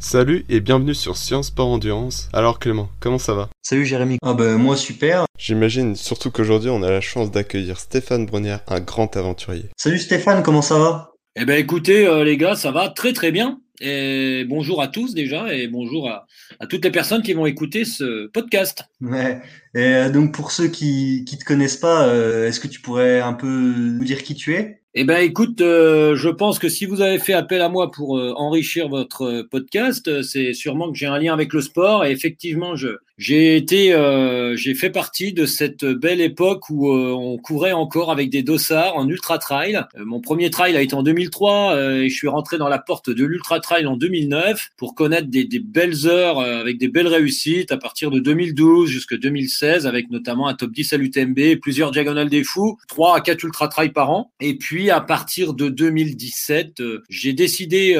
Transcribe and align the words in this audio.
Salut 0.00 0.44
et 0.48 0.60
bienvenue 0.60 0.94
sur 0.94 1.16
Science 1.16 1.48
Sport 1.48 1.68
Endurance. 1.68 2.28
Alors 2.32 2.60
Clément, 2.60 2.88
comment 3.00 3.18
ça 3.18 3.34
va? 3.34 3.48
Salut 3.62 3.84
Jérémy. 3.84 4.18
Ah 4.22 4.34
bah 4.34 4.56
moi 4.56 4.76
super. 4.76 5.24
J'imagine 5.38 5.96
surtout 5.96 6.30
qu'aujourd'hui 6.30 6.70
on 6.70 6.82
a 6.82 6.90
la 6.90 7.00
chance 7.00 7.32
d'accueillir 7.32 7.80
Stéphane 7.80 8.26
Brunière, 8.26 8.60
un 8.68 8.80
grand 8.80 9.16
aventurier. 9.16 9.70
Salut 9.76 9.98
Stéphane, 9.98 10.42
comment 10.44 10.62
ça 10.62 10.78
va? 10.78 11.14
Eh 11.34 11.44
ben 11.44 11.58
écoutez 11.58 12.06
euh, 12.06 12.22
les 12.22 12.36
gars, 12.36 12.54
ça 12.54 12.70
va 12.70 12.90
très 12.90 13.12
très 13.12 13.32
bien. 13.32 13.60
Et 13.80 14.44
bonjour 14.48 14.80
à 14.80 14.86
tous 14.86 15.14
déjà 15.14 15.52
et 15.52 15.66
bonjour 15.66 16.08
à, 16.08 16.26
à 16.60 16.66
toutes 16.68 16.84
les 16.84 16.92
personnes 16.92 17.22
qui 17.22 17.32
vont 17.32 17.46
écouter 17.46 17.84
ce 17.84 18.28
podcast. 18.28 18.84
Ouais. 19.00 19.40
Et 19.74 19.80
euh, 19.80 20.10
donc 20.10 20.32
pour 20.32 20.52
ceux 20.52 20.68
qui 20.68 21.24
qui 21.26 21.38
te 21.38 21.44
connaissent 21.44 21.78
pas, 21.78 22.06
euh, 22.06 22.46
est-ce 22.46 22.60
que 22.60 22.68
tu 22.68 22.80
pourrais 22.80 23.20
un 23.20 23.32
peu 23.32 23.48
nous 23.48 24.04
dire 24.04 24.22
qui 24.22 24.36
tu 24.36 24.54
es? 24.54 24.83
Eh 24.96 25.02
ben 25.02 25.18
écoute, 25.18 25.60
euh, 25.60 26.14
je 26.14 26.28
pense 26.28 26.60
que 26.60 26.68
si 26.68 26.86
vous 26.86 27.00
avez 27.00 27.18
fait 27.18 27.32
appel 27.32 27.60
à 27.62 27.68
moi 27.68 27.90
pour 27.90 28.16
euh, 28.16 28.32
enrichir 28.36 28.88
votre 28.88 29.22
euh, 29.22 29.42
podcast, 29.42 30.22
c'est 30.22 30.52
sûrement 30.52 30.92
que 30.92 30.96
j'ai 30.96 31.06
un 31.06 31.18
lien 31.18 31.32
avec 31.32 31.52
le 31.52 31.60
sport. 31.62 32.04
Et 32.04 32.12
effectivement 32.12 32.76
je 32.76 32.90
j'ai 33.16 33.56
été 33.56 33.92
euh, 33.92 34.56
j'ai 34.56 34.74
fait 34.74 34.90
partie 34.90 35.32
de 35.32 35.46
cette 35.46 35.84
belle 35.84 36.20
époque 36.20 36.68
où 36.68 36.90
euh, 36.90 37.12
on 37.12 37.38
courait 37.38 37.72
encore 37.72 38.10
avec 38.10 38.28
des 38.30 38.42
dossards 38.42 38.96
en 38.96 39.08
ultra 39.08 39.38
trail. 39.38 39.76
Euh, 39.96 40.04
mon 40.04 40.20
premier 40.20 40.50
trail 40.50 40.76
a 40.76 40.82
été 40.82 40.94
en 40.94 41.02
2003 41.04 41.74
euh, 41.76 42.02
et 42.02 42.08
je 42.08 42.14
suis 42.14 42.26
rentré 42.28 42.58
dans 42.58 42.68
la 42.68 42.78
porte 42.78 43.10
de 43.10 43.24
l'ultra 43.24 43.60
trail 43.60 43.86
en 43.86 43.96
2009 43.96 44.70
pour 44.76 44.94
connaître 44.96 45.28
des, 45.28 45.44
des 45.44 45.60
belles 45.60 46.06
heures 46.06 46.40
euh, 46.40 46.60
avec 46.60 46.78
des 46.78 46.88
belles 46.88 47.06
réussites 47.06 47.70
à 47.70 47.76
partir 47.76 48.10
de 48.10 48.18
2012 48.18 48.88
jusqu'à 48.90 49.16
2016 49.16 49.86
avec 49.86 50.10
notamment 50.10 50.48
un 50.48 50.54
top 50.54 50.72
10 50.72 50.92
à 50.92 50.96
l'UTMB, 50.96 51.60
plusieurs 51.62 51.92
diagonales 51.92 52.28
des 52.30 52.42
fous, 52.42 52.78
3 52.88 53.16
à 53.16 53.20
4 53.20 53.44
ultra 53.44 53.68
trail 53.68 53.90
par 53.92 54.10
an 54.10 54.32
et 54.40 54.56
puis 54.58 54.90
à 54.90 55.00
partir 55.00 55.54
de 55.54 55.68
2017, 55.68 56.80
euh, 56.80 57.02
j'ai 57.08 57.32
décidé 57.32 57.94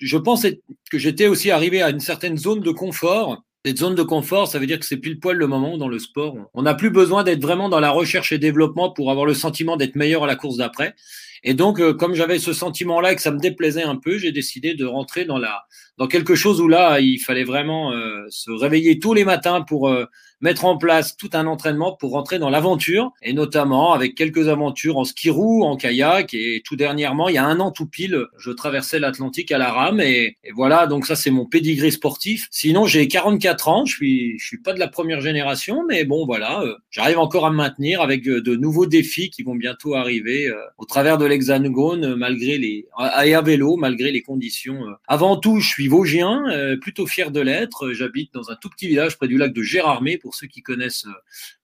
je 0.00 0.16
pense 0.16 0.44
être- 0.44 0.60
que 0.90 0.98
j'étais 0.98 1.26
aussi 1.28 1.50
arrivé 1.50 1.82
à 1.82 1.90
une 1.90 2.00
certaine 2.00 2.36
zone 2.36 2.60
de 2.60 2.70
confort 2.70 3.42
zone 3.74 3.94
de 3.94 4.02
confort, 4.02 4.46
ça 4.46 4.58
veut 4.58 4.66
dire 4.66 4.78
que 4.78 4.84
c'est 4.84 4.96
pile 4.96 5.18
poil 5.18 5.36
le 5.36 5.46
moment 5.46 5.74
où 5.74 5.78
dans 5.78 5.88
le 5.88 5.98
sport, 5.98 6.36
on 6.54 6.62
n'a 6.62 6.74
plus 6.74 6.90
besoin 6.90 7.24
d'être 7.24 7.42
vraiment 7.42 7.68
dans 7.68 7.80
la 7.80 7.90
recherche 7.90 8.32
et 8.32 8.38
développement 8.38 8.90
pour 8.90 9.10
avoir 9.10 9.26
le 9.26 9.34
sentiment 9.34 9.76
d'être 9.76 9.96
meilleur 9.96 10.24
à 10.24 10.26
la 10.26 10.36
course 10.36 10.56
d'après. 10.56 10.94
Et 11.42 11.54
donc, 11.54 11.80
euh, 11.80 11.94
comme 11.94 12.14
j'avais 12.14 12.38
ce 12.38 12.52
sentiment-là 12.52 13.12
et 13.12 13.16
que 13.16 13.22
ça 13.22 13.30
me 13.30 13.38
déplaisait 13.38 13.82
un 13.82 13.96
peu, 13.96 14.18
j'ai 14.18 14.32
décidé 14.32 14.74
de 14.74 14.84
rentrer 14.84 15.24
dans 15.24 15.38
la 15.38 15.64
dans 15.98 16.06
quelque 16.06 16.34
chose 16.34 16.60
où 16.60 16.68
là, 16.68 17.00
il 17.00 17.18
fallait 17.18 17.44
vraiment 17.44 17.92
euh, 17.92 18.24
se 18.28 18.50
réveiller 18.50 18.98
tous 18.98 19.14
les 19.14 19.24
matins 19.24 19.62
pour 19.62 19.88
euh, 19.88 20.04
mettre 20.40 20.64
en 20.66 20.76
place 20.76 21.16
tout 21.16 21.30
un 21.32 21.46
entraînement 21.46 21.96
pour 21.96 22.10
rentrer 22.12 22.38
dans 22.38 22.50
l'aventure, 22.50 23.12
et 23.22 23.32
notamment 23.32 23.94
avec 23.94 24.14
quelques 24.14 24.48
aventures 24.48 24.98
en 24.98 25.04
ski 25.04 25.30
roue, 25.30 25.62
en 25.62 25.76
kayak, 25.76 26.34
et 26.34 26.62
tout 26.64 26.76
dernièrement, 26.76 27.28
il 27.28 27.36
y 27.36 27.38
a 27.38 27.44
un 27.44 27.58
an 27.60 27.70
tout 27.70 27.86
pile, 27.86 28.26
je 28.38 28.50
traversais 28.50 28.98
l'Atlantique 28.98 29.50
à 29.52 29.58
la 29.58 29.72
rame, 29.72 30.00
et, 30.00 30.36
et 30.44 30.52
voilà, 30.54 30.86
donc 30.86 31.06
ça 31.06 31.16
c'est 31.16 31.30
mon 31.30 31.46
pédigré 31.46 31.90
sportif. 31.90 32.48
Sinon, 32.50 32.86
j'ai 32.86 33.08
44 33.08 33.68
ans, 33.68 33.84
je 33.86 33.94
suis, 33.94 34.38
je 34.38 34.46
suis 34.46 34.60
pas 34.60 34.74
de 34.74 34.78
la 34.78 34.88
première 34.88 35.20
génération, 35.22 35.84
mais 35.88 36.04
bon 36.04 36.26
voilà, 36.26 36.60
euh, 36.60 36.74
j'arrive 36.90 37.18
encore 37.18 37.46
à 37.46 37.50
me 37.50 37.56
maintenir 37.56 38.02
avec 38.02 38.28
euh, 38.28 38.42
de 38.42 38.56
nouveaux 38.56 38.86
défis 38.86 39.30
qui 39.30 39.42
vont 39.42 39.54
bientôt 39.54 39.94
arriver 39.94 40.48
euh, 40.48 40.56
au 40.76 40.84
travers 40.84 41.16
de 41.16 41.24
l'Hexagone, 41.24 42.14
malgré 42.16 42.58
les 42.58 42.86
à, 42.96 43.06
à 43.06 43.42
vélo, 43.42 43.76
malgré 43.76 44.12
les 44.12 44.22
conditions. 44.22 44.86
euh. 44.86 44.92
Avant 45.08 45.36
tout, 45.36 45.60
je 45.60 45.68
suis 45.68 45.85
vosgien, 45.88 46.44
euh, 46.50 46.76
plutôt 46.76 47.06
fier 47.06 47.30
de 47.30 47.40
l'être. 47.40 47.92
J'habite 47.92 48.32
dans 48.32 48.50
un 48.50 48.56
tout 48.56 48.68
petit 48.68 48.88
village 48.88 49.16
près 49.16 49.28
du 49.28 49.36
lac 49.36 49.52
de 49.52 49.62
Gérardmer, 49.62 50.18
pour 50.18 50.34
ceux 50.34 50.46
qui 50.46 50.62
connaissent 50.62 51.06
euh, 51.06 51.12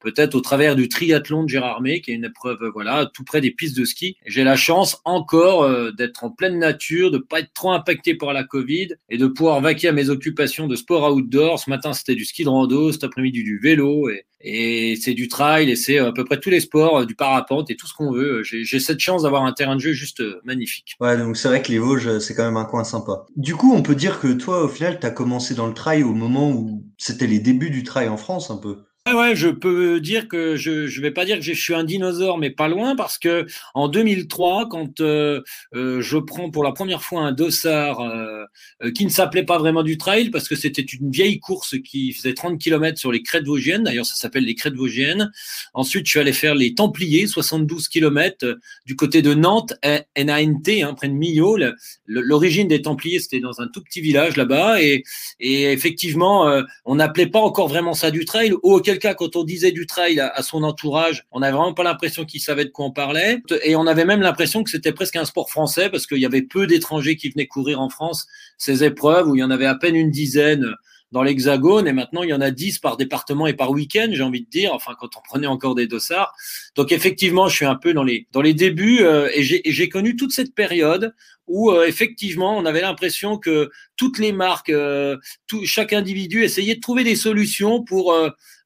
peut-être 0.01 0.35
au 0.35 0.41
travers 0.41 0.77
du 0.77 0.89
triathlon 0.89 1.45
de 1.45 1.49
Gérardmer, 1.49 2.01
qui 2.01 2.11
est 2.11 2.15
une 2.15 2.25
épreuve, 2.25 2.59
voilà, 2.73 3.11
tout 3.13 3.25
près 3.25 3.41
des 3.41 3.51
pistes 3.51 3.77
de 3.77 3.85
ski. 3.85 4.17
J'ai 4.27 4.45
la 4.45 4.57
chance 4.57 5.01
encore 5.05 5.63
euh, 5.63 5.91
d'être 5.93 6.25
en 6.25 6.31
pleine 6.31 6.59
nature, 6.59 7.11
de 7.11 7.19
pas 7.19 7.41
être 7.41 7.53
trop 7.55 7.73
impacté 7.73 8.15
par 8.15 8.33
la 8.33 8.45
Covid 8.45 8.89
et 9.09 9.19
de 9.19 9.27
pouvoir 9.27 9.61
vaquer 9.61 9.89
à 9.89 9.93
mes 9.93 10.11
occupations 10.11 10.67
de 10.67 10.77
sport 10.77 11.13
outdoor. 11.13 11.59
Ce 11.59 11.71
matin, 11.71 11.93
c'était 11.93 12.15
du 12.15 12.25
ski 12.25 12.45
de 12.45 12.49
rando, 12.49 12.93
cet 12.93 13.05
après-midi 13.05 13.43
du 13.43 13.59
vélo 13.59 14.09
et, 14.09 14.25
et 14.43 14.97
c'est 14.97 15.15
du 15.15 15.29
trail 15.29 15.71
et 15.71 15.77
c'est 15.77 15.99
à 15.99 16.13
peu 16.13 16.25
près 16.25 16.39
tous 16.41 16.51
les 16.51 16.61
sports, 16.61 17.01
euh, 17.01 17.07
du 17.07 17.15
parapente 17.15 17.71
et 17.71 17.77
tout 17.77 17.87
ce 17.87 17.95
qu'on 17.95 18.13
veut. 18.13 18.43
J'ai 18.43 18.65
j'ai 18.65 18.81
cette 18.81 19.01
chance 19.01 19.23
d'avoir 19.23 19.45
un 19.45 19.53
terrain 19.53 19.77
de 19.77 19.81
jeu 19.81 19.93
juste 19.93 20.21
euh, 20.21 20.41
magnifique. 20.45 20.97
Ouais, 21.01 21.17
donc 21.17 21.37
c'est 21.37 21.49
vrai 21.49 21.63
que 21.63 21.71
les 21.71 21.79
Vosges, 21.79 22.19
c'est 22.19 22.35
quand 22.35 22.45
même 22.45 22.57
un 22.57 22.65
coin 22.65 22.85
sympa. 22.85 23.27
Du 23.37 23.55
coup, 23.55 23.73
on 23.75 23.83
peut 23.83 23.95
dire 23.95 24.21
que 24.21 24.33
toi, 24.33 24.65
au 24.65 24.69
final, 24.69 24.99
t'as 25.01 25.11
commencé 25.11 25.55
dans 25.55 25.67
le 25.67 25.75
trail 25.75 26.03
au 26.03 26.15
moment 26.15 26.51
où 26.51 26.85
c'était 26.99 27.27
les 27.27 27.39
débuts 27.39 27.71
du 27.71 27.83
trail 27.83 28.09
en 28.09 28.17
France, 28.17 28.51
un 28.51 28.57
peu. 28.57 28.79
Ouais, 29.09 29.35
je 29.35 29.49
peux 29.49 30.01
dire 30.01 30.29
que 30.29 30.55
je 30.55 30.87
je 30.87 31.01
vais 31.01 31.11
pas 31.11 31.25
dire 31.25 31.37
que 31.37 31.43
je 31.43 31.53
suis 31.53 31.75
un 31.75 31.83
dinosaure, 31.83 32.39
mais 32.39 32.51
pas 32.51 32.69
loin 32.69 32.95
parce 32.95 33.19
que 33.19 33.47
en 33.75 33.89
2003, 33.89 34.69
quand 34.69 35.01
euh, 35.01 35.43
euh, 35.75 36.01
je 36.01 36.19
prends 36.19 36.51
pour 36.51 36.63
la 36.63 36.71
première 36.71 37.03
fois 37.03 37.23
un 37.23 37.33
dossard 37.33 37.99
euh, 38.01 38.45
euh, 38.85 38.93
qui 38.93 39.05
ne 39.05 39.11
s'appelait 39.11 39.43
pas 39.43 39.59
vraiment 39.59 39.83
du 39.83 39.99
trail 39.99 40.31
parce 40.31 40.47
que 40.47 40.55
c'était 40.55 40.83
une 40.83 41.11
vieille 41.11 41.41
course 41.41 41.75
qui 41.85 42.13
faisait 42.13 42.33
30 42.33 42.61
km 42.61 42.97
sur 42.97 43.11
les 43.11 43.25
crêtes 43.25 43.45
vosgiennes. 43.45 43.83
D'ailleurs, 43.83 44.07
ça 44.07 44.15
s'appelle 44.15 44.45
les 44.45 44.55
crêtes 44.55 44.75
vosgiennes. 44.77 45.33
Ensuite, 45.75 46.07
je 46.07 46.11
suis 46.13 46.21
allé 46.21 46.33
faire 46.33 46.55
les 46.55 46.73
Templiers, 46.75 47.27
72 47.27 47.89
km 47.89 48.47
euh, 48.47 48.55
du 48.87 48.95
côté 48.95 49.21
de 49.21 49.35
Nantes, 49.35 49.75
NANT, 50.17 50.63
hein, 50.69 50.95
près 50.95 51.09
de 51.09 51.15
Millau. 51.15 51.59
L'origine 52.07 52.69
des 52.69 52.83
Templiers, 52.83 53.19
c'était 53.19 53.41
dans 53.41 53.61
un 53.61 53.67
tout 53.67 53.83
petit 53.83 54.01
village 54.01 54.37
là-bas 54.37 54.81
et, 54.81 55.03
et 55.41 55.73
effectivement, 55.73 56.49
euh, 56.49 56.63
on 56.85 56.97
n'appelait 56.97 57.27
pas 57.27 57.41
encore 57.41 57.69
vraiment 57.69 57.95
ça 57.95 58.11
du 58.11 58.25
trail, 58.25 58.53
cas, 58.95 59.15
quand 59.15 59.37
on 59.37 59.45
disait 59.45 59.73
du 59.73 59.87
trail 59.87 60.21
à, 60.21 60.43
son 60.43 60.63
entourage, 60.63 61.25
on 61.31 61.41
n'avait 61.41 61.57
vraiment 61.57 61.75
pas 61.75 61.83
l'impression 61.83 62.25
qu'il 62.25 62.41
savait 62.41 62.65
de 62.65 62.71
quoi 62.71 62.87
on 62.87 62.93
parlait, 62.93 63.43
et 63.65 63.77
on 63.77 63.87
avait 63.87 64.05
même 64.05 64.21
l'impression 64.21 64.63
que 64.63 64.71
c'était 64.71 64.93
presque 64.93 65.17
un 65.17 65.25
sport 65.25 65.51
français, 65.51 65.91
parce 65.91 66.07
qu'il 66.07 66.19
y 66.19 66.27
avait 66.27 66.43
peu 66.43 66.67
d'étrangers 66.67 67.17
qui 67.17 67.31
venaient 67.31 67.47
courir 67.47 67.81
en 67.81 67.89
France 67.89 68.27
ces 68.59 68.85
épreuves, 68.85 69.29
où 69.29 69.37
il 69.37 69.41
y 69.41 69.45
en 69.45 69.51
avait 69.51 69.67
à 69.67 69.75
peine 69.75 69.97
une 69.97 70.11
dizaine 70.11 70.75
dans 71.13 71.23
l'Hexagone, 71.23 71.87
et 71.87 71.93
maintenant 71.93 72.23
il 72.23 72.31
y 72.31 72.33
en 72.33 72.41
a 72.41 72.51
10 72.51 72.79
par 72.79 72.97
département 72.97 73.47
et 73.47 73.53
par 73.53 73.71
week-end, 73.71 74.09
j'ai 74.11 74.23
envie 74.23 74.43
de 74.43 74.49
dire, 74.49 74.73
enfin 74.73 74.97
quand 74.99 75.17
on 75.17 75.21
prenait 75.21 75.47
encore 75.47 75.75
des 75.75 75.87
dossards. 75.87 76.35
Donc 76.75 76.91
effectivement, 76.91 77.49
je 77.49 77.55
suis 77.55 77.67
un 77.67 77.75
peu 77.75 77.93
dans 77.93 78.03
les, 78.03 78.27
dans 78.33 78.41
les 78.41 78.55
débuts, 78.55 79.03
euh, 79.03 79.29
et 79.35 79.43
j'ai 79.43 79.89
connu 79.89 80.17
toute 80.17 80.33
cette 80.33 80.55
période 80.55 81.15
où 81.53 81.71
euh, 81.71 81.87
effectivement 81.87 82.57
on 82.57 82.65
avait 82.65 82.81
l'impression 82.81 83.37
que 83.37 83.71
toutes 83.97 84.19
les 84.19 84.33
marques, 84.33 84.71
euh, 84.71 85.19
chaque 85.65 85.93
individu 85.93 86.43
essayait 86.43 86.77
de 86.77 86.81
trouver 86.81 87.05
des 87.05 87.15
solutions 87.15 87.85
pour 87.85 88.15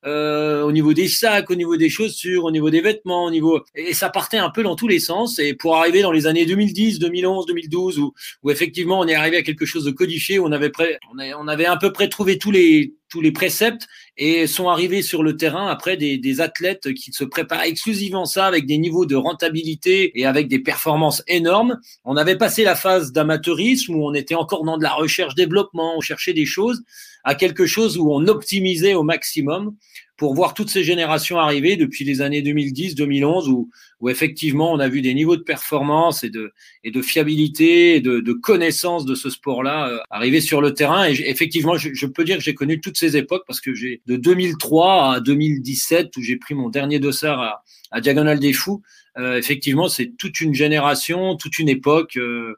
euh, 0.05 0.63
au 0.63 0.71
niveau 0.71 0.95
des 0.95 1.09
sacs, 1.09 1.51
au 1.51 1.57
niveau 1.57 1.77
des 1.77 1.91
chaussures, 1.91 2.45
au 2.45 2.53
niveau 2.53 2.71
des 2.71 2.81
vêtements, 2.81 3.25
au 3.25 3.31
niveau 3.33 3.65
et 3.75 3.93
ça 3.93 4.09
partait 4.09 4.39
un 4.39 4.51
peu 4.51 4.63
dans 4.63 4.77
tous 4.77 4.87
les 4.87 5.01
sens. 5.01 5.41
Et 5.41 5.55
pour 5.55 5.77
arriver 5.77 6.01
dans 6.01 6.13
les 6.13 6.29
années 6.29 6.47
2010, 6.47 7.01
2011, 7.01 7.47
2012, 7.47 7.99
où, 7.99 8.13
effectivement 8.49 9.01
on 9.01 9.09
est 9.09 9.17
arrivé 9.17 9.39
à 9.39 9.43
quelque 9.43 9.67
chose 9.67 9.85
de 9.85 9.91
codifié, 9.91 10.39
on 10.39 10.53
avait 10.53 10.71
on, 11.13 11.19
on 11.19 11.49
avait 11.49 11.67
à 11.67 11.77
peu 11.77 11.93
près 11.93 12.09
trouvé 12.09 12.39
tous 12.39 12.53
les 12.53 12.95
tous 13.09 13.21
les 13.21 13.33
préceptes 13.33 13.87
et 14.17 14.47
sont 14.47 14.69
arrivés 14.69 15.03
sur 15.03 15.23
le 15.23 15.37
terrain 15.37 15.69
après 15.69 15.97
des, 15.97 16.19
des 16.19 16.41
athlètes 16.41 16.93
qui 16.95 17.13
se 17.13 17.25
préparent 17.25 17.63
exclusivement 17.63 18.25
ça 18.25 18.47
avec 18.47 18.67
des 18.67 18.79
niveaux 18.79 19.07
de 19.07 19.17
rentabilité 19.17 20.19
et 20.19 20.27
avec 20.27 20.49
des 20.49 20.59
performances 20.59 21.23
énormes. 21.27 21.79
On 22.05 22.17
avait 22.17 22.37
passé 22.37 22.65
la 22.65 22.75
phase 22.75 23.13
d'amateurisme 23.13 23.95
où 23.95 24.07
on 24.07 24.15
était 24.15 24.35
encore 24.35 24.65
dans 24.65 24.79
de 24.79 24.83
la 24.83 24.93
recherche-développement, 24.93 25.97
on 25.97 26.01
cherchait 26.01 26.33
des 26.33 26.47
choses, 26.47 26.83
à 27.27 27.35
quelque 27.35 27.67
chose 27.67 27.99
où 27.99 28.13
on 28.13 28.29
optimisait 28.29 28.95
au 28.95 29.03
maximum 29.03 29.75
pour 30.17 30.35
voir 30.35 30.55
toutes 30.55 30.71
ces 30.71 30.85
générations 30.85 31.39
arriver 31.41 31.77
depuis 31.77 32.05
les 32.05 32.23
années 32.23 32.41
2010-2011 32.41 33.49
où, 33.49 33.69
où 34.01 34.09
effectivement 34.09 34.73
on 34.73 34.79
a 34.79 34.89
vu 34.89 35.03
des 35.03 35.13
niveaux 35.13 35.37
de 35.37 35.43
performance 35.43 36.23
et 36.23 36.31
de, 36.31 36.53
et 36.85 36.93
de 36.93 37.03
fiabilité 37.03 37.97
et 37.97 38.01
de, 38.01 38.21
de 38.21 38.33
connaissance 38.33 39.05
de 39.05 39.17
ce 39.17 39.29
sport-là 39.29 39.89
euh, 39.89 39.99
arriver 40.09 40.41
sur 40.41 40.61
le 40.61 40.73
terrain. 40.73 41.09
Et 41.09 41.15
effectivement, 41.29 41.77
je, 41.77 41.93
je 41.93 42.07
peux 42.07 42.23
dire 42.23 42.37
que 42.37 42.45
j'ai 42.45 42.55
connu 42.55 42.81
toutes 42.81 42.97
ces 42.97 43.17
époques 43.17 43.43
parce 43.45 43.61
que 43.61 43.75
j'ai 43.75 44.01
de 44.07 44.15
2003 44.17 45.17
à 45.17 45.21
2017 45.21 46.17
où 46.17 46.23
j'ai 46.23 46.37
pris 46.37 46.55
mon 46.55 46.69
dernier 46.69 47.01
dossard 47.01 47.41
à, 47.41 47.65
à 47.91 48.01
Diagonale 48.01 48.39
des 48.39 48.53
Fous. 48.53 48.83
Euh, 49.19 49.37
effectivement, 49.37 49.89
c'est 49.89 50.13
toute 50.17 50.41
une 50.41 50.55
génération, 50.55 51.37
toute 51.37 51.59
une 51.59 51.69
époque 51.69 52.17
euh, 52.19 52.55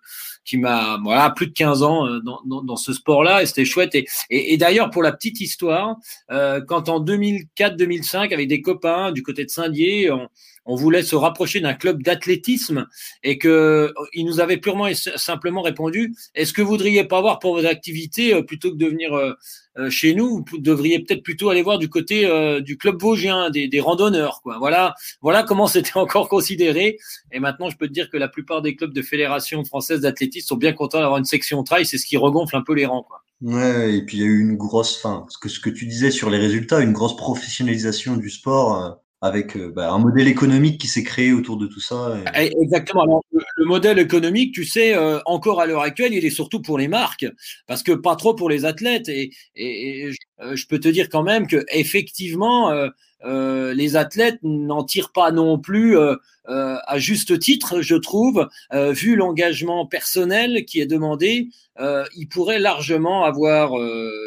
qui 0.49 0.57
m'a 0.57 0.99
voilà 1.03 1.29
plus 1.31 1.49
de 1.49 1.53
15 1.53 1.83
ans 1.83 2.07
euh, 2.07 2.21
dans, 2.21 2.41
dans, 2.47 2.63
dans 2.63 2.77
ce 2.77 2.95
sport-là 2.95 3.43
et 3.43 3.47
c'était 3.47 3.67
chouette. 3.67 3.95
Et, 3.95 4.07
et, 4.31 4.55
et 4.55 4.57
d'ailleurs, 4.57 4.89
pour 4.89 5.03
la 5.03 5.13
petite 5.13 5.41
histoire, 5.41 5.97
euh, 6.31 6.63
quand 6.67 6.89
en 6.89 7.05
2004-2005, 7.05 8.33
avec 8.33 8.49
des 8.49 8.63
copains 8.63 9.13
du 9.13 9.23
côté 9.23 9.45
de 9.45 9.51
Saint-Dié, 9.51 10.11
on, 10.11 10.29
on 10.69 10.77
voulait 10.77 11.03
se 11.03 11.17
rapprocher 11.17 11.61
d'un 11.61 11.75
club 11.75 12.03
d'athlétisme 12.03 12.87
et 13.25 13.39
que 13.39 13.93
ils 14.13 14.25
nous 14.25 14.39
avaient 14.39 14.59
purement 14.59 14.87
et 14.87 14.95
simplement 14.95 15.63
répondu 15.63 16.15
est-ce 16.35 16.53
que 16.53 16.63
vous 16.63 16.69
voudriez 16.69 17.05
pas 17.05 17.21
voir 17.21 17.39
pour 17.39 17.59
vos 17.59 17.67
activités 17.67 18.35
euh, 18.35 18.43
plutôt 18.43 18.71
que 18.71 18.77
de 18.77 18.87
venir 18.87 19.15
euh, 19.15 19.33
euh, 19.79 19.89
chez 19.89 20.15
nous 20.15 20.45
vous 20.49 20.59
devriez 20.59 21.01
peut-être 21.01 21.23
plutôt 21.23 21.49
aller 21.49 21.63
voir 21.63 21.79
du 21.79 21.89
côté 21.89 22.27
euh, 22.27 22.61
du 22.61 22.77
club 22.77 23.01
vosgien 23.01 23.49
des, 23.49 23.67
des 23.67 23.81
randonneurs 23.81 24.41
quoi 24.43 24.59
voilà 24.59 24.95
voilà 25.23 25.43
comment 25.43 25.67
c'était 25.75 25.97
encore 25.97 26.29
considéré 26.29 26.99
et 27.33 27.41
maintenant 27.41 27.71
je 27.71 27.77
peux 27.77 27.89
te 27.89 27.93
dire 27.93 28.11
que 28.11 28.19
la 28.19 28.29
plupart 28.29 28.61
des 28.61 28.77
clubs 28.77 28.93
de 28.93 29.03
fédération 29.03 29.65
française 29.65 30.03
d'athlétisme 30.03 30.38
sont 30.43 30.57
bien 30.57 30.73
contents 30.73 31.01
d'avoir 31.01 31.19
une 31.19 31.25
section 31.25 31.63
trail 31.63 31.87
c'est 31.87 31.99
ce 31.99 32.07
qui 32.07 32.17
regonfle 32.17 32.57
un 32.57 32.63
peu 32.63 32.75
les 32.75 32.87
rangs 32.87 33.03
quoi 33.03 33.23
Ouais, 33.41 33.95
et 33.95 34.03
puis 34.03 34.17
il 34.17 34.21
y 34.21 34.25
a 34.25 34.27
eu 34.27 34.41
une 34.41 34.57
grosse, 34.57 34.97
fin, 35.01 35.25
ce 35.29 35.39
que 35.39 35.49
ce 35.49 35.61
que 35.61 35.71
tu 35.71 35.87
disais 35.87 36.11
sur 36.11 36.29
les 36.29 36.39
résultats, 36.39 36.81
une 36.81 36.93
grosse 36.93 37.17
professionnalisation 37.17 38.17
du 38.17 38.31
sport. 38.31 38.85
euh, 38.85 38.91
avec 39.21 39.59
bah, 39.59 39.91
un 39.91 39.99
modèle 39.99 40.29
économique 40.29 40.81
qui 40.81 40.87
s'est 40.87 41.03
créé 41.03 41.33
autour 41.33 41.57
de 41.57 41.67
tout 41.67 41.81
ça. 41.81 42.17
Eh, 42.37 42.53
exactement. 42.63 43.03
Alors, 43.03 43.25
le, 43.33 43.65
modèle 43.65 43.99
économique, 43.99 44.55
tu 44.55 44.65
sais, 44.65 44.97
encore 45.27 45.61
à 45.61 45.67
l'heure 45.67 45.83
actuelle, 45.83 46.15
il 46.15 46.25
est 46.25 46.31
surtout 46.31 46.63
pour 46.63 46.79
les 46.79 46.87
marques, 46.87 47.27
parce 47.67 47.83
que 47.83 47.91
pas 47.91 48.15
trop 48.15 48.35
pour 48.35 48.49
les 48.49 48.65
athlètes. 48.65 49.09
Et, 49.09 49.33
et, 49.57 50.13
je 50.41 50.67
peux 50.69 50.79
te 50.79 50.87
dire 50.87 51.09
quand 51.09 51.25
même 51.25 51.49
que 51.49 51.65
effectivement, 51.73 52.71
euh, 53.25 53.75
les 53.75 53.97
athlètes 53.97 54.39
n'en 54.43 54.85
tirent 54.85 55.13
pas 55.13 55.31
non 55.33 55.59
plus 55.59 55.99
euh, 55.99 56.15
euh, 56.49 56.77
à 56.87 56.99
juste 56.99 57.39
titre, 57.39 57.83
je 57.83 57.97
trouve, 57.97 58.49
vu 58.73 59.17
l'engagement 59.17 59.87
personnel 59.87 60.65
qui 60.65 60.81
est 60.81 60.87
demandé. 60.87 61.49
ils 62.17 62.29
pourraient 62.29 62.59
largement 62.59 63.25
avoir 63.25 63.73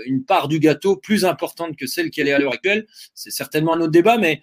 une 0.05 0.23
part 0.23 0.47
du 0.47 0.59
gâteau 0.59 0.95
plus 0.95 1.25
importante 1.25 1.75
que 1.75 1.87
celle 1.87 2.11
qu'elle 2.11 2.27
est 2.27 2.33
à 2.33 2.39
l'heure 2.39 2.53
actuelle. 2.53 2.85
C'est 3.15 3.31
certainement 3.31 3.73
un 3.73 3.81
autre 3.81 3.91
débat, 3.91 4.17
mais 4.17 4.41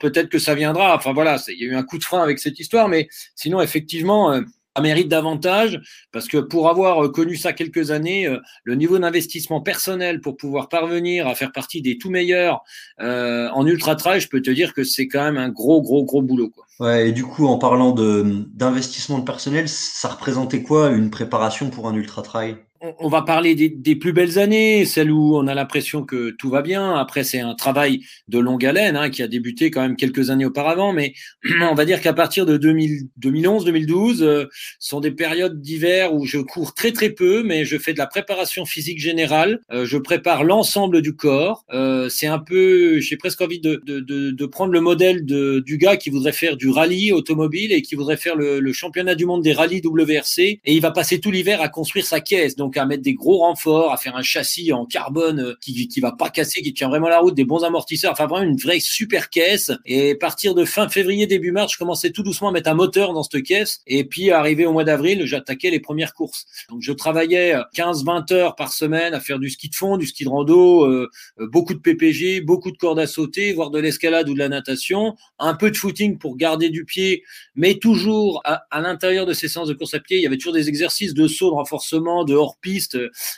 peut-être 0.00 0.28
que 0.28 0.40
ça 0.40 0.54
viendra. 0.54 0.96
Enfin 0.96 1.12
voilà, 1.12 1.40
il 1.48 1.58
y 1.60 1.64
a 1.64 1.72
eu 1.72 1.76
un 1.76 1.84
coup 1.84 1.98
de 1.98 2.04
frein 2.04 2.22
avec 2.22 2.40
cette 2.40 2.58
histoire, 2.58 2.88
mais 2.88 3.08
sinon 3.36 3.60
effectivement 3.60 4.42
mérite 4.80 5.08
davantage 5.08 5.80
parce 6.12 6.28
que 6.28 6.38
pour 6.38 6.68
avoir 6.68 7.04
euh, 7.04 7.08
connu 7.10 7.36
ça 7.36 7.52
quelques 7.52 7.90
années, 7.90 8.26
euh, 8.26 8.38
le 8.64 8.74
niveau 8.74 8.98
d'investissement 8.98 9.60
personnel 9.60 10.20
pour 10.20 10.36
pouvoir 10.36 10.68
parvenir 10.68 11.26
à 11.26 11.34
faire 11.34 11.52
partie 11.52 11.82
des 11.82 11.98
tout 11.98 12.10
meilleurs 12.10 12.62
euh, 13.00 13.48
en 13.50 13.66
ultra 13.66 13.96
trail, 13.96 14.20
je 14.20 14.28
peux 14.28 14.40
te 14.40 14.50
dire 14.50 14.72
que 14.72 14.84
c'est 14.84 15.08
quand 15.08 15.22
même 15.22 15.36
un 15.36 15.50
gros 15.50 15.82
gros 15.82 16.04
gros 16.04 16.22
boulot. 16.22 16.52
Ouais, 16.80 17.10
et 17.10 17.12
du 17.12 17.24
coup 17.24 17.46
en 17.46 17.58
parlant 17.58 17.92
de 17.92 18.46
d'investissement 18.54 19.20
personnel, 19.20 19.68
ça 19.68 20.08
représentait 20.08 20.62
quoi 20.62 20.90
une 20.90 21.10
préparation 21.10 21.70
pour 21.70 21.88
un 21.88 21.94
ultra 21.94 22.22
trail? 22.22 22.56
On 22.98 23.08
va 23.08 23.22
parler 23.22 23.54
des, 23.54 23.96
plus 23.96 24.12
belles 24.12 24.38
années, 24.38 24.84
celles 24.84 25.10
où 25.10 25.36
on 25.36 25.46
a 25.46 25.54
l'impression 25.54 26.02
que 26.02 26.30
tout 26.30 26.50
va 26.50 26.62
bien. 26.62 26.96
Après, 26.96 27.22
c'est 27.22 27.38
un 27.38 27.54
travail 27.54 28.00
de 28.26 28.38
longue 28.40 28.64
haleine 28.64 28.96
hein, 28.96 29.08
qui 29.08 29.22
a 29.22 29.28
débuté 29.28 29.70
quand 29.70 29.82
même 29.82 29.96
quelques 29.96 30.30
années 30.30 30.44
auparavant, 30.44 30.92
mais 30.92 31.14
on 31.60 31.74
va 31.74 31.84
dire 31.84 32.00
qu'à 32.00 32.12
partir 32.12 32.44
de 32.44 32.58
2011-2012, 32.58 34.22
euh, 34.22 34.46
sont 34.80 34.98
des 34.98 35.12
périodes 35.12 35.60
d'hiver 35.60 36.12
où 36.12 36.26
je 36.26 36.38
cours 36.38 36.74
très 36.74 36.90
très 36.92 37.10
peu, 37.10 37.44
mais 37.44 37.64
je 37.64 37.78
fais 37.78 37.92
de 37.92 37.98
la 37.98 38.08
préparation 38.08 38.64
physique 38.64 38.98
générale. 38.98 39.60
Euh, 39.70 39.86
je 39.86 39.98
prépare 39.98 40.42
l'ensemble 40.42 41.02
du 41.02 41.14
corps. 41.14 41.64
Euh, 41.72 42.08
c'est 42.08 42.26
un 42.26 42.40
peu, 42.40 42.98
j'ai 42.98 43.16
presque 43.16 43.40
envie 43.40 43.60
de, 43.60 43.80
de, 43.86 44.00
de, 44.00 44.30
de, 44.32 44.46
prendre 44.46 44.72
le 44.72 44.80
modèle 44.80 45.24
du 45.24 45.78
gars 45.78 45.96
qui 45.96 46.10
voudrait 46.10 46.32
faire 46.32 46.56
du 46.56 46.68
rallye 46.68 47.12
automobile 47.12 47.72
et 47.72 47.80
qui 47.80 47.94
voudrait 47.94 48.16
faire 48.16 48.34
le, 48.34 48.58
le 48.58 48.72
championnat 48.72 49.14
du 49.14 49.24
monde 49.24 49.42
des 49.42 49.52
rallyes 49.52 49.80
WRC, 49.84 50.38
et 50.38 50.60
il 50.64 50.80
va 50.80 50.90
passer 50.90 51.20
tout 51.20 51.30
l'hiver 51.30 51.60
à 51.60 51.68
construire 51.68 52.04
sa 52.04 52.20
caisse. 52.20 52.56
À 52.76 52.86
mettre 52.86 53.02
des 53.02 53.14
gros 53.14 53.38
renforts, 53.38 53.92
à 53.92 53.96
faire 53.96 54.16
un 54.16 54.22
châssis 54.22 54.72
en 54.72 54.86
carbone 54.86 55.40
euh, 55.40 55.54
qui, 55.60 55.88
qui 55.88 56.00
va 56.00 56.12
pas 56.12 56.30
casser, 56.30 56.62
qui 56.62 56.72
tient 56.72 56.88
vraiment 56.88 57.08
la 57.08 57.18
route, 57.18 57.34
des 57.34 57.44
bons 57.44 57.64
amortisseurs, 57.64 58.12
enfin 58.12 58.26
vraiment 58.26 58.48
une 58.48 58.56
vraie 58.56 58.80
super 58.80 59.30
caisse. 59.30 59.70
Et 59.84 60.14
partir 60.14 60.54
de 60.54 60.64
fin 60.64 60.88
février, 60.88 61.26
début 61.26 61.52
mars, 61.52 61.72
je 61.72 61.78
commençais 61.78 62.10
tout 62.10 62.22
doucement 62.22 62.48
à 62.48 62.52
mettre 62.52 62.70
un 62.70 62.74
moteur 62.74 63.12
dans 63.12 63.22
cette 63.22 63.42
caisse. 63.42 63.80
Et 63.86 64.04
puis 64.04 64.30
arrivé 64.30 64.66
au 64.66 64.72
mois 64.72 64.84
d'avril, 64.84 65.24
j'attaquais 65.26 65.70
les 65.70 65.80
premières 65.80 66.14
courses. 66.14 66.46
Donc 66.68 66.82
je 66.82 66.92
travaillais 66.92 67.54
15-20 67.74 68.32
heures 68.32 68.56
par 68.56 68.72
semaine 68.72 69.14
à 69.14 69.20
faire 69.20 69.38
du 69.38 69.50
ski 69.50 69.68
de 69.68 69.74
fond, 69.74 69.96
du 69.96 70.06
ski 70.06 70.24
de 70.24 70.28
rando, 70.28 70.84
euh, 70.84 71.08
euh, 71.40 71.46
beaucoup 71.48 71.74
de 71.74 71.78
PPG, 71.78 72.40
beaucoup 72.40 72.70
de 72.70 72.76
cordes 72.76 72.98
à 72.98 73.06
sauter, 73.06 73.52
voire 73.52 73.70
de 73.70 73.78
l'escalade 73.78 74.28
ou 74.28 74.34
de 74.34 74.38
la 74.38 74.48
natation, 74.48 75.16
un 75.38 75.54
peu 75.54 75.70
de 75.70 75.76
footing 75.76 76.18
pour 76.18 76.36
garder 76.36 76.70
du 76.70 76.84
pied, 76.84 77.24
mais 77.54 77.74
toujours 77.74 78.40
à, 78.44 78.64
à 78.70 78.80
l'intérieur 78.80 79.26
de 79.26 79.32
ces 79.32 79.48
séances 79.48 79.68
de 79.68 79.74
course 79.74 79.94
à 79.94 80.00
pied, 80.00 80.18
il 80.18 80.22
y 80.22 80.26
avait 80.26 80.36
toujours 80.36 80.52
des 80.52 80.68
exercices 80.68 81.14
de 81.14 81.26
saut, 81.28 81.50
de 81.50 81.54
renforcement, 81.54 82.24
de 82.24 82.34
hors 82.34 82.56
piste, 82.62 82.96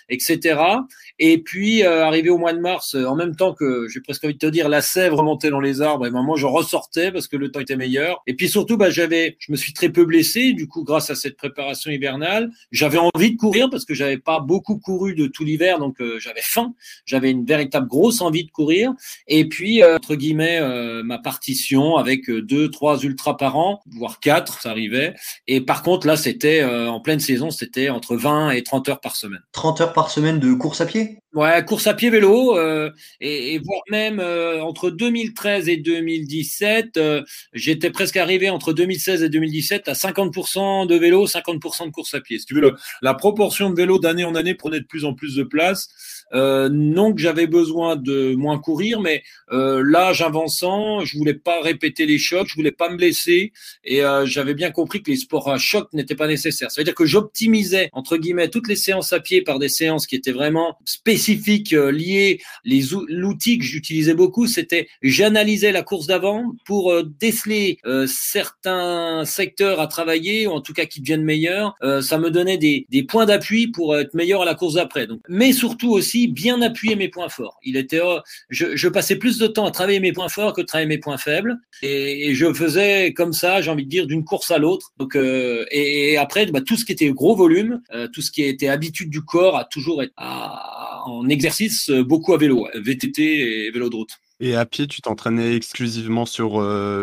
etc. 0.09 0.55
Et 1.19 1.38
puis, 1.38 1.85
euh, 1.85 2.05
arrivé 2.05 2.29
au 2.29 2.38
mois 2.38 2.53
de 2.53 2.59
mars, 2.59 2.97
euh, 2.97 3.06
en 3.06 3.15
même 3.15 3.37
temps 3.37 3.55
que, 3.55 3.87
j'ai 3.88 4.00
presque 4.00 4.25
envie 4.25 4.35
de 4.35 4.38
te 4.38 4.47
dire, 4.47 4.69
la 4.69 4.81
sève 4.81 5.15
remontait 5.15 5.50
dans 5.50 5.61
les 5.61 5.81
arbres, 5.81 6.06
et 6.06 6.11
moment 6.11 6.35
je 6.35 6.47
ressortais 6.47 7.12
parce 7.12 7.29
que 7.29 7.37
le 7.37 7.53
temps 7.53 7.61
était 7.61 7.76
meilleur. 7.76 8.23
Et 8.26 8.35
puis 8.35 8.49
surtout, 8.49 8.76
bah, 8.76 8.91
j'avais, 8.91 9.37
je 9.38 9.53
me 9.53 9.56
suis 9.56 9.73
très 9.73 9.91
peu 9.91 10.05
blessé, 10.05 10.53
du 10.53 10.67
coup, 10.67 10.82
grâce 10.82 11.11
à 11.11 11.15
cette 11.15 11.37
préparation 11.37 11.93
hivernale. 11.93 12.50
J'avais 12.73 12.99
envie 12.99 13.32
de 13.32 13.37
courir 13.37 13.71
parce 13.71 13.85
que 13.85 13.94
j'avais 13.94 14.19
pas 14.19 14.41
beaucoup 14.41 14.79
couru 14.79 15.15
de 15.15 15.27
tout 15.29 15.44
l'hiver, 15.44 15.79
donc 15.79 16.00
euh, 16.00 16.19
j'avais 16.19 16.43
faim. 16.43 16.75
J'avais 17.06 17.31
une 17.31 17.44
véritable 17.44 17.87
grosse 17.87 18.20
envie 18.20 18.44
de 18.44 18.50
courir. 18.50 18.93
Et 19.29 19.49
puis, 19.49 19.85
entre 19.85 20.17
guillemets, 20.17 20.61
ma 21.05 21.19
partition 21.19 21.97
avec 21.97 22.31
deux, 22.31 22.70
trois 22.70 23.00
ultras 23.03 23.35
par 23.35 23.56
an, 23.56 23.81
voire 23.87 24.20
quatre, 24.20 24.61
ça 24.61 24.70
arrivait. 24.70 25.15
Et 25.47 25.61
par 25.61 25.82
contre, 25.82 26.06
là, 26.06 26.17
c'était 26.17 26.65
en 26.65 27.00
pleine 27.00 27.20
saison, 27.20 27.50
c'était 27.50 27.88
entre 27.88 28.17
20 28.17 28.50
et 28.50 28.62
30 28.62 28.88
heures 28.88 29.00
par 29.00 29.14
semaine. 29.17 29.43
30 29.53 29.81
heures 29.81 29.93
par 29.93 30.11
semaine 30.11 30.39
de 30.39 30.53
course 30.55 30.81
à 30.81 30.87
pied? 30.87 31.19
Ouais, 31.35 31.65
course 31.65 31.89
à 31.89 31.95
pied 31.95 32.11
vélo, 32.11 32.57
euh, 32.57 32.93
et, 33.21 33.59
voire 33.59 33.83
même 33.91 34.21
euh, 34.21 34.63
entre 34.63 34.91
2013 34.91 35.69
et 35.69 35.77
2017, 35.77 36.97
euh, 36.97 37.23
j'étais 37.53 37.91
presque 37.91 38.17
arrivé 38.17 38.51
entre 38.51 38.73
2016 38.73 39.25
et 39.25 39.29
2017 39.29 39.89
à 39.89 39.95
50% 39.95 40.87
de 40.87 40.95
vélo, 40.95 41.27
50% 41.27 41.87
de 41.87 41.91
course 41.91 42.15
à 42.15 42.21
pied. 42.21 42.39
Si 42.39 42.47
tu 42.47 42.55
veux, 42.55 42.73
la 43.03 43.15
proportion 43.15 43.69
de 43.71 43.75
vélo 43.75 43.99
d'année 43.99 44.25
en 44.25 44.37
année 44.37 44.55
prenait 44.55 44.79
de 44.79 44.87
plus 44.87 45.05
en 45.05 45.15
plus 45.15 45.35
de 45.35 45.43
place. 45.43 45.89
Euh, 46.32 46.69
non 46.71 47.12
que 47.12 47.21
j'avais 47.21 47.47
besoin 47.47 47.97
de 47.97 48.35
moins 48.35 48.59
courir, 48.59 49.00
mais 49.00 49.23
euh, 49.53 49.82
l'âge 49.87 50.23
avançant, 50.23 51.05
je 51.05 51.17
voulais 51.17 51.35
pas 51.35 51.61
répéter 51.61 52.06
les 52.06 52.19
chocs, 52.19 52.49
je 52.49 52.55
voulais 52.55 52.73
pas 52.73 52.91
me 52.91 52.97
blesser, 52.97 53.53
et 53.85 54.05
euh, 54.05 54.26
j'avais 54.26 54.55
bien 54.55 54.71
compris 54.71 55.03
que 55.03 55.11
les 55.11 55.17
sports 55.17 55.50
à 55.50 55.59
choc 55.59 55.93
n'étaient 55.93 56.15
pas 56.15 56.26
nécessaires. 56.26 56.71
Ça 56.71 56.81
veut 56.81 56.85
dire 56.85 56.94
que 56.94 57.06
j'optimisais 57.06 57.88
entre 57.93 58.17
guillemets 58.17 58.49
toutes 58.49 58.69
les 58.69 58.76
séances 58.76 59.12
à 59.12 59.21
pied 59.21 59.43
par 59.43 59.59
des 59.59 59.69
séances 59.69 60.06
qui 60.06 60.17
étaient 60.17 60.32
vraiment 60.32 60.79
spécifiques, 60.85 61.73
euh, 61.73 61.91
liées. 61.91 62.41
Les 62.65 62.85
l'outil 63.09 63.59
que 63.59 63.65
j'utilisais 63.65 64.15
beaucoup, 64.15 64.47
c'était 64.47 64.88
j'analysais 65.03 65.73
la 65.73 65.82
course 65.82 66.06
d'avant 66.06 66.53
pour 66.67 66.93
euh, 66.93 67.03
déceler 67.20 67.79
certains 68.06 69.25
secteurs 69.25 69.81
à 69.81 69.87
travailler, 69.87 70.47
ou 70.47 70.50
en 70.50 70.61
tout 70.61 70.73
cas 70.73 70.85
qui 70.85 71.00
deviennent 71.00 71.23
meilleurs. 71.23 71.75
ça 72.03 72.19
me 72.19 72.31
donnait 72.31 72.59
des, 72.59 72.87
des 72.91 73.03
points 73.03 73.27
d'appui 73.27 73.69
pour 73.69 73.97
être 73.97 74.15
meilleur 74.15 74.43
à 74.43 74.44
la 74.44 74.55
course 74.55 74.75
d'après. 74.75 75.06
Donc, 75.06 75.20
mais 75.29 75.53
surtout 75.53 75.91
aussi 75.91 76.14
bien 76.27 76.61
appuyer 76.63 76.97
mes 76.97 77.09
points 77.09 77.29
forts. 77.29 77.59
Il 77.63 77.77
était, 77.77 78.01
oh, 78.03 78.21
je, 78.49 78.89
passais 78.89 79.17
plus 79.17 79.39
de 79.39 79.47
temps 79.47 79.67
à 79.67 79.71
travailler 79.71 80.01
mes 80.01 80.13
points 80.13 80.29
forts 80.29 80.53
que 80.53 80.61
travailler 80.61 80.89
mes 80.89 80.99
points 80.99 81.19
faibles, 81.19 81.57
et, 81.83 82.35
je 82.35 82.53
faisais 82.53 83.13
comme 83.13 83.33
ça, 83.33 83.61
j'ai 83.61 83.71
envie 83.71 83.85
de 83.85 83.91
dire, 83.91 84.07
d'une 84.07 84.25
course 84.25 84.51
à 84.51 84.59
l'autre. 84.59 84.93
Donc, 84.99 85.17
euh, 85.17 85.65
et, 85.71 86.17
après, 86.17 86.47
bah, 86.47 86.61
tout 86.61 86.77
ce 86.77 86.85
qui 86.85 86.93
était 86.93 87.11
gros 87.11 87.37
volume, 87.37 87.81
euh, 87.93 88.09
tout 88.09 88.23
ce 88.23 88.31
qui 88.31 88.43
était 88.43 88.69
habitude 88.69 89.11
du 89.11 89.23
corps, 89.23 89.57
a 89.57 89.65
toujours 89.65 90.03
été 90.03 90.13
en 90.17 91.29
exercice 91.29 91.91
euh, 91.91 92.03
beaucoup 92.03 92.33
à 92.35 92.39
vélo, 92.39 92.67
VTT 92.75 93.67
et 93.67 93.71
vélo 93.71 93.91
de 93.91 93.97
route. 93.97 94.11
Et 94.41 94.57
à 94.57 94.67
pied, 94.67 94.87
tu 94.87 95.01
t'entraînais 95.01 95.55
exclusivement 95.55 96.27
sur 96.27 96.55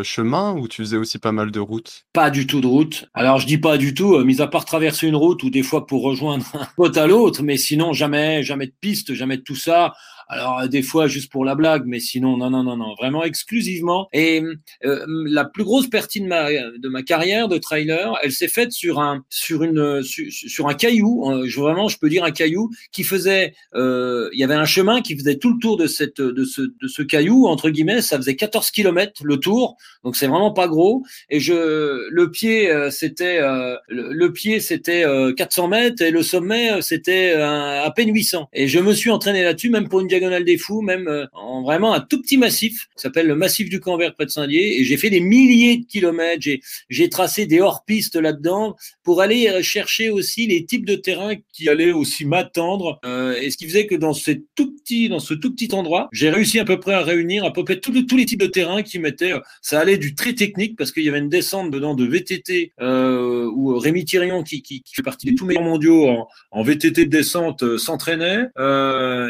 chemin 0.04 0.54
ou 0.54 0.68
tu 0.68 0.82
faisais 0.82 0.98
aussi 0.98 1.18
pas 1.18 1.32
mal 1.32 1.50
de 1.52 1.60
routes? 1.60 2.06
Pas 2.14 2.30
du 2.30 2.46
tout 2.46 2.62
de 2.62 2.68
route. 2.68 3.06
Alors 3.14 3.40
je 3.40 3.48
dis 3.48 3.58
pas 3.58 3.78
du 3.78 3.94
tout, 3.94 4.18
mis 4.24 4.42
à 4.42 4.48
part 4.48 4.66
traverser 4.66 5.08
une 5.08 5.16
route 5.16 5.42
ou 5.44 5.50
des 5.50 5.64
fois 5.64 5.88
pour 5.88 6.04
rejoindre 6.04 6.46
un 6.54 6.68
pote 6.76 6.98
à 6.98 7.08
l'autre, 7.08 7.42
mais 7.42 7.58
sinon 7.58 7.94
jamais, 7.94 8.44
jamais 8.44 8.68
de 8.68 8.74
piste, 8.80 9.14
jamais 9.14 9.38
de 9.38 9.44
tout 9.44 9.56
ça. 9.56 9.94
Alors 10.32 10.66
des 10.70 10.82
fois 10.82 11.08
juste 11.08 11.30
pour 11.30 11.44
la 11.44 11.56
blague, 11.56 11.84
mais 11.86 12.00
sinon 12.00 12.38
non 12.38 12.50
non 12.50 12.64
non 12.64 12.78
non, 12.78 12.96
vraiment 12.96 13.26
exclusivement. 13.26 14.08
Et 14.14 14.42
euh, 14.86 15.06
la 15.08 15.44
plus 15.44 15.66
grosse 15.66 15.90
partie 15.90 16.22
de 16.22 16.28
ma 16.28 16.50
de 16.50 16.88
ma 16.88 17.04
carrière 17.04 17.50
de 17.50 17.58
trailer, 17.58 18.18
elle 18.24 18.32
s'est 18.32 18.48
faite 18.48 18.72
sur 18.72 19.02
un 19.02 19.26
sur 19.30 19.62
une 19.64 20.02
sur, 20.02 20.70
un 20.70 20.74
caillou. 20.74 21.30
Euh, 21.30 21.44
je, 21.48 21.60
vraiment, 21.60 21.90
je 21.90 21.98
peux 21.98 22.08
dire 22.08 22.24
un 22.24 22.32
caillou 22.32 22.70
qui 22.94 23.04
faisait. 23.04 23.54
Euh, 23.76 24.30
il 24.32 24.40
y 24.40 24.46
avait 24.46 24.56
un 24.56 24.64
chemin 24.64 25.02
qui 25.02 25.18
faisait 25.18 25.36
tout 25.36 25.52
le 25.52 25.60
tour 25.60 25.76
de 25.76 25.86
cette 25.86 26.22
de 26.22 26.46
ce 26.46 26.62
de 26.62 26.88
ce 26.88 27.02
caillou 27.02 27.48
entre 27.48 27.70
guillemets. 27.70 28.02
Ça 28.02 28.16
faisait 28.16 28.38
14 28.38 28.72
kilomètres 28.72 29.26
le 29.26 29.36
tour, 29.36 29.76
donc 30.06 30.16
c'est 30.16 30.28
vraiment 30.28 30.54
pas 30.54 30.70
gros. 30.70 31.04
Et 31.30 31.42
je 31.42 32.08
le 32.10 32.32
pied 32.32 32.72
c'était 32.90 33.42
le, 33.90 34.28
pied 34.30 34.62
c'était 34.62 35.04
400 35.36 35.68
mètres 35.68 36.02
et 36.02 36.12
le 36.12 36.24
sommet 36.24 36.82
c'était 36.82 37.34
à 37.34 37.92
peine 37.94 38.14
800. 38.14 38.48
Et 38.54 38.70
je 38.70 38.80
me 38.80 38.94
suis 38.94 39.10
entraîné 39.10 39.44
là-dessus 39.44 39.70
même 39.70 39.90
pour 39.90 40.00
une 40.00 40.08
des 40.30 40.58
Fous, 40.58 40.82
même 40.82 41.08
euh, 41.08 41.26
en 41.34 41.64
vraiment 41.64 41.94
un 41.94 42.00
tout 42.00 42.22
petit 42.22 42.38
massif, 42.38 42.88
qui 42.96 43.02
s'appelle 43.02 43.28
le 43.28 43.36
massif 43.36 43.70
du 43.70 43.80
Canver 43.80 44.10
près 44.14 44.26
de 44.26 44.32
Saint-Dié, 44.32 44.80
et 44.80 44.84
j'ai 44.84 44.98
fait 44.98 45.10
des 45.10 45.20
milliers 45.20 45.78
de 45.78 45.86
kilomètres, 45.86 46.46
j'ai 46.90 47.10
tracé 47.10 47.46
des 47.46 47.60
hors-pistes 47.60 48.16
là-dedans 48.16 48.76
pour 49.04 49.22
aller 49.22 49.48
euh, 49.48 49.62
chercher 49.62 50.10
aussi 50.10 50.48
les 50.48 50.66
types 50.66 50.86
de 50.86 50.96
terrain 50.96 51.34
qui 51.54 51.70
allaient 51.70 51.92
aussi 51.92 52.26
m'attendre, 52.26 53.00
euh, 53.06 53.36
et 53.42 53.50
ce 53.50 53.58
qui 53.58 53.66
faisait 53.66 53.88
que 53.88 53.96
dans 53.96 54.14
ce 54.14 54.32
tout 54.56 54.76
petit, 54.76 55.10
dans 55.10 55.20
ce 55.20 55.34
tout 55.34 55.54
petit 55.54 55.74
endroit, 55.74 56.10
j'ai 56.12 56.30
réussi 56.30 56.60
à 56.60 56.66
peu 56.66 56.80
près 56.80 56.94
à 56.94 57.02
réunir 57.02 57.44
à 57.44 57.52
peu 57.52 57.64
près 57.64 57.80
tous, 57.80 57.92
les 57.92 58.26
types 58.26 58.40
de 58.40 58.48
terrain 58.48 58.84
qui 58.84 59.00
mettaient, 59.00 59.34
ça 59.62 59.80
allait 59.80 59.98
du 59.98 60.16
très 60.16 60.34
technique 60.34 60.78
parce 60.78 60.92
qu'il 60.92 61.04
y 61.04 61.10
avait 61.10 61.20
une 61.20 61.30
descente 61.30 61.72
dedans 61.72 61.96
de 61.96 62.06
VTT 62.06 62.74
où 62.80 63.78
Rémi 63.78 64.06
Thirion, 64.06 64.44
qui, 64.44 64.84
fait 64.94 65.02
partie 65.02 65.26
des 65.26 65.36
tout 65.36 65.46
meilleurs 65.46 65.64
mondiaux 65.64 66.08
en, 66.08 66.28
en 66.52 66.64
VTT 66.64 67.06
de 67.06 67.10
descente, 67.10 67.78
s'entraînait. 67.78 68.48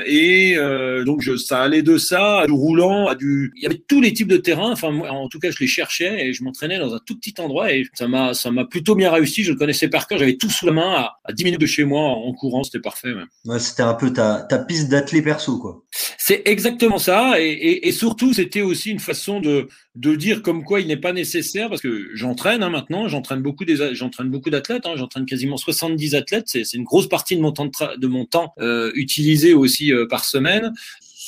et 0.06 0.58
donc 1.06 1.22
je, 1.22 1.38
ça 1.38 1.62
allait 1.62 1.82
de 1.82 1.98
ça 1.98 2.42
à 2.42 2.46
du 2.46 2.52
roulant, 2.52 3.08
à 3.08 3.16
du, 3.16 3.52
il 3.56 3.64
y 3.64 3.66
avait 3.66 3.82
tous 3.88 4.02
les 4.02 4.14
types 4.14 4.28
de 4.28 4.38
terrains. 4.38 4.72
Enfin, 4.72 4.90
en 4.90 5.28
tout 5.28 5.40
cas, 5.40 5.52
je 5.52 5.60
les 5.60 5.68
cherchais 5.68 6.28
et 6.28 6.34
je 6.34 6.44
m'entraînais 6.44 6.80
dans 6.80 6.94
un 6.94 7.00
tout 7.06 7.18
petit 7.18 7.36
endroit 7.40 7.72
et 7.72 7.86
ça 7.94 8.08
m'a, 8.08 8.34
plutôt 8.70 8.96
bien 8.96 9.12
réussi. 9.12 9.44
Je 9.44 9.52
le 9.52 9.58
connaissais 9.58 9.88
par 9.88 10.08
cœur. 10.08 10.18
J'avais 10.18 10.38
tout 10.38 10.50
sous 10.50 10.66
la 10.66 10.72
main 10.72 10.94
à, 10.94 11.20
à 11.24 11.34
10 11.34 11.44
minutes 11.44 11.62
de 11.62 11.66
chez 11.66 11.84
moi 11.84 12.02
en 12.02 12.34
courant. 12.34 12.64
C'était 12.64 12.80
parfait. 12.80 13.14
C'était 13.60 13.84
un 13.84 13.94
peu 13.94 14.12
ta, 14.12 14.46
ta 14.50 14.60
piste 14.60 14.90
d'athlète 14.90 15.24
perso, 15.24 15.58
quoi. 15.58 15.84
C'est 16.32 16.44
exactement 16.46 16.98
ça. 16.98 17.34
Et, 17.42 17.92
surtout, 17.92 18.32
c'était 18.32 18.62
aussi 18.62 18.90
une 18.90 19.02
façon 19.02 19.42
de, 19.42 19.68
dire 20.16 20.42
comme 20.42 20.64
quoi 20.64 20.80
il 20.80 20.88
n'est 20.88 20.96
pas 20.96 21.12
nécessaire 21.12 21.68
parce 21.68 21.82
que 21.82 22.08
j'entraîne 22.14 22.64
hein, 22.64 22.70
maintenant, 22.70 23.10
j'entraîne 23.10 23.42
beaucoup 23.42 23.66
des, 23.66 23.94
j'entraîne 23.94 24.30
beaucoup 24.30 24.50
d'athlètes, 24.50 24.86
hein, 24.86 24.94
j'entraîne 24.96 25.26
quasiment 25.26 25.58
70 25.58 26.16
athlètes, 26.16 26.46
c'est, 26.46 26.74
une 26.74 26.86
grosse 26.86 27.10
partie 27.10 27.36
de 27.36 27.42
mon 27.42 27.52
temps 27.52 27.66
de, 27.66 27.98
de 27.98 28.08
mon 28.08 28.24
temps 28.24 28.54
euh, 28.62 28.92
utilisé 28.96 29.54
aussi 29.54 29.92
euh, 29.92 30.08
par 30.08 30.24
semaine 30.24 30.72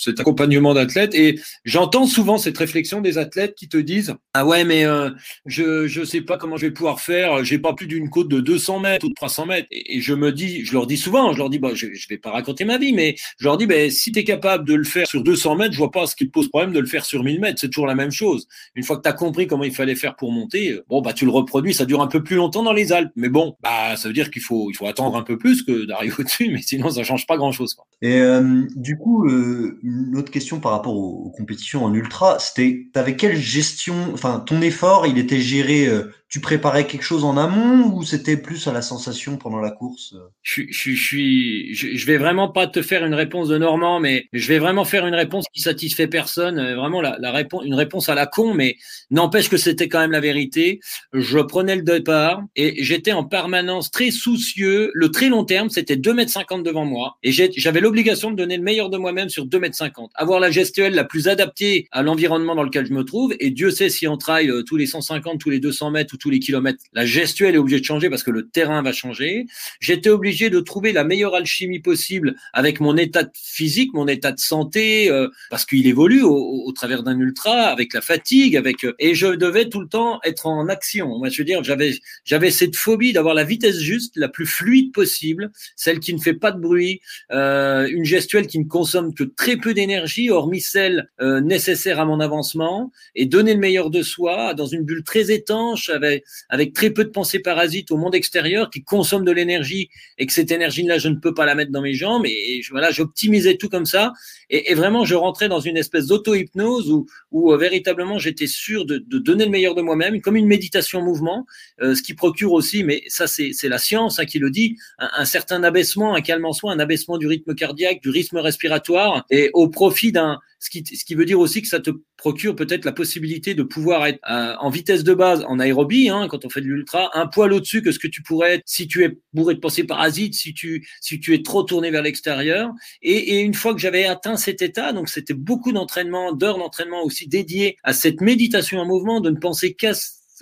cet 0.03 0.19
accompagnement 0.19 0.73
d'athlètes. 0.73 1.15
Et 1.15 1.39
j'entends 1.65 2.05
souvent 2.05 2.37
cette 2.37 2.57
réflexion 2.57 3.01
des 3.01 3.17
athlètes 3.17 3.55
qui 3.55 3.67
te 3.67 3.77
disent 3.77 4.15
Ah 4.33 4.45
ouais, 4.45 4.63
mais 4.63 4.85
euh, 4.85 5.09
je 5.45 5.87
je 5.87 6.03
sais 6.03 6.21
pas 6.21 6.37
comment 6.37 6.57
je 6.57 6.67
vais 6.67 6.71
pouvoir 6.71 6.99
faire. 6.99 7.43
J'ai 7.43 7.59
pas 7.59 7.73
plus 7.73 7.87
d'une 7.87 8.09
côte 8.09 8.27
de 8.29 8.39
200 8.39 8.79
mètres 8.79 9.05
ou 9.05 9.09
de 9.09 9.13
300 9.13 9.45
mètres. 9.45 9.67
Et, 9.71 10.01
je 10.01 10.13
me 10.13 10.31
dis, 10.31 10.65
je 10.65 10.73
leur 10.73 10.87
dis 10.87 10.97
souvent, 10.97 11.33
je 11.33 11.37
leur 11.37 11.49
dis 11.49 11.59
bah 11.59 11.71
je, 11.73 11.87
je 11.93 12.07
vais 12.09 12.17
pas 12.17 12.31
raconter 12.31 12.65
ma 12.65 12.77
vie, 12.77 12.93
mais 12.93 13.15
je 13.37 13.45
leur 13.45 13.57
dis 13.57 13.65
ben 13.65 13.89
si 13.89 14.11
tu 14.11 14.19
es 14.19 14.23
capable 14.23 14.67
de 14.67 14.73
le 14.73 14.83
faire 14.83 15.07
sur 15.07 15.23
200 15.23 15.55
mètres, 15.55 15.73
je 15.73 15.77
vois 15.77 15.91
pas 15.91 16.07
ce 16.07 16.15
qui 16.15 16.25
te 16.25 16.31
pose 16.31 16.49
problème 16.49 16.73
de 16.73 16.79
le 16.79 16.87
faire 16.87 17.05
sur 17.05 17.23
1000 17.23 17.39
mètres. 17.39 17.59
C'est 17.59 17.69
toujours 17.69 17.87
la 17.87 17.95
même 17.95 18.11
chose. 18.11 18.47
Une 18.75 18.83
fois 18.83 18.97
que 18.97 19.03
tu 19.03 19.09
as 19.09 19.13
compris 19.13 19.47
comment 19.47 19.63
il 19.63 19.73
fallait 19.73 19.95
faire 19.95 20.15
pour 20.15 20.31
monter, 20.31 20.79
bon 20.89 21.01
bah 21.01 21.13
tu 21.13 21.25
le 21.25 21.31
reproduis. 21.31 21.73
Ça 21.73 21.85
dure 21.85 22.01
un 22.01 22.07
peu 22.07 22.23
plus 22.23 22.35
longtemps 22.35 22.63
dans 22.63 22.73
les 22.73 22.91
Alpes, 22.91 23.11
mais 23.15 23.29
bon, 23.29 23.55
bah 23.61 23.95
ça 23.95 24.07
veut 24.07 24.13
dire 24.13 24.31
qu'il 24.31 24.41
faut 24.41 24.69
il 24.69 24.75
faut 24.75 24.87
attendre 24.87 25.15
un 25.15 25.23
peu 25.23 25.37
plus 25.37 25.63
que 25.63 25.85
d'arriver 25.85 26.15
au-dessus, 26.19 26.49
mais 26.51 26.61
sinon 26.61 26.89
ça 26.89 27.03
change 27.03 27.25
pas 27.27 27.37
grand 27.37 27.51
chose. 27.51 27.75
Et 28.01 28.19
euh, 28.19 28.63
du 28.75 28.97
coup, 28.97 29.27
euh, 29.27 29.79
une 29.93 30.17
autre 30.17 30.31
question 30.31 30.59
par 30.59 30.71
rapport 30.71 30.95
aux, 30.95 31.31
compétitions 31.31 31.85
en 31.85 31.93
ultra, 31.93 32.39
c'était, 32.39 32.87
t'avais 32.93 33.15
quelle 33.15 33.37
gestion, 33.37 34.11
enfin, 34.13 34.39
ton 34.39 34.61
effort, 34.61 35.07
il 35.07 35.17
était 35.17 35.39
géré 35.39 35.85
euh, 35.85 36.11
tu 36.33 36.39
préparais 36.39 36.87
quelque 36.87 37.03
chose 37.03 37.25
en 37.25 37.37
amont 37.37 37.93
ou 37.93 38.01
c'était 38.01 38.37
plus 38.37 38.67
à 38.67 38.73
la 38.73 38.81
sensation 38.81 39.37
pendant 39.37 39.59
la 39.59 39.69
course? 39.69 40.15
Je, 40.41 40.63
je, 40.67 40.93
je 40.93 41.73
je, 41.73 42.05
vais 42.07 42.17
vraiment 42.17 42.49
pas 42.49 42.65
te 42.65 42.81
faire 42.81 43.05
une 43.05 43.13
réponse 43.13 43.49
de 43.49 43.59
Normand, 43.59 43.99
mais 43.99 44.25
je 44.33 44.47
vais 44.47 44.57
vraiment 44.57 44.83
faire 44.83 45.05
une 45.05 45.13
réponse 45.13 45.45
qui 45.53 45.61
satisfait 45.61 46.07
personne. 46.07 46.57
Euh, 46.57 46.75
vraiment 46.75 47.01
la, 47.01 47.17
la 47.19 47.31
réponse, 47.31 47.63
une 47.65 47.75
réponse 47.75 48.09
à 48.09 48.15
la 48.15 48.25
con, 48.25 48.55
mais 48.55 48.77
n'empêche 49.11 49.47
que 49.47 49.57
c'était 49.57 49.87
quand 49.87 49.99
même 49.99 50.09
la 50.09 50.21
vérité. 50.21 50.79
Je 51.13 51.37
prenais 51.37 51.75
le 51.75 51.83
départ 51.83 52.41
et 52.55 52.83
j'étais 52.83 53.11
en 53.11 53.25
permanence 53.25 53.91
très 53.91 54.09
soucieux. 54.09 54.89
Le 54.95 55.11
très 55.11 55.29
long 55.29 55.45
terme, 55.45 55.69
c'était 55.69 55.97
2 55.97 56.15
mètres 56.15 56.31
50 56.31 56.63
devant 56.63 56.85
moi 56.85 57.19
et 57.21 57.31
j'avais 57.31 57.79
l'obligation 57.79 58.31
de 58.31 58.37
donner 58.37 58.57
le 58.57 58.63
meilleur 58.63 58.89
de 58.89 58.97
moi-même 58.97 59.29
sur 59.29 59.45
2 59.45 59.59
mètres 59.59 59.77
50. 59.77 60.09
Avoir 60.15 60.39
la 60.39 60.49
gestuelle 60.49 60.95
la 60.95 61.03
plus 61.03 61.27
adaptée 61.27 61.87
à 61.91 62.01
l'environnement 62.01 62.55
dans 62.55 62.63
lequel 62.63 62.87
je 62.87 62.93
me 62.93 63.03
trouve 63.03 63.35
et 63.39 63.51
Dieu 63.51 63.69
sait 63.69 63.89
si 63.89 64.07
on 64.07 64.17
travaille 64.17 64.49
euh, 64.49 64.63
tous 64.63 64.77
les 64.77 64.87
150, 64.87 65.39
tous 65.39 65.51
les 65.51 65.59
200 65.59 65.91
mètres 65.91 66.15
ou 66.15 66.22
tous 66.23 66.29
les 66.29 66.39
kilomètres, 66.39 66.81
la 66.93 67.05
gestuelle 67.05 67.55
est 67.55 67.57
obligée 67.57 67.81
de 67.81 67.85
changer 67.85 68.09
parce 68.09 68.23
que 68.23 68.31
le 68.31 68.47
terrain 68.47 68.81
va 68.81 68.93
changer. 68.93 69.45
J'étais 69.81 70.09
obligé 70.09 70.49
de 70.49 70.61
trouver 70.61 70.93
la 70.93 71.03
meilleure 71.03 71.35
alchimie 71.35 71.81
possible 71.81 72.37
avec 72.53 72.79
mon 72.79 72.95
état 72.95 73.25
physique, 73.35 73.93
mon 73.93 74.07
état 74.07 74.31
de 74.31 74.39
santé, 74.39 75.11
euh, 75.11 75.27
parce 75.49 75.65
qu'il 75.65 75.85
évolue 75.85 76.21
au, 76.23 76.71
travers 76.73 77.03
d'un 77.03 77.19
ultra, 77.19 77.63
avec 77.63 77.93
la 77.93 77.99
fatigue, 77.99 78.55
avec 78.55 78.85
euh, 78.85 78.93
et 78.99 79.15
je 79.15 79.27
devais 79.27 79.67
tout 79.67 79.81
le 79.81 79.89
temps 79.89 80.21
être 80.23 80.45
en 80.45 80.69
action. 80.69 81.19
Moi, 81.19 81.27
je 81.27 81.41
veux 81.41 81.45
dire, 81.45 81.61
j'avais 81.61 81.91
j'avais 82.23 82.51
cette 82.51 82.77
phobie 82.77 83.11
d'avoir 83.11 83.33
la 83.33 83.43
vitesse 83.43 83.79
juste, 83.79 84.15
la 84.15 84.29
plus 84.29 84.45
fluide 84.45 84.93
possible, 84.93 85.51
celle 85.75 85.99
qui 85.99 86.13
ne 86.13 86.21
fait 86.21 86.35
pas 86.35 86.53
de 86.53 86.59
bruit, 86.61 87.01
euh, 87.33 87.85
une 87.91 88.05
gestuelle 88.05 88.47
qui 88.47 88.59
ne 88.59 88.63
consomme 88.63 89.13
que 89.13 89.25
très 89.25 89.57
peu 89.57 89.73
d'énergie, 89.73 90.29
hormis 90.29 90.61
celle 90.61 91.09
nécessaire 91.19 91.99
à 91.99 92.05
mon 92.05 92.21
avancement, 92.21 92.91
et 93.13 93.25
donner 93.25 93.53
le 93.53 93.59
meilleur 93.59 93.89
de 93.89 94.01
soi 94.03 94.53
dans 94.53 94.67
une 94.67 94.83
bulle 94.83 95.03
très 95.03 95.31
étanche 95.31 95.89
avec 95.89 96.12
avec, 96.49 96.73
très 96.73 96.89
peu 96.89 97.03
de 97.03 97.09
pensées 97.09 97.39
parasites 97.39 97.91
au 97.91 97.97
monde 97.97 98.15
extérieur 98.15 98.69
qui 98.69 98.83
consomme 98.83 99.25
de 99.25 99.31
l'énergie 99.31 99.89
et 100.17 100.25
que 100.25 100.33
cette 100.33 100.51
énergie-là, 100.51 100.97
je 100.97 101.09
ne 101.09 101.15
peux 101.15 101.33
pas 101.33 101.45
la 101.45 101.55
mettre 101.55 101.71
dans 101.71 101.81
mes 101.81 101.93
jambes. 101.93 102.25
Et, 102.25 102.61
voilà, 102.71 102.91
j'optimisais 102.91 103.57
tout 103.57 103.69
comme 103.69 103.85
ça. 103.85 104.13
Et, 104.49 104.73
vraiment, 104.73 105.05
je 105.05 105.15
rentrais 105.15 105.49
dans 105.49 105.59
une 105.59 105.77
espèce 105.77 106.07
d'auto-hypnose 106.07 106.91
où, 107.31 107.51
euh, 107.51 107.57
véritablement 107.57 108.17
j'étais 108.17 108.47
sûr 108.47 108.85
de, 108.85 108.97
donner 108.97 109.45
le 109.45 109.51
meilleur 109.51 109.75
de 109.75 109.81
moi-même, 109.81 110.21
comme 110.21 110.35
une 110.35 110.47
méditation 110.47 111.01
mouvement, 111.01 111.45
euh, 111.81 111.95
ce 111.95 112.01
qui 112.01 112.13
procure 112.13 112.51
aussi, 112.51 112.83
mais 112.83 113.03
ça 113.07 113.27
c'est 113.27 113.53
la 113.63 113.77
science 113.77 114.19
hein, 114.19 114.25
qui 114.25 114.39
le 114.39 114.49
dit, 114.49 114.75
un, 114.99 115.25
certain 115.25 115.63
abaissement, 115.63 116.15
un 116.15 116.21
calme 116.21 116.45
en 116.45 116.53
soi, 116.53 116.73
un 116.73 116.79
abaissement 116.79 117.17
du 117.17 117.27
rythme 117.27 117.55
cardiaque, 117.55 118.01
du 118.01 118.09
rythme 118.09 118.37
respiratoire, 118.37 119.25
et 119.29 119.49
au 119.53 119.69
profit 119.69 120.11
d'un 120.11 120.39
ce 120.63 120.69
qui, 120.69 120.81
ce 120.95 121.03
qui 121.03 121.13
veut 121.15 121.25
dire 121.25 121.41
aussi 121.41 121.61
que 121.61 121.67
ça 121.67 121.81
te 121.81 121.91
procure 122.15 122.55
peut-être 122.55 122.85
la 122.85 122.93
possibilité 122.93 123.53
de 123.53 123.63
pouvoir 123.63 124.05
être 124.05 124.19
euh, 124.31 124.55
en 124.61 124.69
vitesse 124.69 125.03
de 125.03 125.13
base 125.13 125.43
en 125.45 125.59
aérobie, 125.59 126.07
hein, 126.07 126.29
quand 126.29 126.45
on 126.45 126.49
fait 126.49 126.61
de 126.61 126.67
l'ultra, 126.67 127.09
un 127.15 127.27
poil 127.27 127.51
au-dessus 127.51 127.81
que 127.81 127.91
ce 127.91 127.99
que 127.99 128.07
tu 128.07 128.23
pourrais 128.23 128.55
être 128.55 128.63
si 128.65 128.87
tu 128.87 129.03
es 129.03 129.17
bourré 129.33 129.55
de 129.55 129.59
pensées 129.59 129.83
parasites, 129.83 130.35
si 130.35 130.53
tu, 130.53 130.87
si 131.01 131.19
tu 131.19 131.33
es 131.33 131.43
trop 131.43 131.63
tourné 131.63 131.91
vers 131.91 132.01
l'extérieur. 132.01 132.71
Et, 133.01 133.35
et, 133.35 133.41
une 133.41 133.53
fois 133.53 133.73
que 133.73 133.81
j'avais 133.81 134.05
atteint 134.05 134.37
cet 134.37 134.61
état, 134.61 134.93
donc 134.93 135.09
c'était 135.09 135.33
beaucoup 135.33 135.73
d'entraînement, 135.73 136.31
d'heures 136.31 136.57
d'entraînement 136.57 137.03
aussi 137.03 137.27
dédiées 137.27 137.75
à 137.83 137.91
cette 137.91 138.21
méditation 138.21 138.79
en 138.79 138.85
mouvement, 138.85 139.19
de 139.19 139.31
ne 139.31 139.37
penser 139.37 139.73
qu'à 139.73 139.91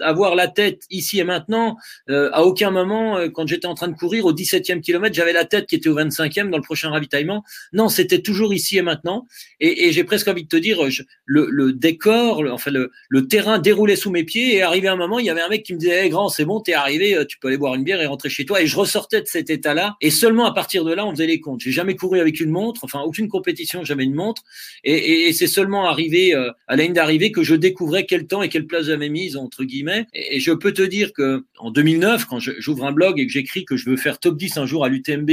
avoir 0.02 0.36
la 0.36 0.48
tête 0.48 0.84
ici 0.90 1.20
et 1.20 1.24
maintenant. 1.24 1.78
Euh, 2.10 2.30
à 2.34 2.44
aucun 2.44 2.70
moment, 2.70 3.18
euh, 3.18 3.30
quand 3.30 3.48
j'étais 3.48 3.66
en 3.66 3.74
train 3.74 3.88
de 3.88 3.96
courir 3.96 4.26
au 4.26 4.34
17e 4.34 4.82
kilomètre, 4.82 5.16
j'avais 5.16 5.34
la 5.34 5.46
tête 5.46 5.68
qui 5.68 5.76
était 5.76 5.90
au 5.90 5.96
25e 5.96 6.50
dans 6.50 6.58
le 6.58 6.64
prochain 6.64 6.90
ravitaillement. 6.90 7.44
Non, 7.74 7.90
c'était 7.90 8.22
toujours 8.22 8.54
ici 8.54 8.78
et 8.78 8.82
maintenant. 8.82 9.26
Et, 9.60 9.88
et 9.88 9.92
j'ai 9.92 10.04
presque 10.04 10.28
envie 10.28 10.44
de 10.44 10.48
te 10.48 10.58
dire, 10.58 10.80
le, 11.26 11.48
le, 11.50 11.74
décor, 11.74 12.44
le, 12.44 12.52
enfin 12.52 12.72
le, 12.72 12.92
le, 13.10 13.28
terrain 13.28 13.58
déroulait 13.58 13.96
sous 13.96 14.12
mes 14.12 14.24
pieds. 14.24 14.56
Et 14.56 14.62
arrivé 14.62 14.88
un 14.88 14.96
moment, 14.96 15.20
il 15.20 15.26
y 15.26 15.30
avait 15.30 15.42
un 15.42 15.50
mec 15.50 15.64
qui 15.64 15.74
me 15.74 15.80
disait, 15.80 16.06
hey, 16.06 16.10
grand, 16.10 16.30
c'est 16.30 16.46
bon, 16.46 16.60
t'es 16.60 16.74
arrivé, 16.74 17.16
euh, 17.16 17.26
tu 17.26 17.40
peux 17.40 17.48
aller 17.48 17.58
boire 17.58 17.74
une 17.76 17.84
bière 17.84 18.02
et 18.02 18.06
rentrer 18.06 18.30
chez 18.30 18.46
toi. 18.46 18.62
Et 18.62 18.68
je 18.68 18.76
ressortais 18.76 19.22
de 19.22 19.28
cet 19.28 19.50
état-là. 19.50 19.96
Et 20.02 20.12
seulement 20.12 20.46
à 20.46 20.54
partir 20.54 20.86
de 20.86 20.94
là, 20.94 21.06
on 21.06 21.12
faisait 21.12 21.28
les 21.28 21.40
comptes. 21.40 21.62
J'ai 21.62 21.72
jamais 21.72 21.96
couru 21.96 22.20
avec 22.20 22.40
une 22.40 22.52
montre, 22.52 22.84
enfin 22.84 23.00
aucune 23.02 23.28
compétition, 23.28 23.84
jamais 23.84 24.04
une 24.04 24.16
montre. 24.16 24.44
Et, 24.84 24.94
et, 24.94 25.30
et 25.30 25.34
c'est 25.34 25.48
seulement 25.48 25.88
arrivé 25.88 26.34
à 26.34 26.76
la 26.76 26.88
d'arrivée 26.90 27.32
que 27.32 27.44
je 27.44 27.56
découvrais 27.56 28.06
quel 28.06 28.28
temps 28.28 28.42
et 28.42 28.50
quelle 28.50 28.66
place 28.66 28.86
j'avais 28.86 29.10
mise 29.10 29.38
entre 29.38 29.64
guillemets 29.64 29.91
et, 30.14 30.40
je 30.40 30.52
peux 30.52 30.74
te 30.74 30.82
dire 30.82 31.14
que 31.14 31.46
en 31.58 31.72
2009, 31.72 32.26
quand 32.26 32.40
j'ouvre 32.40 32.86
un 32.86 32.92
blog 32.92 33.20
et 33.20 33.26
que 33.26 33.32
j'écris 33.32 33.66
que 33.66 33.78
je 33.78 33.90
veux 33.90 33.98
faire 33.98 34.20
top 34.20 34.38
10 34.38 34.58
un 34.58 34.66
jour 34.66 34.86
à 34.86 34.90
l'UTMB, 34.90 35.30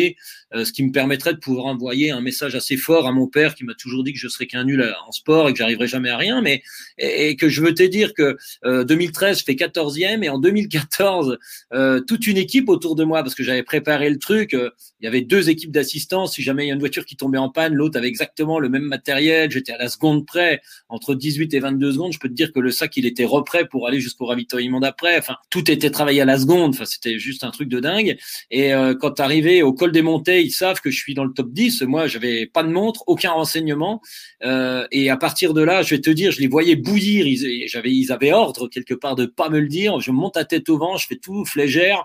ce 0.53 0.73
qui 0.73 0.83
me 0.83 0.93
permettrait 0.93 1.35
de 1.35 1.39
pouvoir 1.39 1.67
envoyer 1.67 2.11
un 2.11 2.21
message 2.21 2.55
assez 2.55 2.77
fort 2.77 3.07
à 3.07 3.13
mon 3.13 3.27
père 3.27 3.55
qui 3.55 3.65
m'a 3.65 3.75
toujours 3.75 4.03
dit 4.03 4.13
que 4.13 4.19
je 4.19 4.29
serais 4.29 4.47
qu'un 4.47 4.65
nul 4.65 4.95
en 5.07 5.13
sport 5.13 5.49
et 5.49 5.53
que 5.53 5.59
j'arriverais 5.59 5.87
jamais 5.87 6.11
à 6.11 6.17
rien, 6.17 6.41
mais 6.41 6.63
et, 6.99 7.37
que 7.37 7.49
je 7.49 7.61
veux 7.61 7.75
te 7.75 7.83
dire 7.83 8.15
que 8.15 8.37
2013 8.65 9.37
euh, 9.37 9.39
je 9.39 9.45
fais 9.45 9.55
14e 9.55 10.23
et 10.23 10.29
en 10.29 10.39
2014 10.39 11.39
euh, 11.75 12.01
toute 12.01 12.27
une 12.27 12.37
équipe 12.37 12.69
autour 12.69 12.97
de 12.97 13.05
moi 13.05 13.23
parce 13.23 13.35
que 13.35 13.43
j'avais 13.43 13.63
préparé 13.63 14.11
le 14.11 14.19
truc. 14.19 14.53
il 14.53 15.05
y 15.05 15.07
avait 15.07 15.21
deux 15.21 15.51
équipes 15.51 15.71
d'assistance. 15.71 16.35
Si 16.35 16.43
jamais 16.43 16.65
il 16.65 16.69
y 16.69 16.71
a 16.71 16.75
une 16.75 16.81
voiture 16.81 17.05
qui 17.05 17.17
tombait 17.17 17.39
en 17.39 17.51
panne, 17.51 17.75
l'autre 17.75 17.99
avait 17.99 18.09
exactement 18.09 18.59
le 18.59 18.69
même 18.69 18.83
matériel. 18.83 19.51
J'étais 19.51 19.73
à 19.73 19.79
la 19.79 19.89
seconde 19.89 20.27
près, 20.27 20.61
entre 20.89 21.15
18 21.15 21.53
et 21.55 21.61
22 21.61 21.93
secondes. 21.93 22.13
Je 22.13 22.19
peux 22.19 22.29
te 22.29 22.35
dire 22.35 22.53
que 22.53 22.61
le 22.61 22.71
sac 22.71 22.97
il 22.97 23.07
était 23.07 23.25
reprêt 23.25 23.67
pour 23.67 23.87
aller 23.87 24.01
jusqu'au 24.01 24.27
ravitaillement 24.27 24.81
d'après. 24.81 25.19
Enfin, 25.19 25.37
tout 25.51 25.71
était 25.71 25.91
travaillé 25.91 26.21
à 26.21 26.25
la 26.25 26.39
seconde. 26.39 26.71
Enfin, 26.71 26.85
c'était 26.85 27.19
juste 27.19 27.45
un 27.45 27.51
truc 27.51 27.69
de 27.69 27.81
dingue. 27.81 28.17
Et 28.51 28.73
euh, 28.75 28.95
quand 28.95 29.21
arrivé 29.21 29.63
au 29.63 29.73
col 29.73 29.93
des 29.93 30.03
montées, 30.03 30.38
ils 30.41 30.51
savent 30.51 30.81
que 30.81 30.91
je 30.91 30.99
suis 30.99 31.15
dans 31.15 31.25
le 31.25 31.33
top 31.33 31.51
10. 31.53 31.83
Moi, 31.83 32.07
j'avais 32.07 32.47
pas 32.47 32.63
de 32.63 32.69
montre, 32.69 33.05
aucun 33.07 33.33
renseignement. 33.33 34.01
Euh, 34.45 34.87
et 34.91 35.11
à 35.11 35.17
partir 35.17 35.55
de 35.55 35.63
là, 35.63 35.83
je 35.83 35.95
vais 35.95 36.01
te 36.01 36.11
dire, 36.11 36.33
je 36.33 36.41
les 36.41 36.49
voyais 36.49 36.77
bouillir. 36.77 37.27
Ils, 37.27 37.69
ils 37.85 38.13
avaient 38.13 38.33
ordre 38.33 38.69
quelque 38.69 38.95
part 38.95 39.15
de 39.15 39.27
pas 39.27 39.49
me 39.49 39.61
le 39.61 39.69
dire. 39.69 40.01
Je 40.01 40.11
monte 40.11 40.37
à 40.37 40.45
tête 40.45 40.69
au 40.69 40.79
vent, 40.79 40.97
je 40.97 41.07
fais 41.07 41.17
tout 41.17 41.45
flégère. 41.45 42.05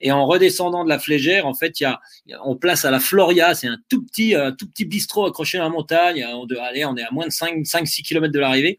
Et 0.00 0.12
en 0.12 0.26
redescendant 0.26 0.84
de 0.84 0.88
la 0.88 0.98
Flégère, 0.98 1.46
en 1.46 1.54
fait, 1.54 1.80
il 1.80 1.84
y 1.84 1.86
a, 1.86 2.00
on 2.44 2.56
place 2.56 2.84
à 2.84 2.90
la 2.90 3.00
Floria, 3.00 3.54
c'est 3.54 3.66
un 3.66 3.78
tout 3.88 4.04
petit, 4.04 4.34
un 4.34 4.52
tout 4.52 4.68
petit 4.68 4.84
bistrot 4.84 5.26
accroché 5.26 5.58
à 5.58 5.62
la 5.62 5.68
montagne. 5.68 6.26
On, 6.34 6.46
de, 6.46 6.56
allez, 6.56 6.84
on 6.84 6.96
est 6.96 7.02
à 7.02 7.10
moins 7.10 7.26
de 7.26 7.32
5, 7.32 7.66
5 7.66 7.86
6 7.86 8.02
km 8.02 8.32
de 8.32 8.40
l'arrivée. 8.40 8.78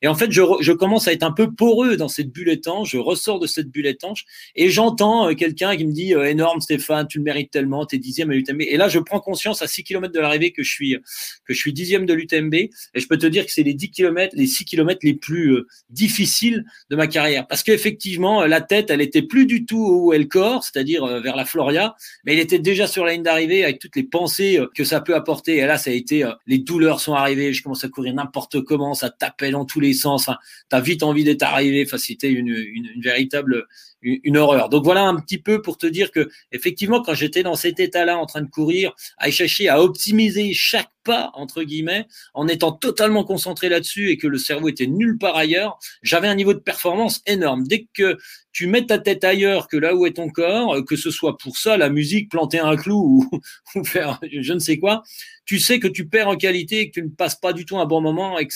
Et 0.00 0.08
en 0.08 0.14
fait, 0.14 0.30
je, 0.32 0.42
je 0.60 0.72
commence 0.72 1.08
à 1.08 1.12
être 1.12 1.22
un 1.22 1.32
peu 1.32 1.52
poreux 1.52 1.96
dans 1.96 2.08
cette 2.08 2.30
bulle 2.30 2.48
étanche. 2.48 2.90
Je 2.92 2.98
ressors 2.98 3.38
de 3.38 3.46
cette 3.46 3.68
bulle 3.68 3.86
étanche 3.86 4.24
et 4.56 4.70
j'entends 4.70 5.28
euh, 5.28 5.34
quelqu'un 5.34 5.76
qui 5.76 5.84
me 5.84 5.92
dit 5.92 6.14
euh, 6.14 6.28
énorme 6.28 6.60
Stéphane, 6.60 7.06
tu 7.06 7.18
le 7.18 7.24
mérites 7.24 7.50
tellement, 7.50 7.84
t'es 7.84 7.98
dixième 7.98 8.30
à 8.30 8.34
l'UTMB. 8.34 8.62
Et 8.62 8.76
là, 8.76 8.88
je 8.88 8.98
prends 8.98 9.20
conscience 9.20 9.62
à 9.62 9.66
6 9.66 9.84
km 9.84 10.12
de 10.12 10.20
l'arrivée 10.20 10.52
que 10.52 10.62
je 10.62 10.70
suis 10.70 10.96
que 11.44 11.54
je 11.54 11.58
suis 11.58 11.72
dixième 11.72 12.06
de 12.06 12.14
l'UTMB. 12.14 12.54
Et 12.54 12.70
je 12.96 13.06
peux 13.06 13.18
te 13.18 13.26
dire 13.26 13.44
que 13.44 13.52
c'est 13.52 13.62
les 13.62 13.74
10 13.74 13.90
km, 13.90 14.34
les 14.36 14.46
6 14.46 14.64
km 14.64 15.00
les 15.02 15.14
plus 15.14 15.52
euh, 15.52 15.66
difficiles 15.90 16.64
de 16.90 16.96
ma 16.96 17.06
carrière. 17.06 17.46
Parce 17.46 17.62
qu'effectivement, 17.62 18.44
la 18.46 18.60
tête, 18.60 18.90
elle 18.90 19.00
était 19.00 19.22
plus 19.22 19.46
du 19.46 19.66
tout 19.66 19.86
où 20.06 20.12
elle 20.12 20.28
corps 20.28 20.61
c'est-à-dire 20.62 21.04
euh, 21.04 21.20
vers 21.20 21.36
la 21.36 21.44
Floria, 21.44 21.94
mais 22.24 22.34
il 22.34 22.40
était 22.40 22.58
déjà 22.58 22.86
sur 22.86 23.04
la 23.04 23.12
ligne 23.12 23.22
d'arrivée 23.22 23.64
avec 23.64 23.78
toutes 23.78 23.96
les 23.96 24.02
pensées 24.02 24.58
euh, 24.58 24.66
que 24.74 24.84
ça 24.84 25.00
peut 25.00 25.14
apporter. 25.14 25.56
Et 25.58 25.66
là, 25.66 25.78
ça 25.78 25.90
a 25.90 25.92
été, 25.92 26.24
euh, 26.24 26.32
les 26.46 26.58
douleurs 26.58 27.00
sont 27.00 27.14
arrivées, 27.14 27.52
je 27.52 27.62
commence 27.62 27.84
à 27.84 27.88
courir 27.88 28.14
n'importe 28.14 28.62
comment, 28.62 28.94
ça 28.94 29.10
tapait 29.10 29.50
dans 29.50 29.64
tous 29.64 29.80
les 29.80 29.92
sens. 29.92 30.28
Enfin, 30.28 30.38
t'as 30.68 30.80
vite 30.80 31.02
envie 31.02 31.24
d'être 31.24 31.42
arrivé. 31.42 31.84
Enfin, 31.86 31.98
c'était 31.98 32.30
une, 32.30 32.52
véritable 33.00 33.66
une 34.02 34.36
horreur. 34.36 34.68
Donc 34.68 34.84
voilà 34.84 35.02
un 35.02 35.16
petit 35.20 35.38
peu 35.38 35.62
pour 35.62 35.78
te 35.78 35.86
dire 35.86 36.10
que 36.10 36.28
effectivement, 36.50 37.02
quand 37.02 37.14
j'étais 37.14 37.42
dans 37.42 37.54
cet 37.54 37.80
état-là, 37.80 38.18
en 38.18 38.26
train 38.26 38.42
de 38.42 38.50
courir, 38.50 38.94
à 39.18 39.30
chercher 39.30 39.68
à 39.68 39.80
optimiser 39.80 40.52
chaque 40.52 40.90
pas 41.04 41.30
entre 41.34 41.62
guillemets, 41.62 42.06
en 42.34 42.48
étant 42.48 42.72
totalement 42.72 43.24
concentré 43.24 43.68
là-dessus 43.68 44.10
et 44.10 44.16
que 44.16 44.26
le 44.26 44.38
cerveau 44.38 44.68
était 44.68 44.86
nulle 44.86 45.18
part 45.18 45.36
ailleurs, 45.36 45.78
j'avais 46.02 46.28
un 46.28 46.34
niveau 46.34 46.54
de 46.54 46.60
performance 46.60 47.22
énorme. 47.26 47.66
Dès 47.66 47.88
que 47.92 48.18
tu 48.52 48.66
mets 48.66 48.86
ta 48.86 48.98
tête 48.98 49.24
ailleurs 49.24 49.66
que 49.66 49.76
là 49.76 49.94
où 49.94 50.06
est 50.06 50.12
ton 50.12 50.28
corps, 50.28 50.84
que 50.84 50.96
ce 50.96 51.10
soit 51.10 51.38
pour 51.38 51.56
ça, 51.56 51.76
la 51.76 51.88
musique, 51.88 52.30
planter 52.30 52.60
un 52.60 52.76
clou 52.76 53.28
ou, 53.74 53.84
faire 53.84 54.20
je 54.30 54.52
ne 54.52 54.58
sais 54.58 54.78
quoi, 54.78 55.02
tu 55.44 55.58
sais 55.58 55.80
que 55.80 55.88
tu 55.88 56.06
perds 56.06 56.28
en 56.28 56.36
qualité 56.36 56.88
que 56.88 57.00
tu 57.00 57.02
ne 57.02 57.10
passes 57.10 57.36
pas 57.36 57.52
du 57.52 57.64
tout 57.64 57.78
un 57.78 57.86
bon 57.86 58.00
moment 58.00 58.38
et 58.38 58.46
que, 58.46 58.54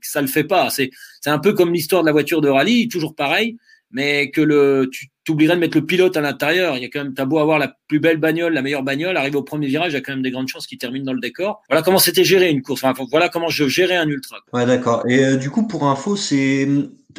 ça 0.00 0.20
le 0.20 0.28
fait 0.28 0.44
pas. 0.44 0.70
C'est 0.70 0.90
un 1.26 1.38
peu 1.38 1.52
comme 1.52 1.72
l'histoire 1.72 2.02
de 2.02 2.06
la 2.06 2.12
voiture 2.12 2.40
de 2.40 2.48
rallye, 2.48 2.88
toujours 2.88 3.14
pareil 3.14 3.56
mais 3.90 4.30
que 4.30 4.40
le, 4.40 4.88
tu 4.92 5.08
t'oublierais 5.24 5.54
de 5.54 5.60
mettre 5.60 5.76
le 5.76 5.84
pilote 5.84 6.16
à 6.16 6.20
l'intérieur. 6.20 6.76
Il 6.76 6.82
y 6.82 6.86
a 6.86 6.88
quand 6.88 7.02
même, 7.02 7.14
t'as 7.14 7.24
beau 7.24 7.38
avoir 7.38 7.58
la 7.58 7.74
plus 7.88 8.00
belle 8.00 8.18
bagnole, 8.18 8.52
la 8.52 8.62
meilleure 8.62 8.82
bagnole, 8.82 9.16
arriver 9.16 9.36
au 9.36 9.42
premier 9.42 9.66
virage, 9.66 9.92
il 9.92 9.94
y 9.94 9.98
a 9.98 10.00
quand 10.00 10.12
même 10.12 10.22
des 10.22 10.30
grandes 10.30 10.48
chances 10.48 10.66
qu'il 10.66 10.78
termine 10.78 11.04
dans 11.04 11.12
le 11.12 11.20
décor. 11.20 11.62
Voilà 11.68 11.82
comment 11.82 11.98
c'était 11.98 12.24
géré 12.24 12.50
une 12.50 12.62
course. 12.62 12.84
Enfin, 12.84 13.04
voilà 13.10 13.28
comment 13.28 13.48
je 13.48 13.68
gérais 13.68 13.96
un 13.96 14.08
ultra. 14.08 14.38
Ouais, 14.52 14.66
d'accord. 14.66 15.04
Et 15.08 15.24
euh, 15.24 15.36
du 15.36 15.50
coup, 15.50 15.66
pour 15.66 15.84
info, 15.84 16.16
c'est 16.16 16.68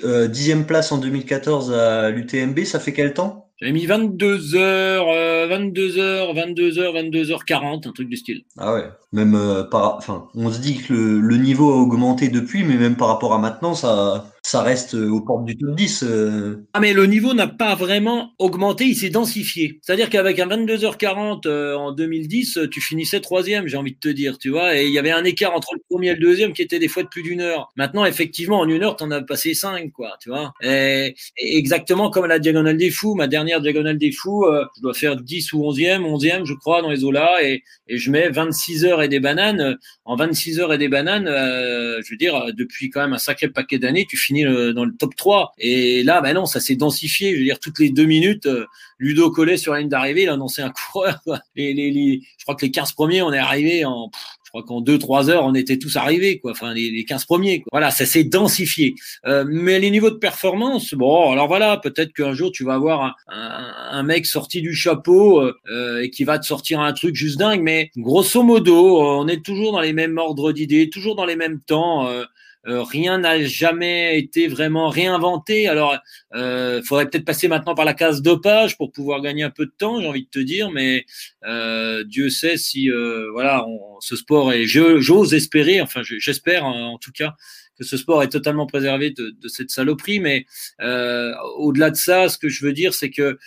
euh, 0.04 0.28
dixième 0.28 0.66
place 0.66 0.92
en 0.92 0.98
2014 0.98 1.74
à 1.74 2.10
l'UTMB. 2.10 2.64
Ça 2.64 2.80
fait 2.80 2.94
quel 2.94 3.14
temps? 3.14 3.48
J'avais 3.60 3.74
mis 3.74 3.86
22 3.86 4.56
heures, 4.56 5.06
22 5.50 6.00
heures, 6.00 6.34
22 6.34 6.80
heures, 6.80 6.94
22 6.94 7.32
heures 7.32 7.46
40, 7.46 7.86
un 7.86 7.92
truc 7.92 8.10
du 8.10 8.18
style. 8.18 8.42
Ah 8.58 8.74
ouais. 8.74 8.86
Même 9.12 9.36
euh, 9.36 9.64
par, 9.64 9.98
enfin, 9.98 10.30
on 10.34 10.52
se 10.52 10.60
dit 10.60 10.78
que 10.80 10.92
le, 10.92 11.20
le, 11.20 11.38
niveau 11.38 11.72
a 11.72 11.76
augmenté 11.76 12.30
depuis, 12.30 12.64
mais 12.64 12.78
même 12.78 12.96
par 12.96 13.10
rapport 13.10 13.36
à 13.36 13.38
maintenant, 13.38 13.76
ça, 13.76 14.31
ça 14.52 14.64
reste 14.64 14.96
euh, 14.96 15.10
aux 15.10 15.22
portes 15.22 15.46
du 15.46 15.58
top 15.58 15.76
10. 15.76 16.04
Euh. 16.04 16.68
Ah, 16.74 16.82
mais 16.82 16.92
le 16.92 17.06
niveau 17.06 17.34
n'a 17.34 17.48
pas 17.48 17.74
vraiment 17.74 18.34
augmenté, 18.38 18.84
il 18.84 18.98
s'est 18.98 19.10
densifié. 19.10 19.80
C'est-à-dire 19.82 20.10
qu'avec 20.10 20.40
un 20.40 20.48
22h40 20.48 21.48
euh, 21.48 21.76
en 21.76 21.94
2010, 21.94 22.60
tu 22.70 22.82
finissais 22.82 23.22
troisième, 23.22 23.70
j'ai 23.70 23.78
envie 23.78 23.94
de 23.94 24.00
te 24.00 24.10
dire, 24.10 24.38
tu 24.38 24.50
vois, 24.50 24.78
et 24.78 24.88
il 24.88 24.92
y 24.92 25.00
avait 25.00 25.12
un 25.12 25.24
écart 25.24 25.56
entre 25.56 25.74
le 25.74 25.80
premier 25.90 26.10
et 26.10 26.16
le 26.16 26.20
deuxième 26.20 26.52
qui 26.52 26.62
était 26.62 26.80
des 26.80 26.90
fois 26.90 27.04
de 27.04 27.08
plus 27.08 27.24
d'une 27.24 27.40
heure. 27.40 27.72
Maintenant, 27.78 28.04
effectivement, 28.04 28.60
en 28.60 28.68
une 28.68 28.84
heure, 28.84 28.98
t'en 28.98 29.10
as 29.12 29.22
passé 29.22 29.54
cinq, 29.54 29.94
quoi, 29.94 30.18
tu 30.22 30.28
vois. 30.28 30.52
Et, 30.62 31.16
exactement 31.38 32.10
comme 32.10 32.26
la 32.26 32.40
diagonale 32.40 32.76
des 32.76 32.90
fous, 32.90 33.16
ma 33.16 33.28
dernière 33.28 33.62
diagonale 33.62 33.98
des 33.98 34.12
fous, 34.12 34.46
je 34.76 34.82
dois 34.82 34.94
faire 34.94 35.16
10 35.16 35.54
ou 35.54 35.62
11e, 35.62 36.02
11e, 36.02 36.46
je 36.46 36.54
crois, 36.56 36.82
dans 36.82 36.90
les 36.90 37.06
eaux-là, 37.06 37.38
et, 37.42 37.64
et 37.88 37.98
je 37.98 38.12
mets 38.12 38.28
26 38.28 38.84
heures 38.84 39.02
et 39.02 39.08
des 39.08 39.22
bananes. 39.22 39.78
En 40.04 40.18
26 40.18 40.60
heures 40.60 40.74
et 40.74 40.78
des 40.78 40.90
bananes, 40.90 41.28
je 41.28 42.12
veux 42.12 42.18
dire, 42.18 42.48
depuis 42.54 42.90
quand 42.90 43.00
même 43.00 43.14
un 43.14 43.18
sacré 43.18 43.48
paquet 43.48 43.80
d'années, 43.80 44.06
tu 44.10 44.18
finis 44.18 44.41
dans 44.46 44.86
le 44.86 44.96
top 44.98 45.16
3. 45.16 45.54
Et 45.58 46.04
là, 46.04 46.22
ben 46.22 46.34
non, 46.34 46.46
ça 46.46 46.60
s'est 46.60 46.76
densifié. 46.76 47.34
Je 47.34 47.38
veux 47.40 47.44
dire, 47.44 47.60
toutes 47.60 47.80
les 47.80 47.90
deux 47.90 48.06
minutes, 48.06 48.46
euh, 48.46 48.66
Ludo 49.00 49.32
collait 49.32 49.58
sur 49.58 49.74
la 49.74 49.80
ligne 49.80 49.90
d'arrivée, 49.90 50.24
il 50.24 50.30
a 50.30 50.34
annoncé 50.34 50.62
un 50.62 50.72
coureur. 50.92 51.20
Les, 51.56 51.74
les, 51.74 52.22
je 52.38 52.44
crois 52.44 52.56
que 52.56 52.66
les 52.66 52.72
15 52.72 52.92
premiers, 52.94 53.22
on 53.22 53.34
est 53.34 53.40
arrivé 53.40 53.84
en... 53.84 54.12
je 54.44 54.50
crois 54.50 54.64
qu'en 54.64 54.82
2-3 54.82 55.30
heures, 55.30 55.46
on 55.46 55.56
était 55.56 55.78
tous 55.78 55.96
arrivés, 55.96 56.40
quoi. 56.40 56.52
Enfin, 56.52 56.74
les, 56.74 56.92
les 56.92 57.04
15 57.04 57.26
premiers. 57.26 57.62
Quoi. 57.62 57.70
Voilà, 57.72 57.90
ça 57.90 58.06
s'est 58.06 58.24
densifié. 58.24 58.96
Euh, 59.26 59.44
mais 59.48 59.80
les 59.80 59.90
niveaux 59.90 60.12
de 60.12 60.18
performance, 60.18 60.94
bon, 60.94 61.32
alors 61.32 61.48
voilà, 61.48 61.78
peut-être 61.78 62.14
qu'un 62.14 62.34
jour 62.34 62.52
tu 62.52 62.64
vas 62.64 62.76
avoir 62.76 63.04
un, 63.04 63.16
un, 63.28 63.98
un, 63.98 64.04
mec 64.04 64.26
sorti 64.26 64.62
du 64.62 64.76
chapeau 64.76 65.42
euh, 65.42 66.02
et 66.02 66.10
qui 66.10 66.24
va 66.24 66.38
te 66.38 66.46
sortir 66.46 66.80
un 66.80 66.94
truc 66.94 67.16
juste 67.16 67.40
dingue. 67.40 67.62
Mais 67.62 67.90
grosso 67.98 68.44
modo, 68.44 69.02
on 69.02 69.28
est 69.28 69.44
toujours 69.44 69.72
dans 69.72 69.82
les 69.82 69.94
mêmes 69.94 70.18
ordres 70.18 70.52
d'idées, 70.52 70.90
toujours 70.90 71.16
dans 71.16 71.26
les 71.26 71.36
mêmes 71.36 71.60
temps. 71.60 72.08
Euh, 72.08 72.26
euh, 72.68 72.84
rien 72.84 73.18
n'a 73.18 73.44
jamais 73.44 74.20
été 74.20 74.48
vraiment 74.48 74.90
réinventé. 74.90 75.68
Alors, 75.68 75.98
euh, 76.36 76.82
faudrait 76.84 77.10
peut-être 77.10 77.26
passer 77.26 77.48
maintenant 77.48 77.76
par 77.76 77.86
la 77.86 77.94
case 77.94 78.22
dopage 78.22 78.78
pour 78.78 78.92
pouvoir 78.92 79.22
gagner 79.22 79.44
un 79.44 79.50
peu 79.50 79.66
de 79.66 79.74
temps, 79.76 80.00
j'ai 80.00 80.08
envie 80.08 80.26
de 80.26 80.30
te 80.30 80.40
dire, 80.40 80.70
mais 80.72 81.06
euh, 81.46 82.04
Dieu 82.04 82.30
sait 82.30 82.58
si 82.58 82.92
euh, 82.92 83.30
voilà, 83.32 83.66
on, 83.68 84.00
ce 84.00 84.16
sport 84.16 84.54
est. 84.54 84.66
J'ose 84.66 85.34
espérer, 85.34 85.82
enfin, 85.82 86.02
j'espère 86.04 86.66
en, 86.66 86.98
tout 87.00 87.12
cas 87.12 87.34
que 87.80 87.84
ce 87.84 87.98
sport 87.98 88.22
est 88.22 88.30
totalement 88.30 88.68
préservé 88.68 89.10
de, 89.10 89.32
de 89.32 89.48
cette 89.48 89.72
saloperie. 89.72 90.20
Mais 90.20 90.46
euh, 90.82 91.34
au-delà 91.58 91.90
de 91.90 91.96
ça, 91.96 92.30
ce 92.30 92.38
que 92.38 92.48
je 92.48 92.64
veux 92.64 92.74
dire, 92.74 92.94
c'est 92.94 93.10
que 93.10 93.40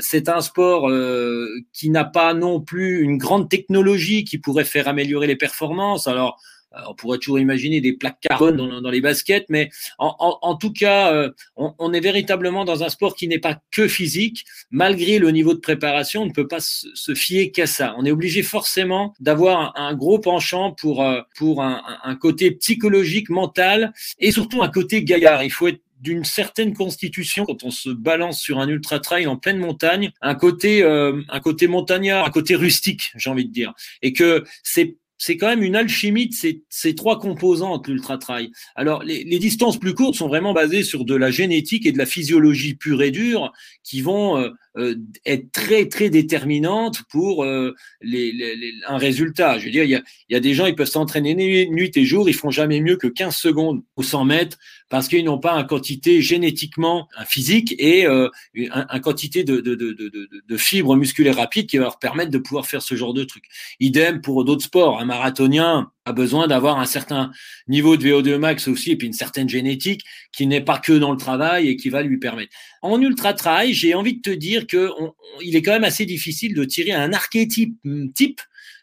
c'est 0.00 0.28
un 0.28 0.40
sport 0.40 0.88
qui 1.72 1.90
n'a 1.90 2.04
pas 2.04 2.32
non 2.32 2.60
plus 2.60 3.00
une 3.00 3.18
grande 3.18 3.50
technologie 3.50 4.24
qui 4.24 4.38
pourrait 4.38 4.64
faire 4.64 4.86
améliorer 4.88 5.26
les 5.26 5.36
performances. 5.36 6.06
Alors 6.06 6.40
on 6.88 6.94
pourrait 6.94 7.18
toujours 7.18 7.38
imaginer 7.38 7.80
des 7.80 7.92
plaques 7.92 8.20
carbone 8.20 8.80
dans, 8.80 8.90
les 8.90 9.00
baskets, 9.00 9.46
mais 9.48 9.70
en, 9.98 10.56
tout 10.56 10.72
cas, 10.72 11.12
euh, 11.12 11.30
on, 11.56 11.92
est 11.92 12.00
véritablement 12.00 12.64
dans 12.64 12.82
un 12.82 12.88
sport 12.88 13.14
qui 13.14 13.28
n'est 13.28 13.38
pas 13.38 13.60
que 13.70 13.88
physique. 13.88 14.44
Malgré 14.70 15.18
le 15.18 15.30
niveau 15.30 15.54
de 15.54 15.60
préparation, 15.60 16.22
on 16.22 16.26
ne 16.26 16.32
peut 16.32 16.48
pas 16.48 16.60
se, 16.60 17.14
fier 17.14 17.52
qu'à 17.52 17.66
ça. 17.66 17.94
On 17.98 18.04
est 18.04 18.10
obligé 18.10 18.42
forcément 18.42 19.14
d'avoir 19.20 19.72
un, 19.76 19.94
gros 19.94 20.18
penchant 20.18 20.72
pour, 20.72 21.02
euh, 21.02 21.20
pour 21.36 21.62
un, 21.62 21.82
côté 22.20 22.52
psychologique, 22.52 23.28
mental, 23.28 23.92
et 24.18 24.30
surtout 24.30 24.62
un 24.62 24.68
côté 24.68 25.04
gaillard. 25.04 25.42
Il 25.44 25.50
faut 25.50 25.68
être 25.68 25.80
d'une 26.00 26.24
certaine 26.24 26.74
constitution 26.74 27.46
quand 27.46 27.64
on 27.64 27.70
se 27.70 27.88
balance 27.88 28.40
sur 28.40 28.58
un 28.58 28.68
ultra 28.68 29.00
trail 29.00 29.26
en 29.26 29.36
pleine 29.36 29.58
montagne, 29.58 30.12
un 30.20 30.34
côté 30.34 30.84
un 30.84 31.40
côté 31.40 31.66
montagnard, 31.66 32.26
un 32.26 32.30
côté 32.30 32.54
rustique, 32.54 33.12
j'ai 33.16 33.30
envie 33.30 33.46
de 33.46 33.52
dire, 33.52 33.72
et 34.02 34.12
que 34.12 34.44
c'est 34.62 34.98
c'est 35.24 35.38
quand 35.38 35.46
même 35.46 35.62
une 35.62 35.74
alchimie 35.74 36.28
de 36.28 36.34
ces, 36.68 36.94
trois 36.94 37.18
composantes, 37.18 37.88
l'ultra 37.88 38.18
trail. 38.18 38.50
Alors, 38.74 39.02
les, 39.02 39.24
les, 39.24 39.38
distances 39.38 39.80
plus 39.80 39.94
courtes 39.94 40.16
sont 40.16 40.28
vraiment 40.28 40.52
basées 40.52 40.82
sur 40.82 41.06
de 41.06 41.14
la 41.14 41.30
génétique 41.30 41.86
et 41.86 41.92
de 41.92 41.96
la 41.96 42.04
physiologie 42.04 42.74
pure 42.74 43.02
et 43.02 43.10
dure 43.10 43.50
qui 43.82 44.02
vont 44.02 44.36
euh, 44.36 44.50
être 45.24 45.52
très 45.52 45.88
très 45.88 46.10
déterminantes 46.10 47.02
pour 47.10 47.44
euh, 47.44 47.74
les, 48.00 48.32
un 48.88 48.98
résultat. 48.98 49.58
Je 49.58 49.66
veux 49.66 49.70
dire, 49.70 49.84
il 49.84 49.90
y 49.90 49.94
a, 49.94 50.02
y 50.30 50.34
a, 50.34 50.40
des 50.40 50.54
gens, 50.54 50.66
ils 50.66 50.74
peuvent 50.74 50.86
s'entraîner 50.86 51.34
nuit 51.34 51.92
et 51.94 52.04
jour, 52.04 52.28
ils 52.28 52.34
font 52.34 52.50
jamais 52.50 52.80
mieux 52.80 52.96
que 52.96 53.06
15 53.06 53.36
secondes 53.36 53.82
au 53.96 54.02
100 54.02 54.24
mètres 54.24 54.58
parce 54.88 55.08
qu'ils 55.08 55.24
n'ont 55.24 55.38
pas 55.38 55.52
un 55.52 55.64
quantité 55.64 56.20
génétiquement 56.22 57.08
un 57.16 57.24
physique 57.24 57.74
et 57.78 58.06
euh, 58.06 58.28
un, 58.70 59.00
quantité 59.00 59.44
de, 59.44 59.60
de, 59.60 59.74
de, 59.74 59.92
de, 59.92 60.28
de 60.46 60.56
fibres 60.56 60.96
musculaires 60.96 61.36
rapides 61.36 61.68
qui 61.68 61.78
va 61.78 61.84
leur 61.84 61.98
permettre 61.98 62.30
de 62.30 62.38
pouvoir 62.38 62.66
faire 62.66 62.82
ce 62.82 62.94
genre 62.94 63.14
de 63.14 63.24
truc. 63.24 63.44
Idem 63.80 64.20
pour 64.20 64.44
d'autres 64.44 64.64
sports. 64.64 65.00
Un 65.00 65.04
marathonien, 65.04 65.90
a 66.06 66.12
besoin 66.12 66.46
d'avoir 66.46 66.78
un 66.78 66.84
certain 66.84 67.30
niveau 67.66 67.96
de 67.96 68.04
VO2 68.04 68.36
max 68.36 68.68
aussi 68.68 68.90
et 68.90 68.96
puis 68.96 69.06
une 69.06 69.14
certaine 69.14 69.48
génétique 69.48 70.04
qui 70.32 70.46
n'est 70.46 70.60
pas 70.60 70.78
que 70.78 70.92
dans 70.92 71.10
le 71.10 71.16
travail 71.16 71.68
et 71.68 71.76
qui 71.76 71.88
va 71.88 72.02
lui 72.02 72.18
permettre. 72.18 72.54
En 72.82 73.00
ultra 73.00 73.32
trail, 73.32 73.72
j'ai 73.72 73.94
envie 73.94 74.16
de 74.16 74.20
te 74.20 74.30
dire 74.30 74.66
que 74.66 74.90
il 75.42 75.56
est 75.56 75.62
quand 75.62 75.72
même 75.72 75.84
assez 75.84 76.04
difficile 76.04 76.54
de 76.54 76.64
tirer 76.64 76.92
un 76.92 77.12
archétype 77.12 77.78
type 78.14 78.40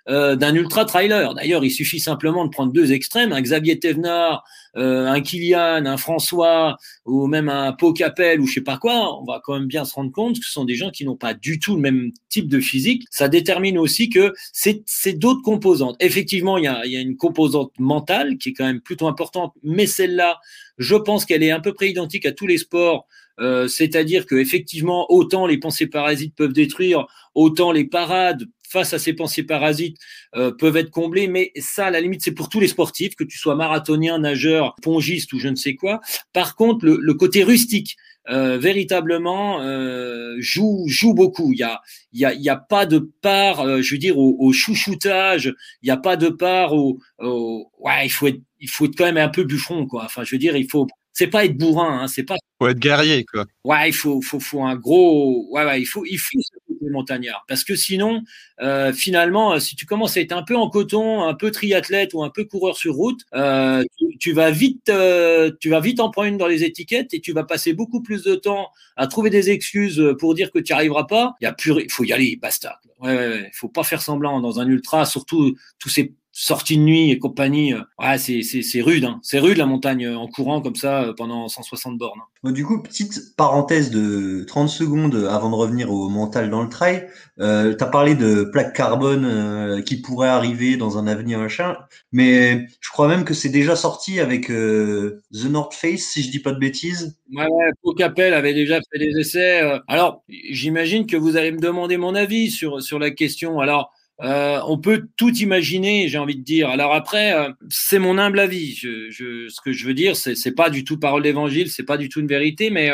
euh, 0.10 0.36
d'un 0.36 0.56
ultra 0.56 0.86
trailer. 0.86 1.34
D'ailleurs, 1.34 1.64
il 1.64 1.70
suffit 1.70 2.00
simplement 2.00 2.46
de 2.46 2.50
prendre 2.50 2.74
deux 2.74 2.92
extrêmes, 2.92 3.32
un 3.34 3.42
Xavier 3.42 3.80
Thévenard, 3.80 4.44
euh, 4.78 5.06
un 5.06 5.22
Kylian, 5.22 5.86
un 5.86 5.98
François, 5.98 6.78
ou 7.06 7.28
même 7.28 7.50
un 7.50 7.72
Pau 7.74 7.92
ou 7.92 8.48
je 8.48 8.54
sais 8.54 8.62
pas 8.62 8.78
quoi. 8.78 9.22
On 9.22 9.26
va 9.26 9.42
quand 9.44 9.54
même 9.54 9.68
bien 9.68 9.86
se 9.86 9.94
rendre 9.94 10.12
compte 10.12 10.40
que 10.40 10.46
ce 10.46 10.52
sont 10.52 10.66
des 10.66 10.76
gens 10.76 10.90
qui 10.90 11.06
n'ont 11.06 11.18
pas 11.18 11.34
du 11.34 11.60
tout 11.60 11.76
le 11.76 11.82
même 11.82 12.12
type 12.30 12.48
de 12.48 12.60
physique. 12.60 13.06
Ça 13.12 13.28
détermine 13.28 13.78
aussi 13.78 14.10
que 14.10 14.34
c'est 14.54 15.14
d'autres 15.14 15.42
composantes. 15.42 15.98
Effectivement, 16.00 16.58
il 16.58 16.64
y 16.64 16.68
a, 16.68 16.86
y 16.86 16.98
a 16.98 17.02
une 17.02 17.18
composante 17.18 17.72
mentale 17.78 18.38
qui 18.38 18.50
est 18.50 18.54
quand 18.54 18.66
même 18.66 18.82
plutôt 18.82 19.08
importante, 19.08 19.54
mais 19.64 19.86
celle-là, 19.86 20.40
je 20.78 20.96
pense 20.96 21.26
qu'elle 21.26 21.44
est 21.44 21.52
à 21.52 21.60
peu 21.60 21.74
près 21.74 21.90
identique 21.90 22.26
à 22.26 22.32
tous 22.32 22.48
les 22.48 22.58
sports. 22.58 23.08
Euh, 23.40 23.68
c'est-à-dire 23.68 24.26
que 24.26 24.36
effectivement, 24.36 25.12
autant 25.12 25.48
les 25.48 25.58
pensées 25.58 25.88
parasites 25.88 26.36
peuvent 26.36 26.54
détruire, 26.54 27.08
autant 27.34 27.72
les 27.72 27.86
parades 27.86 28.44
face 28.72 28.94
à 28.94 29.00
ces 29.00 29.14
pensées 29.14 29.44
parasites 29.44 29.98
euh, 30.36 30.52
peuvent 30.52 30.78
être 30.78 30.90
comblées. 30.90 31.28
Mais 31.28 31.52
ça, 31.58 31.88
à 31.88 31.92
la 31.92 32.02
limite, 32.02 32.22
c'est 32.24 32.34
pour 32.34 32.50
tous 32.50 32.60
les 32.60 32.68
sportifs, 32.68 33.16
que 33.16 33.24
tu 33.24 33.38
sois 33.38 33.56
marathonien, 33.56 34.20
nageur, 34.20 34.76
pongiste 34.82 35.34
ou 35.34 35.40
je 35.40 35.50
ne 35.50 35.56
sais 35.56 35.76
quoi. 35.76 36.00
Par 36.34 36.56
contre, 36.56 36.86
le, 36.86 37.14
côté 37.14 37.44
rustique, 37.44 37.98
euh, 38.30 38.58
véritablement 38.58 39.62
euh, 39.62 40.36
joue 40.40 40.86
joue 40.88 41.14
beaucoup. 41.14 41.52
Il 41.54 41.60
y 41.60 41.64
a 41.64 41.82
il 42.14 42.20
y 42.20 42.26
a 42.26 42.34
il 42.34 42.42
y 42.42 42.50
a 42.50 42.56
pas 42.56 42.86
de 42.86 43.00
part, 43.22 43.62
euh, 43.62 43.82
je 43.82 43.96
veux 43.96 43.98
dire 44.00 44.18
au, 44.18 44.36
au 44.40 44.54
chouchoutage. 44.54 45.54
Il 45.82 45.88
n'y 45.88 45.92
a 45.92 45.98
pas 45.98 46.18
de 46.18 46.30
part 46.30 46.74
au, 46.74 47.00
au, 47.20 47.72
ouais 47.80 48.06
il 48.06 48.10
faut 48.10 48.28
être 48.28 48.42
il 48.60 48.70
faut 48.70 48.86
être 48.86 48.96
quand 48.96 49.06
même 49.06 49.18
un 49.18 49.30
peu 49.30 49.44
buffon 49.44 49.88
quoi. 49.88 50.04
Enfin 50.06 50.24
je 50.24 50.36
veux 50.36 50.40
dire 50.40 50.56
il 50.56 50.70
faut 50.70 50.88
c'est 51.14 51.28
pas 51.28 51.46
être 51.46 51.58
bourrin, 51.58 52.02
hein, 52.02 52.08
c'est 52.08 52.24
pas. 52.24 52.36
Faut 52.60 52.68
être 52.68 52.80
guerrier, 52.80 53.26
quoi. 53.26 53.46
Ouais, 53.64 53.90
il 53.90 53.94
faut, 53.94 54.22
faut, 54.22 54.40
faut 54.40 54.64
un 54.64 54.76
gros. 54.76 55.48
Ouais, 55.52 55.66
ouais, 55.66 55.82
il 55.82 55.86
faut, 55.86 56.06
il 56.06 56.18
faut 56.18 56.40
ce 56.82 56.90
montagnard, 56.90 57.46
parce 57.48 57.64
que 57.64 57.76
sinon, 57.76 58.24
euh, 58.62 58.94
finalement, 58.94 59.54
euh, 59.54 59.60
si 59.60 59.76
tu 59.76 59.86
commences 59.86 60.18
à 60.18 60.22
être 60.22 60.32
un 60.32 60.44
peu 60.44 60.56
en 60.56 60.70
coton, 60.70 61.24
un 61.24 61.34
peu 61.34 61.52
triathlète 61.52 62.14
ou 62.14 62.24
un 62.24 62.30
peu 62.30 62.46
coureur 62.46 62.78
sur 62.78 62.96
route, 62.96 63.22
euh, 63.34 63.84
tu, 64.20 64.34
vas 64.34 64.52
vite, 64.52 64.90
euh, 64.90 65.52
tu 65.60 65.70
vas 65.70 65.80
vite 65.80 66.00
en 66.00 66.10
prendre 66.10 66.28
une 66.28 66.38
dans 66.38 66.48
les 66.48 66.64
étiquettes 66.64 67.14
et 67.14 67.22
tu 67.22 67.34
vas 67.34 67.44
passer 67.44 67.74
beaucoup 67.74 68.02
plus 68.02 68.24
de 68.24 68.36
temps 68.36 68.70
à 68.96 69.08
trouver 69.08 69.30
des 69.30 69.50
excuses 69.50 70.02
pour 70.20 70.34
dire 70.34 70.52
que 70.52 70.60
tu 70.60 70.74
n'y 70.74 70.76
arriveras 70.76 71.06
pas. 71.06 71.36
Il 71.42 71.46
y 71.46 71.48
a 71.48 71.54
plus, 71.54 71.88
faut 71.90 72.04
y 72.04 72.14
aller, 72.14 72.38
basta. 72.42 72.80
Ouais, 73.00 73.16
ouais, 73.16 73.28
ouais, 73.30 73.52
faut 73.54 73.70
pas 73.70 73.84
faire 73.84 74.02
semblant 74.02 74.40
dans 74.42 74.60
un 74.60 74.68
ultra, 74.68 75.06
surtout 75.06 75.56
tous 75.80 75.90
ces 75.90 76.14
sorties 76.42 76.78
de 76.78 76.82
nuit 76.82 77.12
et 77.12 77.20
compagnie. 77.20 77.76
ouais, 77.76 78.18
c'est 78.18 78.82
rude. 78.82 79.06
Hein. 79.06 79.20
C'est 79.22 79.38
rude 79.38 79.58
la 79.58 79.68
montagne 79.68 80.10
en 80.10 80.28
courant 80.28 80.60
comme 80.62 80.76
ça 80.76 81.14
pendant 81.16 81.48
160 81.48 82.00
bornes. 82.00 82.20
Hein. 82.44 82.52
du 82.52 82.66
coup, 82.66 82.82
petite 82.82 83.36
parenthèse 83.38 83.92
de 83.92 84.44
30 84.48 84.68
secondes 84.68 85.28
avant 85.30 85.52
de 85.52 85.56
revenir 85.56 85.92
au 85.92 86.10
mental 86.10 86.50
dans 86.50 86.64
le 86.64 86.70
trail. 86.70 87.08
Euh, 87.40 87.76
tu 87.76 87.84
as 87.84 87.88
parlé 87.88 88.16
de 88.16 88.44
plaques 88.44 88.76
carbone 88.76 89.84
qui 89.84 90.02
pourraient 90.02 90.30
arriver 90.30 90.78
dans 90.78 90.98
un 90.98 91.06
avenir 91.06 91.38
machin, 91.38 91.78
mais 92.12 92.66
je 92.80 92.90
crois 92.90 93.08
même 93.08 93.24
que 93.24 93.36
c'est 93.36 93.50
déjà 93.50 93.76
sorti 93.76 94.20
avec 94.20 94.48
The 94.48 95.46
North 95.46 95.76
Face, 95.76 96.02
si 96.02 96.24
je 96.24 96.32
dis 96.32 96.40
pas 96.40 96.54
de 96.54 96.60
bêtises. 96.60 97.20
Ouais, 97.32 97.46
ouais, 97.46 97.94
Capel 97.96 98.34
avait 98.34 98.56
déjà 98.56 98.80
fait 98.92 98.98
des 98.98 99.20
essais. 99.20 99.62
alors, 99.88 100.24
j'imagine 100.28 101.06
que 101.06 101.18
vous 101.18 101.38
allez 101.38 101.52
me 101.52 101.60
demander 101.60 101.98
mon 101.98 102.16
avis 102.16 102.50
sur, 102.50 102.82
sur 102.82 102.98
la 102.98 103.12
question. 103.12 103.60
Alors, 103.60 103.94
euh, 104.22 104.60
on 104.68 104.78
peut 104.78 105.08
tout 105.18 105.34
imaginer, 105.38 106.08
j'ai 106.08 106.20
envie 106.20 106.36
de 106.36 106.44
dire. 106.44 106.70
Alors 106.70 106.94
après, 106.94 107.34
euh, 107.34 107.50
c'est 107.70 107.98
mon 107.98 108.18
humble 108.20 108.40
avis. 108.40 108.76
Ce 108.76 109.62
que 109.64 109.72
je 109.72 109.86
veux 109.88 109.96
dire, 109.96 110.16
c'est, 110.16 110.36
c'est 110.36 110.52
pas 110.52 110.70
du 110.70 110.84
tout 110.84 111.00
parole 111.00 111.24
d'évangile, 111.24 111.70
c'est 111.72 111.84
pas 111.84 111.98
du 111.98 112.08
tout 112.08 112.20
une 112.20 112.28
vérité, 112.28 112.70
mais 112.70 112.92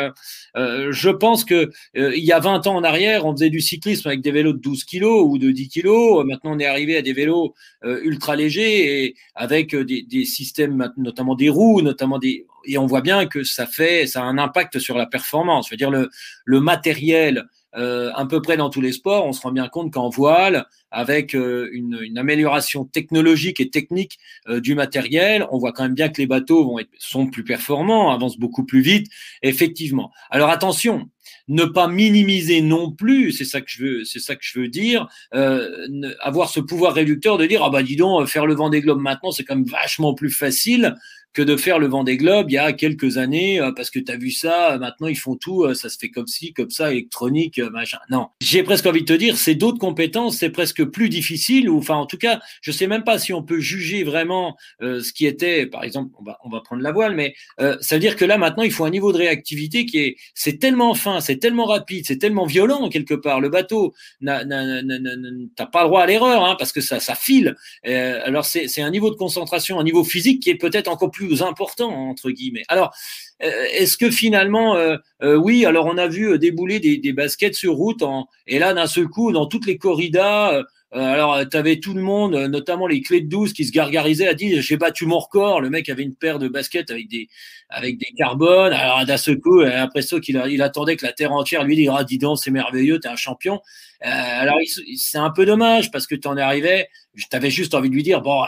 euh, 0.56 0.90
je 0.90 1.10
pense 1.10 1.44
que 1.44 1.70
il 1.94 2.24
y 2.24 2.32
a 2.32 2.40
20 2.40 2.66
ans 2.66 2.76
en 2.76 2.84
arrière, 2.84 3.26
on 3.26 3.32
faisait 3.32 3.50
du 3.50 3.60
cyclisme 3.60 4.08
avec 4.08 4.22
des 4.22 4.32
vélos 4.32 4.54
de 4.54 4.58
12 4.58 4.84
kilos 4.84 5.24
ou 5.26 5.38
de 5.38 5.50
10 5.50 5.68
kilos. 5.68 6.24
Maintenant, 6.24 6.52
on 6.54 6.58
est 6.58 6.66
arrivé 6.66 6.96
à 6.96 7.02
des 7.02 7.12
vélos 7.12 7.54
ultra 7.84 8.34
légers 8.34 9.04
et 9.04 9.14
avec 9.34 9.76
des, 9.76 10.24
systèmes, 10.24 10.92
notamment 10.96 11.34
des 11.34 11.48
roues, 11.48 11.82
notamment 11.82 12.18
des 12.18 12.46
et 12.64 12.76
on 12.76 12.86
voit 12.86 13.00
bien 13.00 13.26
que 13.26 13.44
ça 13.44 13.66
fait, 13.66 14.06
ça 14.06 14.20
a 14.20 14.24
un 14.24 14.36
impact 14.36 14.78
sur 14.78 14.98
la 14.98 15.06
performance. 15.06 15.68
Je 15.68 15.70
veux 15.72 15.76
dire 15.76 15.90
le 15.90 16.60
matériel 16.60 17.46
euh, 17.76 18.10
à 18.14 18.26
peu 18.26 18.40
près 18.40 18.56
dans 18.56 18.70
tous 18.70 18.80
les 18.80 18.92
sports, 18.92 19.26
on 19.26 19.32
se 19.32 19.42
rend 19.42 19.52
bien 19.52 19.68
compte 19.68 19.92
qu'en 19.92 20.08
voile, 20.08 20.66
avec 20.90 21.34
euh, 21.34 21.68
une, 21.72 22.16
amélioration 22.16 22.84
technologique 22.84 23.60
et 23.60 23.70
technique 23.70 24.18
euh, 24.48 24.60
du 24.60 24.74
matériel, 24.74 25.46
on 25.50 25.58
voit 25.58 25.72
quand 25.72 25.82
même 25.82 25.94
bien 25.94 26.08
que 26.08 26.20
les 26.20 26.26
bateaux 26.26 26.64
vont 26.64 26.78
sont 26.98 27.26
plus 27.26 27.44
performants, 27.44 28.10
avancent 28.10 28.38
beaucoup 28.38 28.64
plus 28.64 28.80
vite, 28.80 29.08
effectivement. 29.42 30.10
Alors 30.30 30.50
attention, 30.50 31.08
ne 31.48 31.64
pas 31.64 31.88
minimiser 31.88 32.62
non 32.62 32.90
plus, 32.90 33.32
c'est 33.32 33.44
ça 33.44 33.60
que 33.60 33.70
je 33.70 33.82
veux, 33.82 34.04
c'est 34.04 34.18
ça 34.18 34.34
que 34.34 34.42
je 34.42 34.58
veux 34.58 34.68
dire, 34.68 35.08
euh, 35.34 36.14
avoir 36.20 36.50
ce 36.50 36.60
pouvoir 36.60 36.94
réducteur 36.94 37.38
de 37.38 37.46
dire 37.46 37.62
ah 37.62 37.70
bah 37.70 37.82
dis 37.82 37.96
donc 37.96 38.26
faire 38.26 38.46
le 38.46 38.54
vent 38.54 38.70
des 38.70 38.80
globes 38.80 39.00
maintenant 39.00 39.30
c'est 39.30 39.44
quand 39.44 39.56
même 39.56 39.64
vachement 39.64 40.14
plus 40.14 40.30
facile 40.30 40.94
que 41.34 41.42
de 41.42 41.56
faire 41.56 41.78
le 41.78 41.86
vent 41.86 42.04
des 42.04 42.16
globes 42.16 42.50
il 42.50 42.54
y 42.54 42.58
a 42.58 42.72
quelques 42.72 43.18
années 43.18 43.60
euh, 43.60 43.72
parce 43.72 43.90
que 43.90 43.98
tu 43.98 44.10
as 44.10 44.16
vu 44.16 44.30
ça, 44.30 44.74
euh, 44.74 44.78
maintenant 44.78 45.08
ils 45.08 45.18
font 45.18 45.36
tout, 45.36 45.64
euh, 45.64 45.74
ça 45.74 45.88
se 45.88 45.98
fait 45.98 46.08
comme 46.08 46.26
ci, 46.26 46.52
comme 46.52 46.70
ça, 46.70 46.90
électronique, 46.90 47.58
machin. 47.58 47.98
Non, 48.10 48.28
j'ai 48.40 48.62
presque 48.62 48.86
envie 48.86 49.02
de 49.02 49.06
te 49.06 49.12
dire, 49.12 49.36
c'est 49.36 49.54
d'autres 49.54 49.78
compétences, 49.78 50.38
c'est 50.38 50.50
presque 50.50 50.84
plus 50.84 51.08
difficile, 51.08 51.68
ou 51.68 51.78
enfin 51.78 51.96
en 51.96 52.06
tout 52.06 52.18
cas, 52.18 52.40
je 52.62 52.72
sais 52.72 52.86
même 52.86 53.04
pas 53.04 53.18
si 53.18 53.32
on 53.32 53.42
peut 53.42 53.60
juger 53.60 54.04
vraiment 54.04 54.56
ce 54.80 55.12
qui 55.12 55.26
était, 55.26 55.66
par 55.66 55.84
exemple, 55.84 56.14
on 56.18 56.24
va, 56.24 56.38
on 56.44 56.48
va 56.48 56.60
prendre 56.60 56.82
la 56.82 56.92
voile, 56.92 57.14
mais 57.14 57.34
ça 57.58 57.94
veut 57.94 58.00
dire 58.00 58.16
que 58.16 58.24
là 58.24 58.38
maintenant 58.38 58.62
il 58.62 58.72
faut 58.72 58.84
un 58.84 58.90
niveau 58.90 59.12
de 59.12 59.18
réactivité 59.18 59.86
qui 59.86 59.98
est, 59.98 60.16
c'est 60.34 60.58
tellement 60.58 60.94
fin, 60.94 61.20
c'est 61.20 61.36
tellement 61.36 61.66
rapide, 61.66 62.04
c'est 62.06 62.18
tellement 62.18 62.46
violent 62.46 62.88
quelque 62.88 63.14
part. 63.14 63.40
Le 63.40 63.48
bateau, 63.48 63.94
t'as 64.24 65.66
pas 65.66 65.82
le 65.82 65.88
droit 65.88 66.02
à 66.02 66.06
l'erreur, 66.06 66.44
hein, 66.44 66.56
parce 66.58 66.72
que 66.72 66.80
ça, 66.80 67.00
ça 67.00 67.14
file. 67.14 67.56
alors 67.84 68.44
c'est 68.44 68.82
un 68.82 68.90
niveau 68.90 69.10
de 69.10 69.16
concentration, 69.16 69.78
un 69.78 69.84
niveau 69.84 70.04
physique 70.04 70.42
qui 70.42 70.50
est 70.50 70.56
peut-être 70.56 70.88
encore 70.88 71.10
plus 71.10 71.17
plus 71.18 71.42
important 71.42 71.90
entre 72.10 72.30
guillemets. 72.30 72.62
Alors, 72.68 72.94
euh, 73.42 73.64
est-ce 73.72 73.96
que 73.96 74.08
finalement, 74.08 74.76
euh, 74.76 74.96
euh, 75.22 75.34
oui, 75.34 75.66
alors 75.66 75.86
on 75.86 75.98
a 75.98 76.06
vu 76.06 76.38
débouler 76.38 76.78
des, 76.78 76.96
des 76.96 77.12
baskets 77.12 77.54
sur 77.54 77.74
route, 77.74 78.02
en, 78.02 78.28
et 78.46 78.60
là 78.60 78.72
d'un 78.72 78.86
seul 78.86 79.08
coup, 79.08 79.32
dans 79.32 79.46
toutes 79.46 79.66
les 79.66 79.78
corridas, 79.78 80.62
alors, 80.90 81.34
euh, 81.34 81.44
tu 81.44 81.56
avais 81.56 81.80
tout 81.80 81.92
le 81.92 82.00
monde, 82.00 82.34
euh, 82.34 82.48
notamment 82.48 82.86
les 82.86 83.02
clés 83.02 83.20
de 83.20 83.28
12 83.28 83.52
qui 83.52 83.66
se 83.66 83.72
gargarisaient, 83.72 84.26
à 84.26 84.34
dire 84.34 84.62
j'ai 84.62 84.76
battu 84.78 85.04
mon 85.04 85.18
record. 85.18 85.60
Le 85.60 85.68
mec 85.68 85.88
avait 85.90 86.02
une 86.02 86.14
paire 86.14 86.38
de 86.38 86.48
baskets 86.48 86.90
avec 86.90 87.08
des, 87.08 87.28
avec 87.68 87.98
des 87.98 88.10
carbones. 88.16 88.72
Alors, 88.72 89.04
d'un 89.04 89.18
seul 89.18 89.38
coup, 89.38 89.60
après 89.60 90.00
ça, 90.00 90.16
il 90.26 90.62
attendait 90.62 90.96
que 90.96 91.04
la 91.04 91.12
terre 91.12 91.32
entière 91.32 91.64
lui 91.64 91.76
dise 91.76 91.90
ah, 91.92 92.04
dis 92.04 92.18
donc, 92.18 92.38
c'est 92.38 92.50
merveilleux, 92.50 93.00
t'es 93.00 93.08
un 93.08 93.16
champion. 93.16 93.60
Euh, 94.04 94.08
alors, 94.08 94.56
c'est 94.96 95.18
un 95.18 95.30
peu 95.30 95.44
dommage 95.44 95.90
parce 95.90 96.06
que 96.06 96.14
tu 96.14 96.26
en 96.26 96.36
arrivais, 96.38 96.88
t'avais 97.30 97.50
juste 97.50 97.74
envie 97.74 97.90
de 97.90 97.94
lui 97.94 98.02
dire 98.02 98.22
bon, 98.22 98.44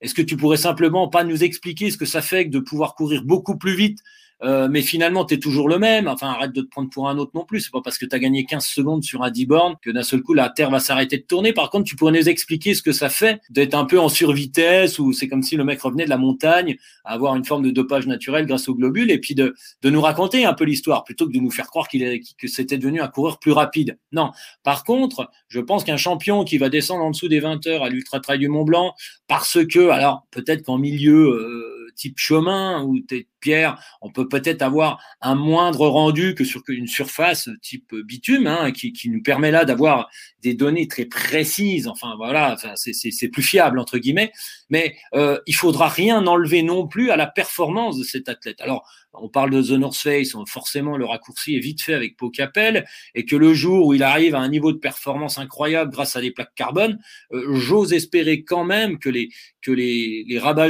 est-ce 0.00 0.14
que 0.14 0.22
tu 0.22 0.36
pourrais 0.36 0.56
simplement 0.56 1.08
pas 1.08 1.22
nous 1.22 1.44
expliquer 1.44 1.90
ce 1.92 1.96
que 1.96 2.06
ça 2.06 2.22
fait 2.22 2.46
de 2.46 2.58
pouvoir 2.58 2.96
courir 2.96 3.22
beaucoup 3.22 3.56
plus 3.56 3.76
vite 3.76 4.00
euh, 4.42 4.68
mais 4.68 4.82
finalement, 4.82 5.24
tu 5.24 5.34
es 5.34 5.38
toujours 5.38 5.68
le 5.68 5.78
même. 5.78 6.08
Enfin, 6.08 6.28
arrête 6.28 6.52
de 6.52 6.62
te 6.62 6.68
prendre 6.68 6.90
pour 6.90 7.08
un 7.08 7.16
autre 7.18 7.32
non 7.34 7.44
plus. 7.44 7.60
C'est 7.60 7.70
pas 7.70 7.80
parce 7.82 7.98
que 7.98 8.06
tu 8.06 8.14
as 8.14 8.18
gagné 8.18 8.44
15 8.44 8.64
secondes 8.64 9.04
sur 9.04 9.22
un 9.22 9.30
10 9.30 9.46
bornes 9.46 9.76
que 9.82 9.90
d'un 9.90 10.02
seul 10.02 10.22
coup, 10.22 10.34
la 10.34 10.48
Terre 10.48 10.70
va 10.70 10.80
s'arrêter 10.80 11.18
de 11.18 11.22
tourner. 11.22 11.52
Par 11.52 11.70
contre, 11.70 11.84
tu 11.84 11.96
pourrais 11.96 12.12
nous 12.12 12.28
expliquer 12.28 12.74
ce 12.74 12.82
que 12.82 12.92
ça 12.92 13.08
fait 13.08 13.40
d'être 13.50 13.74
un 13.74 13.84
peu 13.84 14.00
en 14.00 14.08
survitesse 14.08 14.98
ou 14.98 15.12
c'est 15.12 15.28
comme 15.28 15.42
si 15.42 15.56
le 15.56 15.64
mec 15.64 15.80
revenait 15.80 16.04
de 16.04 16.10
la 16.10 16.16
montagne, 16.16 16.76
à 17.04 17.12
avoir 17.14 17.36
une 17.36 17.44
forme 17.44 17.62
de 17.62 17.70
dopage 17.70 18.06
naturel 18.06 18.46
grâce 18.46 18.68
au 18.68 18.74
globule 18.74 19.10
et 19.10 19.18
puis 19.18 19.34
de, 19.34 19.54
de 19.82 19.90
nous 19.90 20.00
raconter 20.00 20.44
un 20.44 20.54
peu 20.54 20.64
l'histoire 20.64 21.04
plutôt 21.04 21.26
que 21.26 21.32
de 21.32 21.38
nous 21.38 21.50
faire 21.50 21.68
croire 21.68 21.88
qu'il 21.88 22.02
est, 22.02 22.20
que 22.36 22.48
c'était 22.48 22.78
devenu 22.78 23.00
un 23.00 23.08
coureur 23.08 23.38
plus 23.38 23.52
rapide. 23.52 23.98
Non. 24.10 24.32
Par 24.64 24.84
contre, 24.84 25.30
je 25.48 25.60
pense 25.60 25.84
qu'un 25.84 25.96
champion 25.96 26.44
qui 26.44 26.58
va 26.58 26.68
descendre 26.68 27.04
en 27.04 27.10
dessous 27.10 27.28
des 27.28 27.40
20 27.40 27.66
heures 27.68 27.84
à 27.84 27.90
l'Ultra 27.90 28.18
Trail 28.20 28.38
du 28.38 28.48
Mont 28.48 28.64
Blanc 28.64 28.94
parce 29.28 29.64
que, 29.66 29.88
alors, 29.90 30.26
peut-être 30.30 30.62
qu'en 30.62 30.78
milieu, 30.78 31.30
euh, 31.30 31.82
type 31.94 32.18
chemin 32.18 32.82
ou 32.82 33.00
pierre, 33.42 33.78
on 34.00 34.10
peut 34.10 34.28
peut-être 34.28 34.62
avoir 34.62 35.02
un 35.20 35.34
moindre 35.34 35.86
rendu 35.86 36.34
que 36.34 36.44
sur 36.44 36.62
une 36.68 36.86
surface 36.86 37.50
type 37.60 37.94
bitume, 37.94 38.46
hein, 38.46 38.72
qui, 38.72 38.92
qui, 38.92 39.10
nous 39.10 39.22
permet 39.22 39.50
là 39.50 39.66
d'avoir 39.66 40.08
des 40.40 40.54
données 40.54 40.88
très 40.88 41.04
précises. 41.04 41.88
Enfin 41.88 42.14
voilà, 42.16 42.56
c'est 42.76 43.28
plus 43.28 43.42
fiable 43.42 43.78
entre 43.78 43.98
guillemets. 43.98 44.32
Mais 44.70 44.96
euh, 45.14 45.38
il 45.46 45.54
faudra 45.54 45.88
rien 45.88 46.26
enlever 46.26 46.62
non 46.62 46.88
plus 46.88 47.10
à 47.10 47.16
la 47.16 47.26
performance 47.26 47.98
de 47.98 48.04
cet 48.04 48.28
athlète. 48.28 48.60
Alors 48.60 48.88
on 49.14 49.28
parle 49.28 49.50
de 49.50 49.62
The 49.62 49.78
North 49.78 49.96
Face, 49.96 50.34
forcément 50.46 50.96
le 50.96 51.04
raccourci 51.04 51.56
est 51.56 51.60
vite 51.60 51.82
fait 51.82 51.92
avec 51.92 52.16
Pau 52.16 52.30
Capel, 52.30 52.86
et 53.14 53.26
que 53.26 53.36
le 53.36 53.52
jour 53.52 53.88
où 53.88 53.94
il 53.94 54.02
arrive 54.02 54.34
à 54.34 54.40
un 54.40 54.48
niveau 54.48 54.72
de 54.72 54.78
performance 54.78 55.36
incroyable 55.36 55.92
grâce 55.92 56.16
à 56.16 56.22
des 56.22 56.30
plaques 56.30 56.54
carbone, 56.54 56.98
euh, 57.32 57.54
j'ose 57.56 57.92
espérer 57.92 58.42
quand 58.42 58.64
même 58.64 58.98
que 58.98 59.10
les 59.10 59.28
que 59.60 59.70
les, 59.70 60.24
les 60.26 60.38
rabat 60.38 60.62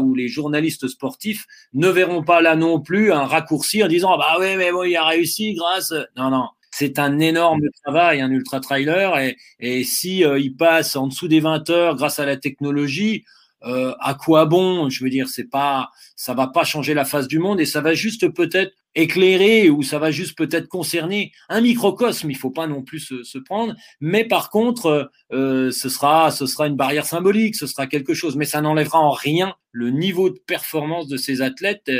ou 0.00 0.14
les 0.14 0.28
journalistes 0.28 0.88
sportifs 0.88 1.46
ne 1.72 1.88
verront 1.88 2.13
pas 2.22 2.40
là 2.40 2.56
non 2.56 2.80
plus 2.80 3.12
un 3.12 3.24
raccourci 3.24 3.82
en 3.82 3.88
disant 3.88 4.12
ah 4.14 4.18
bah 4.18 4.36
oui 4.40 4.56
mais 4.56 4.72
bon 4.72 4.84
il 4.84 4.96
a 4.96 5.04
réussi 5.04 5.54
grâce 5.54 5.92
non 6.16 6.30
non. 6.30 6.48
C'est 6.76 6.98
un 6.98 7.20
énorme 7.20 7.60
travail, 7.84 8.20
un 8.20 8.32
ultra 8.32 8.58
trailer, 8.58 9.16
et, 9.18 9.36
et 9.60 9.84
si 9.84 10.24
euh, 10.24 10.40
il 10.40 10.56
passe 10.56 10.96
en 10.96 11.06
dessous 11.06 11.28
des 11.28 11.38
20 11.38 11.70
heures 11.70 11.94
grâce 11.94 12.18
à 12.18 12.26
la 12.26 12.36
technologie, 12.36 13.24
euh, 13.64 13.94
à 14.00 14.14
quoi 14.14 14.44
bon? 14.44 14.90
Je 14.90 15.04
veux 15.04 15.10
dire, 15.10 15.28
c'est 15.28 15.48
pas, 15.48 15.90
ça 16.16 16.34
va 16.34 16.48
pas 16.48 16.64
changer 16.64 16.92
la 16.92 17.04
face 17.04 17.28
du 17.28 17.38
monde 17.38 17.60
et 17.60 17.66
ça 17.66 17.80
va 17.80 17.94
juste 17.94 18.28
peut-être 18.28 18.72
éclairer 18.94 19.70
ou 19.70 19.82
ça 19.82 19.98
va 19.98 20.10
juste 20.10 20.36
peut-être 20.36 20.68
concerner 20.68 21.32
un 21.48 21.60
microcosme. 21.60 22.30
Il 22.30 22.36
faut 22.36 22.50
pas 22.50 22.66
non 22.66 22.82
plus 22.82 23.00
se, 23.22 23.38
prendre, 23.38 23.74
mais 24.00 24.24
par 24.24 24.50
contre, 24.50 25.10
euh, 25.32 25.70
ce 25.70 25.88
sera, 25.88 26.30
ce 26.30 26.46
sera 26.46 26.66
une 26.66 26.76
barrière 26.76 27.06
symbolique, 27.06 27.56
ce 27.56 27.66
sera 27.66 27.86
quelque 27.86 28.14
chose, 28.14 28.36
mais 28.36 28.44
ça 28.44 28.60
n'enlèvera 28.60 28.98
en 28.98 29.10
rien 29.10 29.54
le 29.72 29.90
niveau 29.90 30.30
de 30.30 30.38
performance 30.46 31.08
de 31.08 31.16
ces 31.16 31.42
athlètes 31.42 31.90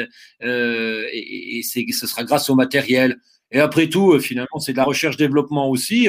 euh, 0.42 1.07
et, 1.12 1.59
et 1.59 1.62
c'est, 1.62 1.85
ce 1.90 2.07
sera 2.07 2.24
grâce 2.24 2.48
au 2.50 2.54
matériel. 2.54 3.20
Et 3.50 3.61
après 3.61 3.88
tout, 3.88 4.18
finalement, 4.20 4.59
c'est 4.59 4.72
de 4.72 4.78
la 4.78 4.85
recherche-développement 4.85 5.68
aussi. 5.68 6.07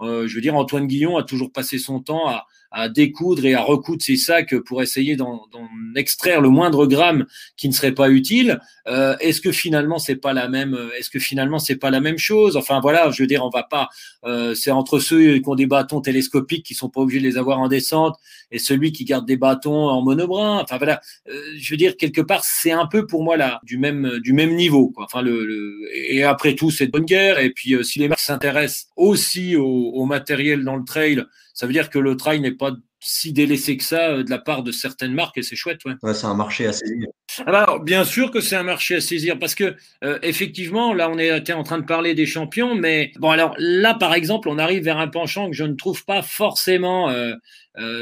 je 0.00 0.34
veux 0.34 0.40
dire, 0.40 0.54
Antoine 0.54 0.86
Guillon 0.86 1.16
a 1.16 1.24
toujours 1.24 1.50
passé 1.50 1.78
son 1.78 2.00
temps 2.00 2.28
à, 2.28 2.46
à 2.74 2.88
découdre 2.88 3.46
et 3.46 3.54
à 3.54 3.62
recoudre 3.62 4.02
ses 4.02 4.16
sacs 4.16 4.54
pour 4.66 4.82
essayer 4.82 5.14
d'en 5.14 5.46
extraire 5.94 6.40
le 6.40 6.48
moindre 6.48 6.86
gramme 6.86 7.24
qui 7.56 7.68
ne 7.68 7.72
serait 7.72 7.94
pas 7.94 8.10
utile. 8.10 8.60
Euh, 8.88 9.16
est-ce 9.20 9.40
que 9.40 9.52
finalement 9.52 10.00
c'est 10.00 10.16
pas 10.16 10.32
la 10.32 10.48
même 10.48 10.76
Est-ce 10.98 11.08
que 11.08 11.20
finalement 11.20 11.60
c'est 11.60 11.76
pas 11.76 11.90
la 11.90 12.00
même 12.00 12.18
chose? 12.18 12.56
Enfin 12.56 12.80
voilà, 12.80 13.12
je 13.12 13.22
veux 13.22 13.28
dire, 13.28 13.44
on 13.44 13.48
va 13.48 13.62
pas. 13.62 13.88
Euh, 14.24 14.54
c'est 14.54 14.72
entre 14.72 14.98
ceux 14.98 15.38
qui 15.38 15.48
ont 15.48 15.54
des 15.54 15.66
bâtons 15.66 16.00
télescopiques 16.00 16.66
qui 16.66 16.74
sont 16.74 16.88
pas 16.88 17.00
obligés 17.00 17.20
de 17.20 17.26
les 17.26 17.38
avoir 17.38 17.60
en 17.60 17.68
descente 17.68 18.16
et 18.50 18.58
celui 18.58 18.90
qui 18.90 19.04
garde 19.04 19.24
des 19.24 19.36
bâtons 19.36 19.88
en 19.88 20.02
monobrin. 20.02 20.60
Enfin 20.60 20.76
voilà, 20.76 21.00
euh, 21.28 21.40
je 21.56 21.70
veux 21.70 21.76
dire 21.76 21.96
quelque 21.96 22.22
part 22.22 22.42
c'est 22.44 22.72
un 22.72 22.86
peu 22.86 23.06
pour 23.06 23.22
moi 23.22 23.36
là 23.36 23.60
du 23.62 23.78
même 23.78 24.18
du 24.18 24.32
même 24.32 24.56
niveau. 24.56 24.88
Quoi. 24.88 25.04
Enfin 25.04 25.22
le, 25.22 25.78
et 25.94 26.24
après 26.24 26.56
tout 26.56 26.72
c'est 26.72 26.86
de 26.86 26.90
bonne 26.90 27.04
guerre. 27.04 27.38
Et 27.38 27.50
puis 27.50 27.76
si 27.84 28.00
les 28.00 28.08
marques 28.08 28.20
s'intéressent 28.20 28.88
aussi 28.96 29.54
au, 29.54 29.64
au 29.64 30.06
matériel 30.06 30.64
dans 30.64 30.74
le 30.74 30.84
trail 30.84 31.24
ça 31.54 31.66
veut 31.66 31.72
dire 31.72 31.88
que 31.88 31.98
le 31.98 32.16
trail 32.16 32.40
n'est 32.40 32.52
pas 32.52 32.72
si 33.00 33.32
délaissé 33.32 33.76
que 33.76 33.84
ça 33.84 34.10
euh, 34.10 34.24
de 34.24 34.30
la 34.30 34.38
part 34.38 34.62
de 34.62 34.72
certaines 34.72 35.12
marques 35.12 35.38
et 35.38 35.42
c'est 35.42 35.56
chouette. 35.56 35.84
Ouais. 35.84 35.92
ouais 36.02 36.14
c'est 36.14 36.26
un 36.26 36.34
marché 36.34 36.66
à 36.66 36.72
saisir. 36.72 37.06
Alors, 37.46 37.80
bien 37.80 38.04
sûr 38.04 38.30
que 38.30 38.40
c'est 38.40 38.56
un 38.56 38.62
marché 38.62 38.96
à 38.96 39.00
saisir 39.00 39.38
parce 39.38 39.54
que 39.54 39.76
euh, 40.02 40.18
effectivement, 40.22 40.94
là, 40.94 41.10
on 41.10 41.18
était 41.18 41.52
en 41.52 41.62
train 41.62 41.78
de 41.78 41.84
parler 41.84 42.14
des 42.14 42.26
champions, 42.26 42.74
mais 42.74 43.12
bon, 43.18 43.30
alors 43.30 43.54
là, 43.58 43.94
par 43.94 44.14
exemple, 44.14 44.48
on 44.48 44.58
arrive 44.58 44.84
vers 44.84 44.98
un 44.98 45.08
penchant 45.08 45.48
que 45.48 45.54
je 45.54 45.64
ne 45.64 45.74
trouve 45.74 46.04
pas 46.04 46.22
forcément, 46.22 47.10
euh, 47.10 47.34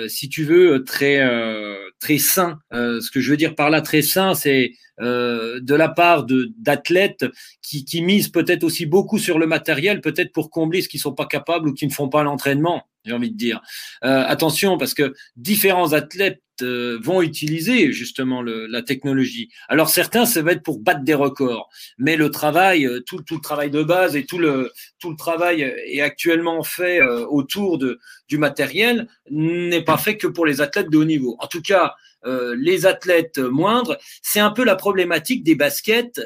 si 0.09 0.29
tu 0.29 0.45
veux, 0.45 0.85
très 0.85 1.21
très 2.01 2.19
sain. 2.19 2.59
ce 2.73 3.11
que 3.11 3.21
je 3.21 3.31
veux 3.31 3.37
dire 3.37 3.55
par 3.55 3.71
là, 3.71 3.81
très 3.81 4.03
sain, 4.03 4.35
c'est 4.35 4.73
de 5.01 5.75
la 5.75 5.89
part 5.89 6.27
d'athlètes 6.59 7.25
qui, 7.63 8.03
misent 8.03 8.29
peut-être 8.29 8.65
aussi 8.65 8.87
beaucoup 8.87 9.19
sur 9.19 9.39
le 9.39 9.47
matériel, 9.47 10.01
peut-être 10.01 10.33
pour 10.33 10.51
combler 10.51 10.83
ce 10.83 10.89
qu'ils 10.89 11.01
sont 11.01 11.15
pas 11.15 11.27
capables 11.27 11.69
ou 11.69 11.73
qui 11.73 11.87
ne 11.87 11.93
font 11.93 12.09
pas 12.09 12.23
l'entraînement 12.23 12.83
j'ai 13.05 13.13
envie 13.13 13.31
de 13.31 13.37
dire. 13.37 13.61
Euh, 14.05 14.25
attention, 14.27 14.79
parce 14.79 14.95
que 14.95 15.15
différents 15.37 15.93
athlètes 15.93 16.41
euh, 16.61 16.99
vont 17.03 17.23
utiliser 17.23 17.93
justement 17.93 18.43
la 18.43 18.83
technologie. 18.83 19.49
Alors 19.69 19.88
certains, 19.88 20.27
ça 20.27 20.43
va 20.43 20.53
être 20.53 20.62
pour 20.62 20.81
battre 20.81 21.03
des 21.03 21.15
records, 21.15 21.71
mais 21.99 22.17
le 22.17 22.31
travail, 22.31 22.87
euh, 22.87 23.01
tout, 23.01 23.21
le 23.31 23.41
travail 23.41 23.71
de 23.71 23.83
base 23.83 24.17
et 24.17 24.27
tout 24.27 24.38
le, 24.38 24.71
travail 25.17 25.62
est 25.62 26.03
actuellement 26.03 26.62
fait 26.62 27.01
euh, 27.01 27.27
autour 27.27 27.79
du 27.79 28.38
matériel 28.38 29.09
n'est 29.31 29.83
pas 29.83 29.97
fait 29.97 30.17
que 30.17 30.27
pour 30.27 30.45
les 30.45 30.61
athlètes 30.61 30.91
de 30.91 30.99
haut 30.99 31.05
niveau. 31.05 31.37
En 31.38 31.47
tout 31.47 31.62
cas, 31.62 31.95
euh, 32.25 32.55
les 32.59 32.87
athlètes 32.87 33.39
moindres, 33.39 33.97
c'est 34.23 34.41
un 34.41 34.51
peu 34.51 34.65
la 34.65 34.77
problématique 34.77 35.43
des 35.43 35.55
baskets 35.55 36.21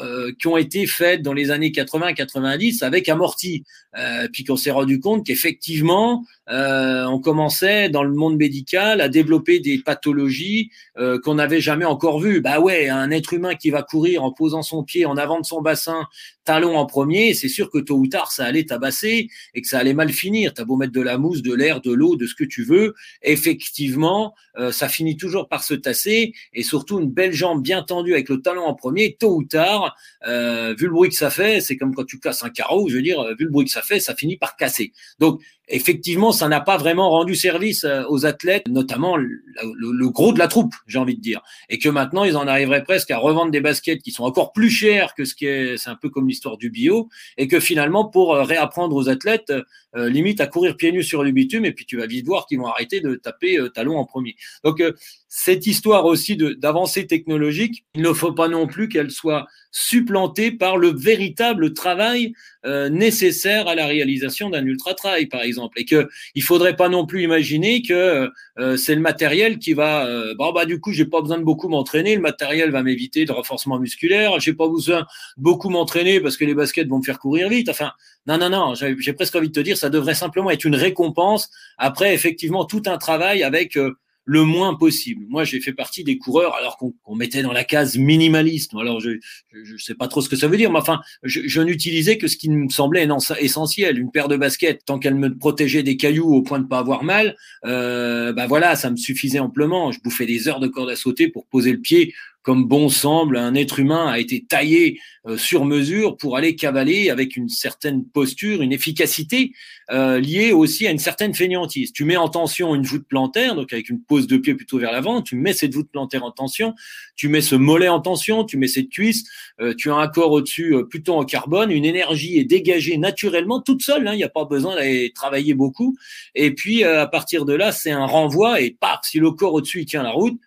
euh, 0.00 0.32
qui 0.40 0.46
ont 0.46 0.56
été 0.56 0.86
faites 0.86 1.22
dans 1.22 1.32
les 1.32 1.50
années 1.50 1.70
80-90 1.70 2.84
avec 2.84 3.08
amorti. 3.08 3.64
Euh, 3.96 4.28
puis 4.30 4.44
qu'on 4.44 4.56
s'est 4.56 4.70
rendu 4.70 5.00
compte 5.00 5.26
qu'effectivement, 5.26 6.24
on 6.46 7.20
commençait 7.20 7.88
dans 7.88 8.02
le 8.02 8.14
monde 8.14 8.36
médical 8.36 9.00
à 9.00 9.08
développer 9.08 9.60
des 9.60 9.78
pathologies 9.78 10.70
qu'on 10.96 11.34
n'avait 11.34 11.60
jamais 11.60 11.84
encore 11.84 12.20
vues. 12.20 12.40
Bah 12.40 12.60
ouais, 12.60 12.88
un 12.88 13.10
être 13.10 13.34
humain 13.34 13.54
qui 13.54 13.70
va 13.70 13.82
courir 13.82 14.24
en 14.24 14.32
posant 14.32 14.62
son 14.62 14.82
pied 14.82 15.04
en 15.04 15.16
avant 15.16 15.40
de 15.40 15.44
son 15.44 15.60
bassin, 15.60 16.06
talon 16.48 16.78
en 16.78 16.86
premier, 16.86 17.34
c'est 17.34 17.50
sûr 17.50 17.70
que 17.70 17.76
tôt 17.76 17.98
ou 17.98 18.06
tard, 18.06 18.32
ça 18.32 18.46
allait 18.46 18.64
tabasser 18.64 19.28
et 19.52 19.60
que 19.60 19.68
ça 19.68 19.78
allait 19.78 19.92
mal 19.92 20.10
finir. 20.10 20.54
T'as 20.54 20.64
beau 20.64 20.76
mettre 20.76 20.94
de 20.94 21.02
la 21.02 21.18
mousse, 21.18 21.42
de 21.42 21.52
l'air, 21.52 21.82
de 21.82 21.92
l'eau, 21.92 22.16
de 22.16 22.26
ce 22.26 22.34
que 22.34 22.44
tu 22.44 22.64
veux, 22.64 22.94
effectivement, 23.20 24.34
ça 24.70 24.88
finit 24.88 25.18
toujours 25.18 25.46
par 25.46 25.62
se 25.62 25.74
tasser 25.74 26.32
et 26.54 26.62
surtout 26.62 27.00
une 27.00 27.10
belle 27.10 27.34
jambe 27.34 27.62
bien 27.62 27.82
tendue 27.82 28.14
avec 28.14 28.30
le 28.30 28.40
talon 28.40 28.62
en 28.62 28.74
premier, 28.74 29.14
tôt 29.14 29.36
ou 29.36 29.44
tard, 29.44 29.94
euh, 30.26 30.74
vu 30.78 30.86
le 30.86 30.92
bruit 30.92 31.10
que 31.10 31.16
ça 31.16 31.28
fait, 31.28 31.60
c'est 31.60 31.76
comme 31.76 31.94
quand 31.94 32.06
tu 32.06 32.18
casses 32.18 32.42
un 32.42 32.50
carreau, 32.50 32.88
je 32.88 32.96
veux 32.96 33.02
dire, 33.02 33.22
vu 33.38 33.44
le 33.44 33.50
bruit 33.50 33.66
que 33.66 33.70
ça 33.70 33.82
fait, 33.82 34.00
ça 34.00 34.14
finit 34.14 34.38
par 34.38 34.56
casser. 34.56 34.92
Donc 35.18 35.42
effectivement, 35.68 36.32
ça 36.32 36.48
n'a 36.48 36.60
pas 36.60 36.76
vraiment 36.76 37.10
rendu 37.10 37.34
service 37.34 37.84
euh, 37.84 38.02
aux 38.08 38.26
athlètes, 38.26 38.66
notamment 38.68 39.16
le, 39.16 40.08
gros 40.08 40.32
de 40.32 40.38
la 40.38 40.48
troupe, 40.48 40.74
j'ai 40.86 40.98
envie 40.98 41.16
de 41.16 41.20
dire. 41.20 41.42
Et 41.68 41.78
que 41.78 41.88
maintenant, 41.88 42.24
ils 42.24 42.36
en 42.36 42.46
arriveraient 42.46 42.84
presque 42.84 43.10
à 43.10 43.18
revendre 43.18 43.50
des 43.50 43.60
baskets 43.60 44.02
qui 44.02 44.10
sont 44.10 44.24
encore 44.24 44.52
plus 44.52 44.70
chères 44.70 45.14
que 45.14 45.24
ce 45.24 45.34
qui 45.34 45.46
est, 45.46 45.76
c'est 45.76 45.90
un 45.90 45.96
peu 45.96 46.08
comme 46.08 46.28
l'histoire 46.28 46.56
du 46.56 46.70
bio, 46.70 47.08
et 47.36 47.48
que 47.48 47.60
finalement, 47.60 48.06
pour 48.06 48.34
euh, 48.34 48.42
réapprendre 48.42 48.96
aux 48.96 49.08
athlètes, 49.08 49.52
euh, 49.96 50.08
limite 50.08 50.40
à 50.40 50.46
courir 50.46 50.76
pieds 50.76 50.92
nus 50.92 51.04
sur 51.04 51.22
le 51.22 51.30
bitume, 51.30 51.64
et 51.64 51.72
puis 51.72 51.86
tu 51.86 51.96
vas 51.96 52.06
vite 52.06 52.26
voir 52.26 52.46
qu'ils 52.46 52.58
vont 52.58 52.66
arrêter 52.66 53.00
de 53.00 53.14
taper 53.14 53.58
talon 53.74 53.96
en 53.96 54.04
premier. 54.04 54.36
Donc, 54.64 54.82
cette 55.28 55.66
histoire 55.66 56.06
aussi 56.06 56.36
d'avancée 56.36 57.06
technologique, 57.06 57.84
il 57.94 58.02
ne 58.02 58.12
faut 58.12 58.32
pas 58.32 58.48
non 58.48 58.66
plus 58.66 58.88
qu'elle 58.88 59.10
soit 59.10 59.46
supplantée 59.70 60.50
par 60.50 60.76
le 60.76 60.88
véritable 60.88 61.74
travail 61.74 62.32
euh, 62.66 62.88
nécessaire 62.88 63.68
à 63.68 63.74
la 63.74 63.86
réalisation 63.86 64.50
d'un 64.50 64.64
ultra 64.64 64.94
trail, 64.94 65.26
par 65.26 65.42
exemple, 65.42 65.78
et 65.80 65.84
que 65.84 66.08
il 66.34 66.42
faudrait 66.42 66.76
pas 66.76 66.88
non 66.88 67.06
plus 67.06 67.22
imaginer 67.22 67.82
que 67.82 68.30
euh, 68.58 68.76
c'est 68.76 68.94
le 68.94 69.00
matériel 69.00 69.58
qui 69.58 69.74
va, 69.74 70.06
euh, 70.06 70.34
bon 70.34 70.52
bah 70.52 70.64
du 70.66 70.80
coup 70.80 70.92
j'ai 70.92 71.04
pas 71.04 71.20
besoin 71.20 71.38
de 71.38 71.44
beaucoup 71.44 71.68
m'entraîner, 71.68 72.14
le 72.14 72.20
matériel 72.20 72.70
va 72.70 72.82
m'éviter 72.82 73.24
de 73.24 73.32
renforcement 73.32 73.78
musculaire, 73.78 74.40
j'ai 74.40 74.54
pas 74.54 74.68
besoin 74.68 75.02
de 75.02 75.06
beaucoup 75.36 75.70
m'entraîner 75.70 76.20
parce 76.20 76.36
que 76.36 76.44
les 76.44 76.54
baskets 76.54 76.88
vont 76.88 76.98
me 76.98 77.04
faire 77.04 77.18
courir 77.18 77.48
vite. 77.48 77.68
Enfin, 77.68 77.92
non 78.28 78.38
non 78.38 78.50
non, 78.50 78.74
j'ai 78.74 79.12
presque 79.14 79.34
envie 79.34 79.48
de 79.48 79.52
te 79.52 79.60
dire, 79.60 79.76
ça 79.76 79.90
devrait 79.90 80.14
simplement 80.14 80.50
être 80.50 80.64
une 80.64 80.76
récompense 80.76 81.50
après 81.78 82.14
effectivement 82.14 82.64
tout 82.64 82.82
un 82.86 82.98
travail 82.98 83.42
avec 83.42 83.76
euh, 83.76 83.94
le 84.28 84.44
moins 84.44 84.74
possible. 84.74 85.24
Moi, 85.30 85.44
j'ai 85.44 85.58
fait 85.58 85.72
partie 85.72 86.04
des 86.04 86.18
coureurs 86.18 86.54
alors 86.54 86.76
qu'on 86.76 87.16
mettait 87.16 87.40
dans 87.40 87.54
la 87.54 87.64
case 87.64 87.96
minimalisme. 87.96 88.76
Alors, 88.76 89.00
je 89.00 89.12
ne 89.54 89.78
sais 89.78 89.94
pas 89.94 90.06
trop 90.06 90.20
ce 90.20 90.28
que 90.28 90.36
ça 90.36 90.48
veut 90.48 90.58
dire, 90.58 90.70
mais 90.70 90.78
enfin, 90.78 91.00
je, 91.22 91.40
je 91.46 91.62
n'utilisais 91.62 92.18
que 92.18 92.28
ce 92.28 92.36
qui 92.36 92.50
me 92.50 92.68
semblait 92.68 93.08
essentiel. 93.40 93.98
Une 93.98 94.10
paire 94.10 94.28
de 94.28 94.36
baskets, 94.36 94.84
tant 94.84 94.98
qu'elle 94.98 95.14
me 95.14 95.34
protégeait 95.34 95.82
des 95.82 95.96
cailloux 95.96 96.34
au 96.34 96.42
point 96.42 96.58
de 96.58 96.66
pas 96.66 96.78
avoir 96.78 97.04
mal, 97.04 97.36
euh, 97.64 98.34
bah 98.34 98.46
voilà, 98.46 98.76
ça 98.76 98.90
me 98.90 98.96
suffisait 98.96 99.38
amplement. 99.38 99.92
Je 99.92 100.00
bouffais 100.00 100.26
des 100.26 100.46
heures 100.46 100.60
de 100.60 100.68
corde 100.68 100.90
à 100.90 100.96
sauter 100.96 101.28
pour 101.28 101.46
poser 101.46 101.72
le 101.72 101.80
pied 101.80 102.12
comme 102.48 102.64
bon 102.64 102.88
semble, 102.88 103.36
un 103.36 103.54
être 103.54 103.78
humain 103.78 104.06
a 104.06 104.18
été 104.18 104.42
taillé 104.42 104.98
euh, 105.26 105.36
sur 105.36 105.66
mesure 105.66 106.16
pour 106.16 106.38
aller 106.38 106.56
cavaler 106.56 107.10
avec 107.10 107.36
une 107.36 107.50
certaine 107.50 108.06
posture, 108.06 108.62
une 108.62 108.72
efficacité 108.72 109.52
euh, 109.90 110.18
liée 110.18 110.52
aussi 110.52 110.86
à 110.86 110.90
une 110.90 110.98
certaine 110.98 111.34
fainéantise. 111.34 111.92
Tu 111.92 112.06
mets 112.06 112.16
en 112.16 112.30
tension 112.30 112.74
une 112.74 112.84
voûte 112.84 113.06
plantaire, 113.06 113.54
donc 113.54 113.74
avec 113.74 113.90
une 113.90 114.00
pose 114.00 114.26
de 114.26 114.38
pied 114.38 114.54
plutôt 114.54 114.78
vers 114.78 114.92
l'avant, 114.92 115.20
tu 115.20 115.36
mets 115.36 115.52
cette 115.52 115.74
voûte 115.74 115.90
plantaire 115.92 116.24
en 116.24 116.30
tension, 116.30 116.74
tu 117.16 117.28
mets 117.28 117.42
ce 117.42 117.54
mollet 117.54 117.88
en 117.88 118.00
tension, 118.00 118.44
tu 118.44 118.56
mets 118.56 118.66
cette 118.66 118.88
cuisse, 118.88 119.24
euh, 119.60 119.74
tu 119.76 119.90
as 119.90 119.96
un 119.96 120.08
corps 120.08 120.32
au-dessus 120.32 120.74
plutôt 120.88 121.16
en 121.16 121.26
carbone, 121.26 121.70
une 121.70 121.84
énergie 121.84 122.38
est 122.38 122.44
dégagée 122.44 122.96
naturellement 122.96 123.60
toute 123.60 123.82
seule, 123.82 124.08
hein, 124.08 124.14
il 124.14 124.16
n'y 124.16 124.24
a 124.24 124.30
pas 124.30 124.46
besoin 124.46 124.74
d'aller 124.74 125.12
travailler 125.14 125.52
beaucoup. 125.52 125.98
Et 126.34 126.54
puis 126.54 126.82
à 126.82 127.06
partir 127.06 127.44
de 127.44 127.52
là, 127.52 127.72
c'est 127.72 127.90
un 127.90 128.06
renvoi 128.06 128.62
et 128.62 128.70
paf, 128.70 129.00
si 129.02 129.18
le 129.18 129.32
corps 129.32 129.52
au-dessus 129.52 129.84
tient 129.84 130.02
la 130.02 130.12
route, 130.12 130.40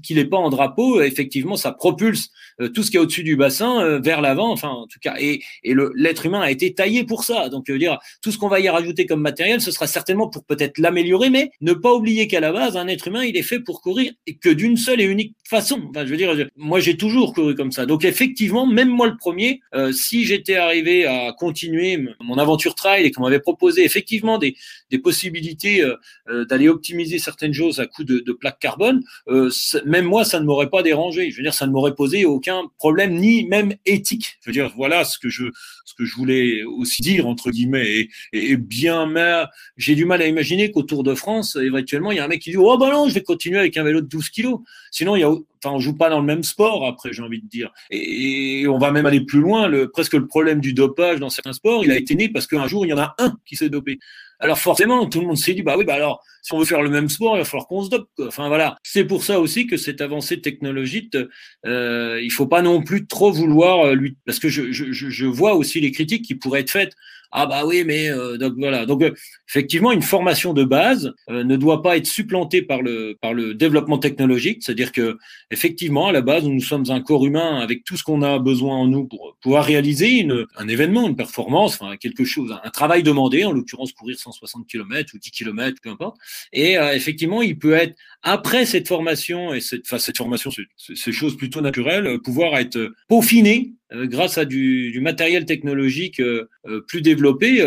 qu'il 0.00 0.16
n'est 0.16 0.24
pas 0.24 0.38
en 0.38 0.50
drapeau, 0.50 1.02
effectivement, 1.02 1.56
ça 1.56 1.70
propulse 1.72 2.30
euh, 2.60 2.68
tout 2.68 2.82
ce 2.82 2.90
qui 2.90 2.96
est 2.96 3.00
au-dessus 3.00 3.22
du 3.22 3.36
bassin 3.36 3.82
euh, 3.82 4.00
vers 4.00 4.20
l'avant, 4.20 4.50
enfin, 4.50 4.70
en 4.70 4.86
tout 4.86 4.98
cas. 4.98 5.14
Et, 5.18 5.42
et 5.62 5.74
l'être 5.94 6.26
humain 6.26 6.40
a 6.40 6.50
été 6.50 6.72
taillé 6.72 7.04
pour 7.04 7.24
ça. 7.24 7.48
Donc, 7.48 7.64
je 7.66 7.72
veux 7.72 7.78
dire, 7.78 7.98
tout 8.22 8.32
ce 8.32 8.38
qu'on 8.38 8.48
va 8.48 8.60
y 8.60 8.68
rajouter 8.68 9.06
comme 9.06 9.20
matériel, 9.20 9.60
ce 9.60 9.70
sera 9.70 9.86
certainement 9.86 10.28
pour 10.28 10.44
peut-être 10.44 10.78
l'améliorer, 10.78 11.30
mais 11.30 11.50
ne 11.60 11.72
pas 11.74 11.92
oublier 11.92 12.26
qu'à 12.26 12.40
la 12.40 12.52
base, 12.52 12.76
un 12.76 12.88
être 12.88 13.08
humain, 13.08 13.24
il 13.24 13.36
est 13.36 13.42
fait 13.42 13.60
pour 13.60 13.82
courir 13.82 14.12
et 14.26 14.36
que 14.36 14.48
d'une 14.48 14.76
seule 14.76 15.00
et 15.00 15.04
unique 15.04 15.34
façon. 15.48 15.82
Enfin, 15.90 16.06
je 16.06 16.10
veux 16.10 16.16
dire, 16.16 16.34
moi, 16.56 16.80
j'ai 16.80 16.96
toujours 16.96 17.34
couru 17.34 17.54
comme 17.54 17.72
ça. 17.72 17.84
Donc, 17.84 18.04
effectivement, 18.04 18.66
même 18.66 18.88
moi, 18.88 19.06
le 19.06 19.16
premier, 19.16 19.60
euh, 19.74 19.92
si 19.92 20.24
j'étais 20.24 20.56
arrivé 20.56 21.04
à 21.04 21.32
continuer 21.32 21.98
mon 22.20 22.38
aventure 22.38 22.74
trail 22.74 23.04
et 23.04 23.10
qu'on 23.10 23.22
m'avait 23.22 23.40
proposé 23.40 23.84
effectivement 23.84 24.38
des, 24.38 24.56
des 24.90 24.98
possibilités 24.98 25.84
d'aller 26.48 26.68
optimiser 26.68 27.18
certaines 27.18 27.52
choses 27.52 27.80
à 27.80 27.86
coup 27.86 28.04
de, 28.04 28.20
de 28.20 28.32
plaques 28.32 28.58
carbone, 28.58 29.02
même 29.84 30.04
moi, 30.04 30.24
ça 30.24 30.40
ne 30.40 30.44
m'aurait 30.44 30.70
pas 30.70 30.82
dérangé. 30.82 31.30
Je 31.30 31.36
veux 31.36 31.42
dire, 31.42 31.54
ça 31.54 31.66
ne 31.66 31.72
m'aurait 31.72 31.94
posé 31.94 32.24
aucun 32.24 32.62
problème, 32.78 33.14
ni 33.14 33.44
même 33.46 33.74
éthique. 33.86 34.38
Je 34.42 34.50
veux 34.50 34.52
dire, 34.52 34.72
voilà 34.76 35.04
ce 35.04 35.18
que 35.18 35.28
je, 35.28 35.44
ce 35.84 35.94
que 35.94 36.04
je 36.04 36.14
voulais 36.16 36.62
aussi 36.62 37.02
dire, 37.02 37.26
entre 37.26 37.50
guillemets. 37.50 38.08
Et, 38.32 38.56
bien, 38.56 39.06
mais 39.06 39.44
j'ai 39.76 39.94
du 39.94 40.04
mal 40.04 40.22
à 40.22 40.26
imaginer 40.26 40.70
qu'au 40.70 40.82
de 40.82 41.14
France, 41.14 41.56
éventuellement, 41.56 42.12
il 42.12 42.16
y 42.16 42.20
a 42.20 42.24
un 42.24 42.28
mec 42.28 42.40
qui 42.40 42.50
dit, 42.50 42.56
oh, 42.56 42.78
bah 42.78 42.90
non, 42.92 43.08
je 43.08 43.14
vais 43.14 43.22
continuer 43.22 43.58
avec 43.58 43.76
un 43.76 43.84
vélo 43.84 44.00
de 44.00 44.06
12 44.06 44.28
kilos. 44.30 44.60
Sinon, 44.90 45.16
il 45.16 45.20
y 45.20 45.24
a, 45.24 45.28
enfin, 45.28 45.74
on 45.74 45.78
joue 45.78 45.96
pas 45.96 46.10
dans 46.10 46.20
le 46.20 46.26
même 46.26 46.42
sport, 46.42 46.86
après, 46.86 47.12
j'ai 47.12 47.22
envie 47.22 47.40
de 47.40 47.48
dire. 47.48 47.72
Et, 47.90 48.66
on 48.68 48.78
va 48.78 48.90
même 48.90 49.06
aller 49.06 49.20
plus 49.20 49.40
loin. 49.40 49.70
Presque 49.92 50.14
le 50.14 50.26
problème 50.26 50.60
du 50.60 50.72
dopage 50.72 51.20
dans 51.20 51.30
certains 51.30 51.52
sports, 51.52 51.84
il 51.84 51.90
a 51.90 51.96
été 51.96 52.14
né 52.14 52.28
parce 52.28 52.46
qu'un 52.46 52.66
jour, 52.66 52.86
il 52.86 52.90
y 52.90 52.92
en 52.92 52.98
a 52.98 53.14
un 53.18 53.36
qui 53.44 53.56
s'est 53.56 53.68
dopé. 53.68 53.98
Alors 54.40 54.58
forcément, 54.58 55.06
tout 55.08 55.20
le 55.20 55.26
monde 55.26 55.36
s'est 55.36 55.54
dit, 55.54 55.62
bah 55.62 55.76
oui, 55.78 55.84
bah 55.84 55.94
alors, 55.94 56.22
si 56.42 56.52
on 56.52 56.58
veut 56.58 56.64
faire 56.64 56.82
le 56.82 56.90
même 56.90 57.08
sport, 57.08 57.36
il 57.36 57.38
va 57.38 57.44
falloir 57.44 57.66
qu'on 57.66 57.82
se 57.82 57.90
dope. 57.90 58.08
Enfin 58.18 58.48
voilà, 58.48 58.76
c'est 58.82 59.04
pour 59.04 59.24
ça 59.24 59.40
aussi 59.40 59.66
que 59.66 59.76
cette 59.76 60.00
avancée 60.00 60.40
technologique, 60.40 61.16
euh, 61.66 62.20
il 62.22 62.30
faut 62.30 62.46
pas 62.46 62.62
non 62.62 62.82
plus 62.82 63.06
trop 63.06 63.32
vouloir 63.32 63.86
euh, 63.86 63.94
lui, 63.94 64.16
parce 64.26 64.38
que 64.38 64.48
je, 64.48 64.72
je, 64.72 64.92
je 64.92 65.26
vois 65.26 65.54
aussi 65.54 65.80
les 65.80 65.92
critiques 65.92 66.24
qui 66.24 66.34
pourraient 66.34 66.60
être 66.60 66.70
faites 66.70 66.94
ah 67.36 67.46
bah 67.46 67.66
oui, 67.66 67.82
mais 67.84 68.08
euh, 68.08 68.38
donc 68.38 68.54
voilà. 68.56 68.86
Donc 68.86 69.02
euh, 69.02 69.10
effectivement, 69.48 69.90
une 69.90 70.02
formation 70.02 70.52
de 70.54 70.62
base 70.62 71.12
euh, 71.28 71.42
ne 71.42 71.56
doit 71.56 71.82
pas 71.82 71.96
être 71.96 72.06
supplantée 72.06 72.62
par 72.62 72.80
le 72.80 73.18
par 73.20 73.34
le 73.34 73.54
développement 73.54 73.98
technologique. 73.98 74.62
C'est-à-dire 74.62 74.92
que 74.92 75.18
effectivement, 75.50 76.06
à 76.06 76.12
la 76.12 76.20
base, 76.20 76.44
nous 76.44 76.60
sommes 76.60 76.84
un 76.90 77.00
corps 77.00 77.26
humain 77.26 77.58
avec 77.58 77.82
tout 77.82 77.96
ce 77.96 78.04
qu'on 78.04 78.22
a 78.22 78.38
besoin 78.38 78.76
en 78.76 78.86
nous 78.86 79.08
pour 79.08 79.36
pouvoir 79.40 79.64
réaliser 79.64 80.20
une, 80.20 80.46
un 80.56 80.68
événement, 80.68 81.08
une 81.08 81.16
performance, 81.16 81.74
enfin 81.74 81.96
quelque 81.96 82.24
chose, 82.24 82.54
un 82.62 82.70
travail 82.70 83.02
demandé, 83.02 83.44
en 83.44 83.50
l'occurrence 83.50 83.92
courir 83.92 84.16
160 84.16 84.68
km 84.68 85.12
ou 85.14 85.18
10 85.18 85.32
km, 85.32 85.80
peu 85.82 85.90
importe. 85.90 86.16
Et 86.52 86.74
effectivement, 86.74 87.42
il 87.42 87.58
peut 87.58 87.72
être 87.72 87.96
après 88.22 88.64
cette 88.64 88.86
formation 88.86 89.52
et 89.52 89.60
cette, 89.60 89.82
enfin, 89.86 89.98
cette 89.98 90.18
formation, 90.18 90.52
c'est 90.76 91.12
chose 91.12 91.36
plutôt 91.36 91.60
naturelle, 91.60 92.20
pouvoir 92.20 92.56
être 92.58 92.92
peaufiné 93.08 93.72
euh, 93.83 93.83
grâce 94.02 94.38
à 94.38 94.44
du, 94.44 94.98
matériel 95.00 95.44
technologique 95.44 96.20
euh, 96.20 96.48
euh, 96.66 96.80
plus 96.86 97.02
développé, 97.02 97.58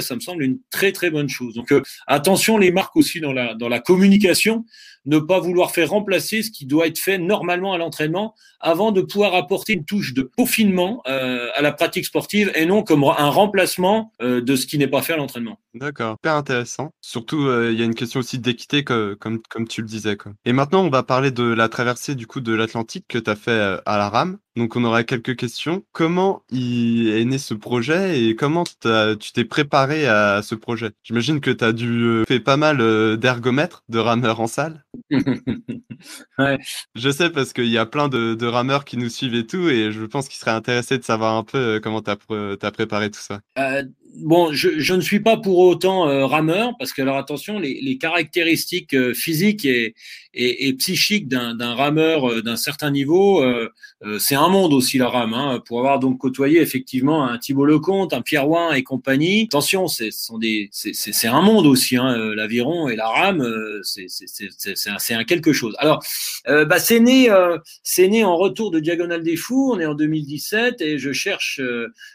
ça 0.00 0.14
me 0.14 0.20
semble 0.20 0.42
une 0.42 0.58
très 0.70 0.92
très 0.92 1.10
bonne 1.10 1.28
chose. 1.28 1.54
Donc 1.54 1.72
attention 2.06 2.58
les 2.58 2.70
marques 2.70 2.96
aussi 2.96 3.20
dans 3.20 3.32
la 3.32 3.54
dans 3.54 3.68
la 3.68 3.80
communication 3.80 4.64
ne 5.08 5.18
pas 5.18 5.40
vouloir 5.40 5.70
faire 5.70 5.90
remplacer 5.90 6.42
ce 6.42 6.50
qui 6.50 6.66
doit 6.66 6.86
être 6.86 6.98
fait 6.98 7.18
normalement 7.18 7.72
à 7.72 7.78
l'entraînement 7.78 8.34
avant 8.60 8.92
de 8.92 9.00
pouvoir 9.00 9.34
apporter 9.34 9.72
une 9.72 9.84
touche 9.84 10.14
de 10.14 10.22
peaufinement 10.22 11.02
euh, 11.08 11.48
à 11.54 11.62
la 11.62 11.72
pratique 11.72 12.04
sportive 12.04 12.52
et 12.54 12.66
non 12.66 12.82
comme 12.82 13.04
un 13.04 13.30
remplacement 13.30 14.12
euh, 14.20 14.40
de 14.40 14.56
ce 14.56 14.66
qui 14.66 14.78
n'est 14.78 14.88
pas 14.88 15.02
fait 15.02 15.14
à 15.14 15.16
l'entraînement. 15.16 15.58
D'accord, 15.74 16.16
super 16.22 16.34
intéressant. 16.34 16.90
Surtout, 17.00 17.46
euh, 17.46 17.70
il 17.72 17.78
y 17.78 17.82
a 17.82 17.84
une 17.84 17.94
question 17.94 18.20
aussi 18.20 18.38
d'équité, 18.38 18.84
comme, 18.84 19.40
tu 19.68 19.80
le 19.80 19.86
disais. 19.86 20.16
Et 20.44 20.52
maintenant, 20.52 20.82
on 20.82 20.90
va 20.90 21.02
parler 21.02 21.30
de 21.30 21.44
la 21.44 21.68
traversée 21.68 22.14
du 22.14 22.26
coup 22.26 22.40
de 22.40 22.52
l'Atlantique 22.52 23.06
que 23.08 23.18
tu 23.18 23.30
as 23.30 23.36
fait 23.36 23.78
à 23.86 23.98
la 23.98 24.08
rame. 24.08 24.38
Donc, 24.56 24.74
on 24.74 24.82
aura 24.82 25.04
quelques 25.04 25.36
questions. 25.36 25.84
Comment 25.92 26.42
est 26.52 27.24
né 27.24 27.38
ce 27.38 27.54
projet 27.54 28.20
et 28.20 28.34
comment 28.34 28.64
tu 28.64 29.32
t'es 29.32 29.44
préparé 29.44 30.08
à 30.08 30.42
ce 30.42 30.56
projet? 30.56 30.90
J'imagine 31.04 31.40
que 31.40 31.50
tu 31.50 31.64
as 31.64 31.72
dû 31.72 32.24
faire 32.26 32.42
pas 32.42 32.56
mal 32.56 33.18
d'ergomètres, 33.18 33.84
de 33.88 33.98
rameurs 33.98 34.40
en 34.40 34.48
salle. 34.48 34.84
Je 36.94 37.10
sais 37.10 37.30
parce 37.30 37.52
qu'il 37.52 37.68
y 37.68 37.78
a 37.78 37.86
plein 37.86 38.08
de, 38.08 38.46
rameurs 38.46 38.84
qui 38.84 38.96
nous 38.96 39.08
suivent 39.08 39.34
et 39.34 39.46
tout, 39.46 39.68
et 39.68 39.92
je 39.92 40.04
pense 40.04 40.28
qu'ils 40.28 40.38
seraient 40.38 40.50
intéressés 40.50 40.98
de 40.98 41.04
savoir 41.04 41.36
un 41.36 41.44
peu 41.44 41.58
euh, 41.58 41.80
comment 41.80 42.02
tu 42.02 42.10
as, 42.10 42.16
as, 42.62 42.70
préparé 42.70 43.10
tout 43.10 43.20
ça. 43.20 43.40
Euh, 43.58 43.82
bon, 44.16 44.52
je, 44.52 44.78
je, 44.78 44.94
ne 44.94 45.00
suis 45.00 45.20
pas 45.20 45.36
pour 45.36 45.58
autant 45.58 46.08
euh, 46.08 46.26
rameur, 46.26 46.74
parce 46.78 46.92
que, 46.92 47.02
alors 47.02 47.16
attention, 47.16 47.58
les, 47.58 47.80
les 47.80 47.98
caractéristiques 47.98 48.94
euh, 48.94 49.14
physiques 49.14 49.64
et, 49.64 49.94
et, 50.34 50.68
et 50.68 50.72
psychiques 50.74 51.28
d'un 51.28 51.74
rameur 51.74 52.30
euh, 52.30 52.42
d'un 52.42 52.56
certain 52.56 52.90
niveau, 52.90 53.44
c'est 54.18 54.34
un 54.34 54.48
monde 54.48 54.72
aussi 54.72 54.98
la 54.98 55.08
rame. 55.08 55.34
Hein, 55.34 55.60
pour 55.66 55.80
avoir 55.80 55.98
donc 55.98 56.18
côtoyé 56.18 56.60
effectivement 56.60 57.24
un 57.24 57.38
Thibault 57.38 57.64
Lecomte, 57.64 58.12
un 58.12 58.22
Pierre 58.22 58.48
Ouin 58.48 58.72
et 58.72 58.82
compagnie. 58.82 59.44
Attention, 59.44 59.88
c'est 59.88 60.10
un 61.26 61.40
monde 61.42 61.66
aussi. 61.66 61.96
Hein, 61.96 62.34
L'aviron 62.34 62.88
et 62.88 62.96
la 62.96 63.08
rame, 63.08 63.44
c'est 63.82 65.14
un, 65.14 65.24
quelque 65.24 65.52
chose. 65.52 65.74
Alors, 65.78 66.02
bah, 66.46 66.78
c'est 66.78 67.00
né, 67.00 67.28
né 67.98 68.24
en 68.24 68.36
retour 68.36 68.70
de 68.70 68.80
Diagonale 68.80 69.22
des 69.22 69.36
Fous. 69.36 69.72
On 69.74 69.80
est 69.80 69.86
en 69.86 69.94
2017 69.94 70.80
et 70.80 70.98
je 70.98 71.12
cherche, 71.12 71.60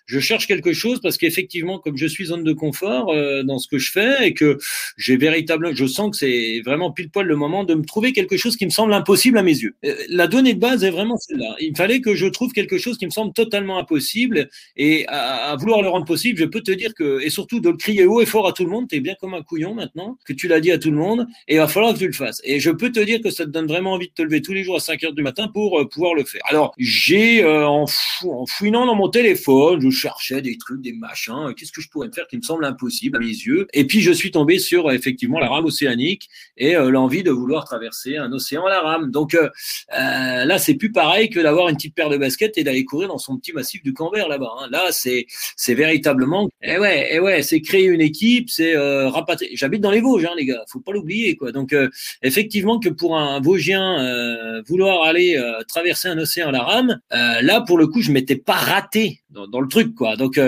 je 0.05 0.19
cherche 0.19 0.47
quelque 0.47 0.73
chose 0.73 1.01
parce 1.01 1.17
qu'effectivement, 1.17 1.79
comme 1.83 1.97
je 1.97 2.05
suis 2.05 2.25
zone 2.25 2.43
de 2.43 2.53
confort 2.53 3.11
euh, 3.11 3.43
dans 3.43 3.59
ce 3.59 3.67
que 3.67 3.77
je 3.77 3.91
fais 3.91 4.27
et 4.27 4.33
que 4.33 4.57
j'ai 4.97 5.17
véritablement, 5.17 5.73
je 5.75 5.85
sens 5.85 6.11
que 6.11 6.17
c'est 6.17 6.61
vraiment 6.65 6.91
pile 6.91 7.09
poil 7.09 7.27
le 7.27 7.35
moment 7.35 7.63
de 7.63 7.75
me 7.75 7.83
trouver 7.83 8.13
quelque 8.13 8.37
chose 8.37 8.55
qui 8.55 8.65
me 8.65 8.71
semble 8.71 8.93
impossible 8.93 9.37
à 9.37 9.43
mes 9.43 9.57
yeux. 9.57 9.75
Euh, 9.85 9.95
la 10.09 10.27
donnée 10.27 10.53
de 10.53 10.59
base 10.59 10.83
est 10.83 10.91
vraiment 10.91 11.17
celle-là. 11.17 11.55
Il 11.59 11.75
fallait 11.75 12.01
que 12.01 12.15
je 12.15 12.27
trouve 12.27 12.51
quelque 12.51 12.77
chose 12.77 12.97
qui 12.97 13.05
me 13.05 13.11
semble 13.11 13.33
totalement 13.33 13.77
impossible 13.77 14.49
et 14.75 15.05
à, 15.07 15.55
vouloir 15.59 15.81
le 15.81 15.89
rendre 15.89 16.05
possible, 16.05 16.39
je 16.39 16.45
peux 16.45 16.61
te 16.61 16.71
dire 16.71 16.93
que, 16.93 17.21
et 17.21 17.29
surtout 17.29 17.59
de 17.59 17.69
le 17.69 17.77
crier 17.77 18.05
haut 18.05 18.21
et 18.21 18.25
fort 18.25 18.47
à 18.47 18.53
tout 18.53 18.63
le 18.63 18.69
monde, 18.69 18.87
tu 18.89 18.95
es 18.95 18.99
bien 18.99 19.15
comme 19.19 19.33
un 19.33 19.43
couillon 19.43 19.73
maintenant, 19.73 20.17
que 20.25 20.33
tu 20.33 20.47
l'as 20.47 20.59
dit 20.59 20.71
à 20.71 20.77
tout 20.77 20.91
le 20.91 20.97
monde 20.97 21.27
et 21.47 21.55
il 21.55 21.57
va 21.57 21.67
falloir 21.67 21.93
que 21.93 21.99
tu 21.99 22.07
le 22.07 22.13
fasses. 22.13 22.41
Et 22.43 22.59
je 22.59 22.71
peux 22.71 22.91
te 22.91 22.99
dire 22.99 23.21
que 23.21 23.29
ça 23.29 23.45
te 23.45 23.49
donne 23.49 23.67
vraiment 23.67 23.93
envie 23.93 24.07
de 24.07 24.13
te 24.13 24.21
lever 24.21 24.41
tous 24.41 24.53
les 24.53 24.63
jours 24.63 24.77
à 24.77 24.79
5 24.79 25.03
heures 25.03 25.13
du 25.13 25.21
matin 25.21 25.47
pour 25.47 25.79
euh, 25.79 25.87
pouvoir 25.87 26.15
le 26.15 26.23
faire. 26.23 26.41
Alors, 26.45 26.73
j'ai, 26.77 27.43
en, 27.45 27.85
en 28.25 28.45
fouinant 28.45 28.85
dans 28.85 28.95
mon 28.95 29.09
téléphone, 29.09 29.81
je 29.81 29.89
cherchais 29.89 30.41
des 30.41 30.57
trucs, 30.57 30.81
des 30.81 30.93
machins, 30.93 31.53
qu'est-ce 31.55 31.71
que 31.73 31.81
je 31.81 31.89
pourrais 31.89 32.07
me 32.07 32.13
faire 32.13 32.27
qui 32.27 32.37
me 32.37 32.41
semble 32.41 32.65
impossible 32.65 33.17
à 33.17 33.19
mes 33.19 33.25
yeux. 33.25 33.67
Et 33.73 33.85
puis 33.85 34.01
je 34.01 34.11
suis 34.11 34.31
tombé 34.31 34.59
sur 34.59 34.91
effectivement 34.91 35.39
la 35.39 35.49
rame 35.49 35.65
océanique 35.65 36.29
et 36.57 36.75
euh, 36.75 36.89
l'envie 36.89 37.23
de 37.23 37.31
vouloir 37.31 37.65
traverser 37.65 38.17
un 38.17 38.31
océan 38.31 38.65
à 38.65 38.69
la 38.69 38.81
rame. 38.81 39.11
Donc 39.11 39.33
euh, 39.33 39.49
euh, 39.97 40.45
là, 40.45 40.57
c'est 40.57 40.75
plus 40.75 40.91
pareil 40.91 41.29
que 41.29 41.39
d'avoir 41.39 41.69
une 41.69 41.75
petite 41.75 41.95
paire 41.95 42.09
de 42.09 42.17
baskets 42.17 42.57
et 42.57 42.63
d'aller 42.63 42.85
courir 42.85 43.09
dans 43.09 43.17
son 43.17 43.37
petit 43.37 43.53
massif 43.53 43.83
du 43.83 43.93
Canvert 43.93 44.27
là-bas. 44.27 44.51
Hein. 44.59 44.67
Là, 44.71 44.87
c'est 44.91 45.25
c'est 45.55 45.73
véritablement, 45.73 46.47
et 46.61 46.73
eh 46.75 46.79
ouais, 46.79 47.11
et 47.11 47.15
eh 47.15 47.19
ouais, 47.19 47.41
c'est 47.41 47.61
créer 47.61 47.85
une 47.85 48.01
équipe, 48.01 48.49
c'est 48.49 48.75
euh, 48.75 49.09
rapatrier. 49.09 49.55
J'habite 49.55 49.81
dans 49.81 49.91
les 49.91 50.01
Vosges, 50.01 50.25
hein, 50.25 50.33
les 50.37 50.45
gars, 50.45 50.63
faut 50.71 50.79
pas 50.79 50.91
l'oublier 50.91 51.35
quoi. 51.35 51.51
Donc 51.51 51.75
effectivement 52.21 52.79
que 52.79 52.89
pour 52.89 53.17
un 53.17 53.39
Vosgien 53.39 54.61
vouloir 54.67 55.03
aller 55.03 55.41
traverser 55.67 56.07
un 56.07 56.17
océan 56.17 56.49
à 56.49 56.51
la 56.51 56.63
rame, 56.63 56.99
là 57.11 57.61
pour 57.61 57.77
le 57.77 57.87
coup, 57.87 58.01
je 58.01 58.11
m'étais 58.11 58.35
pas 58.35 58.53
raté 58.53 59.21
dans, 59.29 59.47
dans, 59.47 59.59
le 59.59 59.67
truc 59.67 59.95
quoi. 59.95 60.15
Donc 60.15 60.39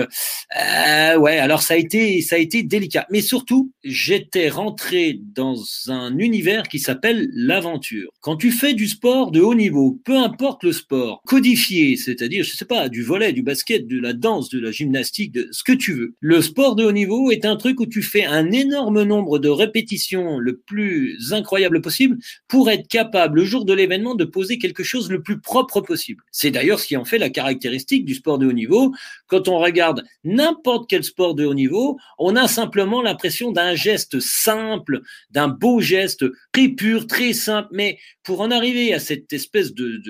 ouais, 1.16 1.38
alors 1.38 1.62
ça 1.62 1.74
a 1.74 1.76
été, 1.76 2.20
ça 2.20 2.36
a 2.36 2.38
été 2.38 2.62
délicat. 2.62 3.06
Mais 3.10 3.20
surtout, 3.20 3.72
j'étais 3.84 4.48
rentré 4.48 5.20
dans 5.34 5.56
un 5.88 6.16
univers 6.18 6.64
qui 6.64 6.78
s'appelle 6.78 7.28
l'aventure. 7.32 8.10
Quand 8.20 8.36
tu 8.36 8.50
fais 8.50 8.74
du 8.74 8.88
sport 8.88 9.30
de 9.30 9.40
haut 9.40 9.54
niveau, 9.54 10.00
peu 10.04 10.16
importe 10.16 10.64
le 10.64 10.72
sport, 10.72 11.22
codifié, 11.26 11.96
c'est-à-dire, 11.96 12.44
je 12.44 12.56
sais 12.56 12.64
pas, 12.64 12.88
du 12.88 13.02
volet, 13.02 13.32
du 13.32 13.42
basket, 13.42 13.86
de 13.86 13.98
la 13.98 14.12
danse, 14.12 14.48
de 14.48 14.60
la 14.60 14.70
gymnastique, 14.70 15.32
de 15.32 15.48
ce 15.52 15.62
que 15.64 15.72
tu 15.72 15.92
veux. 15.92 16.14
Le 16.20 16.42
sport 16.42 16.76
de 16.76 16.84
haut 16.84 16.92
niveau 16.92 17.30
est 17.30 17.44
un 17.44 17.56
truc 17.56 17.80
où 17.80 17.86
tu 17.86 18.02
fais 18.02 18.24
un 18.24 18.50
énorme 18.50 19.02
nombre 19.02 19.38
de 19.38 19.48
répétitions 19.48 20.38
le 20.38 20.56
plus 20.56 21.32
incroyable 21.32 21.80
possible 21.80 22.18
pour 22.48 22.70
être 22.70 22.88
capable, 22.88 23.40
le 23.40 23.44
jour 23.44 23.64
de 23.64 23.72
l'événement, 23.72 24.14
de 24.14 24.24
poser 24.24 24.58
quelque 24.58 24.82
chose 24.82 25.10
le 25.10 25.22
plus 25.22 25.40
propre 25.40 25.80
possible. 25.80 26.22
C'est 26.30 26.50
d'ailleurs 26.50 26.80
ce 26.80 26.86
qui 26.86 26.96
en 26.96 27.04
fait 27.04 27.18
la 27.18 27.30
caractéristique 27.30 28.04
du 28.04 28.14
sport 28.14 28.38
de 28.38 28.46
haut 28.46 28.52
niveau. 28.52 28.92
Quand 29.26 29.48
on 29.48 29.58
regarde 29.58 30.04
n'importe 30.24 30.88
quel 30.88 31.04
sport 31.06 31.34
de 31.34 31.44
haut 31.44 31.54
niveau, 31.54 31.98
on 32.18 32.36
a 32.36 32.48
simplement 32.48 33.02
l'impression 33.02 33.52
d'un 33.52 33.74
geste 33.74 34.20
simple, 34.20 35.02
d'un 35.30 35.48
beau 35.48 35.80
geste 35.80 36.24
très 36.52 36.68
pur, 36.68 37.06
très 37.06 37.32
simple, 37.32 37.68
mais 37.72 37.98
pour 38.22 38.40
en 38.40 38.50
arriver 38.50 38.92
à 38.92 38.98
cette 38.98 39.32
espèce 39.32 39.72
de, 39.72 40.02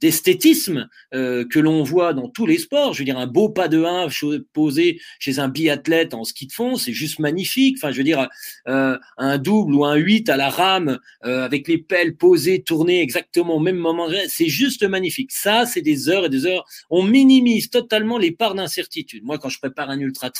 d'esthétisme 0.00 0.88
euh, 1.14 1.44
que 1.48 1.60
l'on 1.60 1.84
voit 1.84 2.14
dans 2.14 2.28
tous 2.28 2.44
les 2.44 2.58
sports, 2.58 2.94
je 2.94 2.98
veux 2.98 3.04
dire 3.04 3.18
un 3.18 3.28
beau 3.28 3.48
pas 3.48 3.68
de 3.68 3.84
1 3.84 4.08
posé 4.52 5.00
chez 5.20 5.38
un 5.38 5.48
biathlète 5.48 6.12
en 6.14 6.24
ski 6.24 6.48
de 6.48 6.52
fond, 6.52 6.76
c'est 6.76 6.92
juste 6.92 7.20
magnifique. 7.20 7.76
Enfin, 7.78 7.92
je 7.92 7.98
veux 7.98 8.04
dire 8.04 8.28
euh, 8.66 8.98
un 9.18 9.38
double 9.38 9.74
ou 9.74 9.84
un 9.84 9.94
8 9.94 10.28
à 10.28 10.36
la 10.36 10.50
rame 10.50 10.98
euh, 11.24 11.44
avec 11.44 11.68
les 11.68 11.78
pelles 11.78 12.16
posées, 12.16 12.62
tournées 12.62 13.00
exactement 13.00 13.54
au 13.54 13.60
même 13.60 13.76
moment, 13.76 14.08
c'est 14.28 14.48
juste 14.48 14.82
magnifique. 14.82 15.30
Ça, 15.30 15.64
c'est 15.64 15.82
des 15.82 16.08
heures 16.08 16.24
et 16.24 16.28
des 16.28 16.46
heures. 16.46 16.64
On 16.90 17.04
minimise 17.04 17.70
totalement 17.70 18.18
les 18.18 18.32
parts 18.32 18.54
d'incertitude. 18.54 19.22
Moi, 19.24 19.38
quand 19.38 19.48
je 19.48 19.58
prépare 19.58 19.90
un 19.90 20.00
ultra 20.00 20.30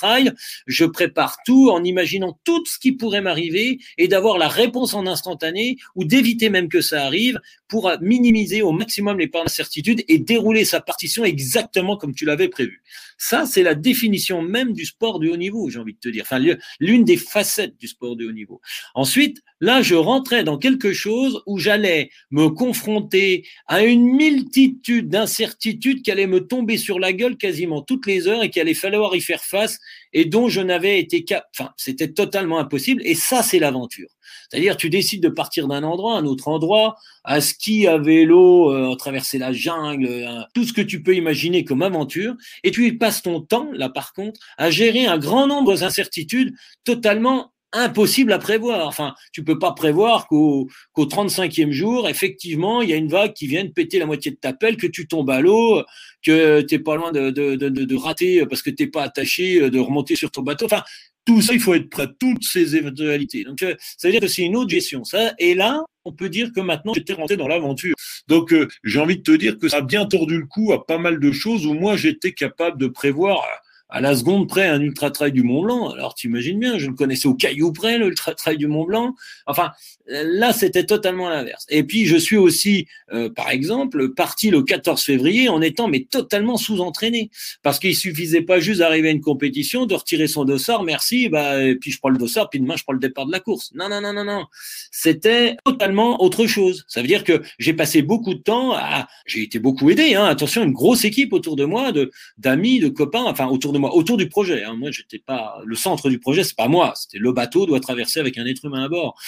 je 0.67 0.85
prépare 0.85 1.39
tout 1.45 1.71
en 1.71 1.83
imaginant 1.85 2.39
tout 2.45 2.65
ce 2.67 2.79
qui 2.79 2.93
pourrait 2.93 3.21
m'arriver 3.21 3.79
et 3.99 4.09
d'avoir 4.09 4.39
la 4.39 4.49
réponse 4.49 4.95
en 4.95 5.07
instantané 5.07 5.77
ou 5.95 6.05
d'éviter 6.05 6.51
même 6.51 6.69
que 6.69 6.81
ça 6.81 7.05
arrive 7.05 7.41
pour 7.69 7.91
minimiser 8.01 8.63
au 8.63 8.73
maximum 8.73 9.19
les 9.19 9.29
parts 9.29 9.45
d'incertitude 9.45 10.05
et 10.09 10.19
dérouler 10.19 10.65
sa 10.65 10.81
partition 10.81 11.25
exactement 11.25 11.97
comme 11.97 12.15
tu 12.15 12.25
l'avais 12.25 12.49
prévu. 12.49 12.83
Ça, 13.23 13.45
c'est 13.45 13.63
la 13.63 13.75
définition 13.75 14.41
même 14.41 14.73
du 14.73 14.87
sport 14.87 15.19
de 15.19 15.29
haut 15.29 15.37
niveau, 15.37 15.69
j'ai 15.69 15.79
envie 15.79 15.93
de 15.93 15.99
te 15.99 16.09
dire. 16.09 16.23
Enfin, 16.25 16.43
l'une 16.81 17.05
des 17.05 17.19
facettes 17.19 17.77
du 17.79 17.87
sport 17.87 18.17
de 18.17 18.27
haut 18.27 18.33
niveau. 18.33 18.63
Ensuite, 18.95 19.43
là, 19.61 19.83
je 19.83 19.95
rentrais 19.95 20.43
dans 20.43 20.57
quelque 20.57 20.95
chose 20.95 21.43
où 21.47 21.59
j'allais 21.59 22.11
me 22.31 22.49
confronter 22.49 23.47
à 23.67 23.85
une 23.85 24.05
multitude 24.17 25.09
d'incertitudes 25.09 26.03
qui 26.03 26.11
allaient 26.11 26.27
me 26.27 26.47
tomber 26.47 26.79
sur 26.79 26.99
la 26.99 27.13
gueule 27.13 27.37
quasiment 27.37 27.83
toutes 27.83 28.07
les 28.07 28.27
heures 28.27 28.43
et 28.43 28.49
qu'il 28.49 28.63
allait 28.63 28.75
falloir 28.75 29.15
y 29.15 29.21
faire 29.21 29.45
face 29.45 29.79
et 30.13 30.25
dont 30.25 30.49
je 30.49 30.61
n'avais 30.61 31.01
été 31.01 31.25
capable. 31.25 31.47
Enfin, 31.59 31.71
c'était 31.77 32.13
totalement 32.13 32.59
impossible. 32.59 33.03
Et 33.05 33.15
ça, 33.15 33.43
c'est 33.43 33.59
l'aventure. 33.59 34.09
C'est-à-dire, 34.49 34.77
tu 34.77 34.91
décides 34.91 35.23
de 35.23 35.29
partir 35.29 35.69
d'un 35.69 35.83
endroit 35.83 36.17
à 36.17 36.19
un 36.19 36.25
autre 36.25 36.49
endroit, 36.49 36.97
à 37.25 37.41
ski, 37.41 37.87
à 37.87 37.99
vélo, 37.99 38.73
euh, 38.73 38.95
traverser 38.97 39.39
la 39.39 39.53
jungle, 39.53 40.07
euh, 40.07 40.41
tout 40.55 40.65
ce 40.65 40.73
que 40.73 40.81
tu 40.81 41.03
peux 41.03 41.15
imaginer 41.15 41.65
comme 41.65 41.83
aventure, 41.83 42.35
et 42.65 42.71
tu 42.71 42.97
passes 42.99 43.23
ton 43.23 43.41
temps, 43.41 43.71
là 43.73 43.89
par 43.89 44.13
contre, 44.13 44.41
à 44.59 44.71
gérer 44.71 45.07
un 45.07 45.19
grand 45.19 45.47
nombre 45.47 45.77
d'incertitudes 45.77 46.55
totalement 46.85 47.53
impossibles 47.73 48.33
à 48.33 48.39
prévoir. 48.39 48.87
Enfin, 48.87 49.15
tu 49.33 49.45
peux 49.45 49.59
pas 49.59 49.73
prévoir 49.73 50.27
qu'au 50.27 50.69
qu'au 50.93 51.07
35e 51.07 51.71
jour, 51.71 52.09
effectivement, 52.09 52.83
il 52.83 52.91
y 52.91 52.93
a 52.93 52.97
une 52.97 53.09
vague 53.09 53.33
qui 53.33 53.47
vient 53.47 53.65
de 53.65 53.71
péter 53.71 53.99
la 53.99 54.07
moitié 54.07 54.31
de 54.33 54.37
ta 54.37 54.53
pelle, 54.53 54.77
que 54.77 54.87
tu 54.87 55.07
tombes 55.07 55.31
à 55.31 55.41
l'eau, 55.41 55.83
que 56.25 56.61
tu 56.63 56.83
pas 56.83 56.97
loin 56.97 57.13
de, 57.13 57.31
de, 57.31 57.57
de, 57.57 57.69
de, 57.69 57.97
rater 57.97 58.45
parce 58.47 58.63
que 58.63 58.71
t'es 58.71 58.87
pas 58.87 59.03
attaché, 59.03 59.71
de 59.71 59.79
remonter 59.79 60.17
sur 60.17 60.31
ton 60.31 60.43
bateau. 60.43 60.67
Enfin, 60.67 60.83
tout 61.27 61.43
ça, 61.43 61.53
il 61.53 61.61
faut 61.61 61.75
être 61.75 61.91
prêt 61.91 62.05
à 62.05 62.07
toutes 62.07 62.45
ces 62.45 62.77
éventualités. 62.77 63.45
Donc, 63.45 63.63
euh, 63.63 63.75
ça 63.97 64.09
veut 64.09 64.13
dire 64.13 64.21
que 64.21 64.27
c'est 64.27 64.43
une 64.43 64.57
autre 64.57 64.71
gestion. 64.71 65.05
Ça, 65.05 65.35
et 65.39 65.55
là, 65.55 65.85
on 66.05 66.13
peut 66.13 66.29
dire 66.29 66.51
que 66.55 66.61
maintenant, 66.61 66.95
j'étais 66.95 67.13
rentré 67.13 67.37
dans 67.37 67.49
l'aventure. 67.49 67.95
Donc, 68.27 68.53
euh, 68.53 68.69
j'ai 68.85 69.01
envie 69.01 69.19
de 69.19 69.23
te 69.23 69.33
dire 69.33 69.59
que 69.59 69.69
ça 69.69 69.79
a 69.79 69.83
bien 69.83 70.07
tordu 70.07 70.39
le 70.39 70.47
cou 70.47 70.73
à 70.73 70.87
pas 70.87 70.99
mal 70.99 71.21
de 71.21 71.33
choses 71.33 71.67
où 71.67 71.75
moi, 71.75 71.97
j'étais 71.97 72.33
capable 72.33 72.79
de 72.79 72.87
prévoir 72.87 73.45
à 73.91 74.01
la 74.01 74.15
seconde 74.15 74.49
près 74.49 74.67
un 74.69 74.81
ultra 74.81 75.11
trail 75.11 75.33
du 75.33 75.43
Mont 75.43 75.63
Blanc. 75.63 75.91
Alors 75.91 76.15
tu 76.15 76.29
imagines 76.29 76.59
bien, 76.59 76.79
je 76.79 76.89
le 76.89 76.95
connaissais 76.95 77.29
au 77.29 77.35
caillou 77.35 77.73
près, 77.73 77.99
l'ultra 77.99 78.35
trail 78.35 78.57
du 78.57 78.67
Mont 78.67 78.85
Blanc. 78.85 79.15
Enfin, 79.47 79.73
là 80.11 80.53
c'était 80.53 80.85
totalement 80.85 81.29
l'inverse. 81.29 81.67
Et 81.69 81.85
puis 81.85 82.07
je 82.07 82.17
suis 82.17 82.37
aussi, 82.37 82.87
euh, 83.13 83.31
par 83.31 83.51
exemple, 83.51 84.13
parti 84.15 84.51
le 84.51 84.63
14 84.63 85.03
février 85.03 85.49
en 85.49 85.63
étant 85.63 85.89
mais 85.89 86.07
totalement 86.11 86.57
sous-entraîné, 86.57 87.31
parce 87.63 87.79
qu'il 87.79 87.97
suffisait 87.97 88.43
pas 88.43 88.61
juste 88.61 88.81
d'arriver 88.81 89.09
à 89.09 89.13
une 89.13 89.21
compétition, 89.21 89.87
de 89.87 89.95
retirer 89.95 90.27
son 90.27 90.45
dossard, 90.45 90.83
merci, 90.83 91.29
bah 91.29 91.63
et 91.63 91.77
puis 91.77 91.91
je 91.91 91.99
prends 91.99 92.09
le 92.09 92.19
dossard, 92.19 92.51
puis 92.51 92.61
demain 92.61 92.77
je 92.77 92.83
prends 92.85 92.93
le 92.93 92.99
départ 92.99 93.27
de 93.27 93.33
la 93.33 93.41
course. 93.41 93.71
Non 93.75 93.89
non 93.89 94.01
non 94.01 94.13
non 94.13 94.25
non, 94.25 94.47
c'était 94.91 95.57
totalement 95.65 96.23
autre 96.23 96.47
chose. 96.47 96.85
Ça 96.89 97.01
veut 97.01 97.09
dire 97.09 97.25
que 97.25 97.43
j'ai 97.59 97.73
passé 97.73 98.03
beaucoup 98.03 98.35
de 98.35 98.41
temps 98.41 98.73
à, 98.75 99.09
j'ai 99.27 99.43
été 99.43 99.59
beaucoup 99.59 99.91
aidé. 99.91 100.15
Hein, 100.15 100.25
attention, 100.25 100.63
une 100.63 100.73
grosse 100.73 101.05
équipe 101.05 101.33
autour 101.33 101.57
de 101.57 101.65
moi, 101.65 101.93
de 101.93 102.11
d'amis, 102.39 102.81
de 102.81 102.89
copains, 102.89 103.25
enfin 103.25 103.47
autour 103.47 103.73
de 103.73 103.79
moi, 103.79 103.95
autour 103.95 104.17
du 104.17 104.29
projet. 104.29 104.65
Hein. 104.65 104.75
Moi, 104.77 104.91
j'étais 104.91 105.19
pas 105.19 105.61
le 105.65 105.77
centre 105.77 106.09
du 106.11 106.19
projet, 106.19 106.45
c'est 106.45 106.57
pas 106.57 106.69
moi. 106.69 106.93
C'était 106.97 107.19
le 107.19 107.33
bateau 107.33 107.67
doit 107.67 107.81
traverser 107.81 108.21
avec 108.21 108.39
un 108.39 108.47
être 108.47 108.65
humain 108.65 108.85
à 108.85 108.89
bord. 108.89 109.19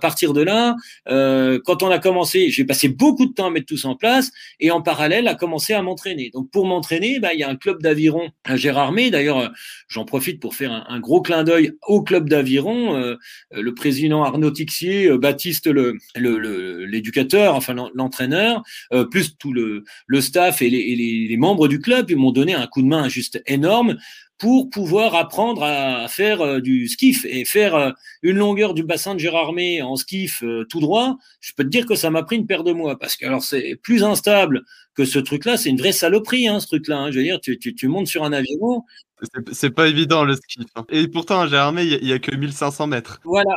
Partir 0.00 0.32
de 0.32 0.42
là, 0.42 0.74
euh, 1.08 1.60
quand 1.64 1.84
on 1.84 1.90
a 1.90 2.00
commencé, 2.00 2.50
j'ai 2.50 2.64
passé 2.64 2.88
beaucoup 2.88 3.26
de 3.26 3.32
temps 3.32 3.46
à 3.46 3.50
mettre 3.50 3.66
tout 3.66 3.76
ça 3.76 3.88
en 3.88 3.94
place, 3.94 4.32
et 4.58 4.72
en 4.72 4.82
parallèle, 4.82 5.28
à 5.28 5.36
commencer 5.36 5.72
à 5.72 5.82
m'entraîner. 5.82 6.30
Donc, 6.34 6.50
pour 6.50 6.66
m'entraîner, 6.66 7.20
bah, 7.20 7.32
il 7.32 7.38
y 7.38 7.44
a 7.44 7.48
un 7.48 7.56
club 7.56 7.80
d'aviron 7.80 8.30
à 8.44 8.56
Gérardmer. 8.56 9.10
D'ailleurs, 9.10 9.38
euh, 9.38 9.48
j'en 9.86 10.04
profite 10.04 10.40
pour 10.40 10.54
faire 10.54 10.72
un, 10.88 11.00
gros 11.00 11.22
clin 11.22 11.44
d'œil 11.44 11.72
au 11.86 12.02
club 12.02 12.28
d'aviron. 12.28 12.96
Euh, 12.96 13.16
le 13.52 13.74
président 13.74 14.24
Arnaud 14.24 14.50
Tixier, 14.50 15.16
Baptiste 15.18 15.66
le 15.66 15.98
l'éducateur, 16.84 17.54
enfin 17.54 17.74
l'entraîneur, 17.94 18.62
plus 19.10 19.36
tout 19.38 19.52
le, 19.52 19.84
le 20.06 20.20
staff 20.20 20.62
et 20.62 20.70
les, 20.70 20.78
et 20.78 20.96
les, 20.96 21.26
les 21.28 21.36
membres 21.36 21.68
du 21.68 21.80
club, 21.80 22.10
ils 22.10 22.16
m'ont 22.16 22.32
donné 22.32 22.54
un 22.54 22.66
coup 22.66 22.82
de 22.82 22.86
main 22.86 23.08
juste 23.08 23.42
énorme 23.46 23.96
pour 24.40 24.70
pouvoir 24.70 25.14
apprendre 25.14 25.62
à 25.62 26.08
faire 26.08 26.40
euh, 26.40 26.60
du 26.60 26.88
skiff 26.88 27.26
et 27.26 27.44
faire 27.44 27.74
euh, 27.74 27.90
une 28.22 28.38
longueur 28.38 28.72
du 28.72 28.82
bassin 28.82 29.14
de 29.14 29.20
Gérardmer 29.20 29.82
en 29.82 29.96
skiff 29.96 30.42
euh, 30.42 30.64
tout 30.64 30.80
droit, 30.80 31.18
je 31.40 31.52
peux 31.52 31.62
te 31.62 31.68
dire 31.68 31.84
que 31.84 31.94
ça 31.94 32.08
m'a 32.08 32.22
pris 32.22 32.36
une 32.36 32.46
paire 32.46 32.64
de 32.64 32.72
mois 32.72 32.98
parce 32.98 33.16
que 33.16 33.26
alors 33.26 33.42
c'est 33.42 33.76
plus 33.82 34.02
instable 34.02 34.62
que 34.94 35.04
ce 35.04 35.18
truc-là, 35.18 35.58
c'est 35.58 35.68
une 35.68 35.76
vraie 35.76 35.92
saloperie 35.92 36.48
hein, 36.48 36.58
ce 36.58 36.66
truc-là. 36.68 36.98
Hein. 36.98 37.10
Je 37.10 37.18
veux 37.18 37.22
dire, 37.22 37.38
tu, 37.38 37.58
tu, 37.58 37.74
tu 37.74 37.86
montes 37.86 38.06
sur 38.06 38.24
un 38.24 38.32
avion, 38.32 38.82
C'est 39.52 39.70
pas 39.70 39.88
évident 39.88 40.24
le 40.24 40.34
skiff. 40.34 40.66
Hein. 40.76 40.84
Et 40.88 41.08
pourtant, 41.08 41.46
j'ai 41.46 41.56
armé, 41.56 41.82
il 41.84 42.04
n'y 42.04 42.12
a, 42.12 42.18
que 42.18 42.34
1500 42.34 42.86
mètres. 42.86 43.20
Voilà, 43.24 43.50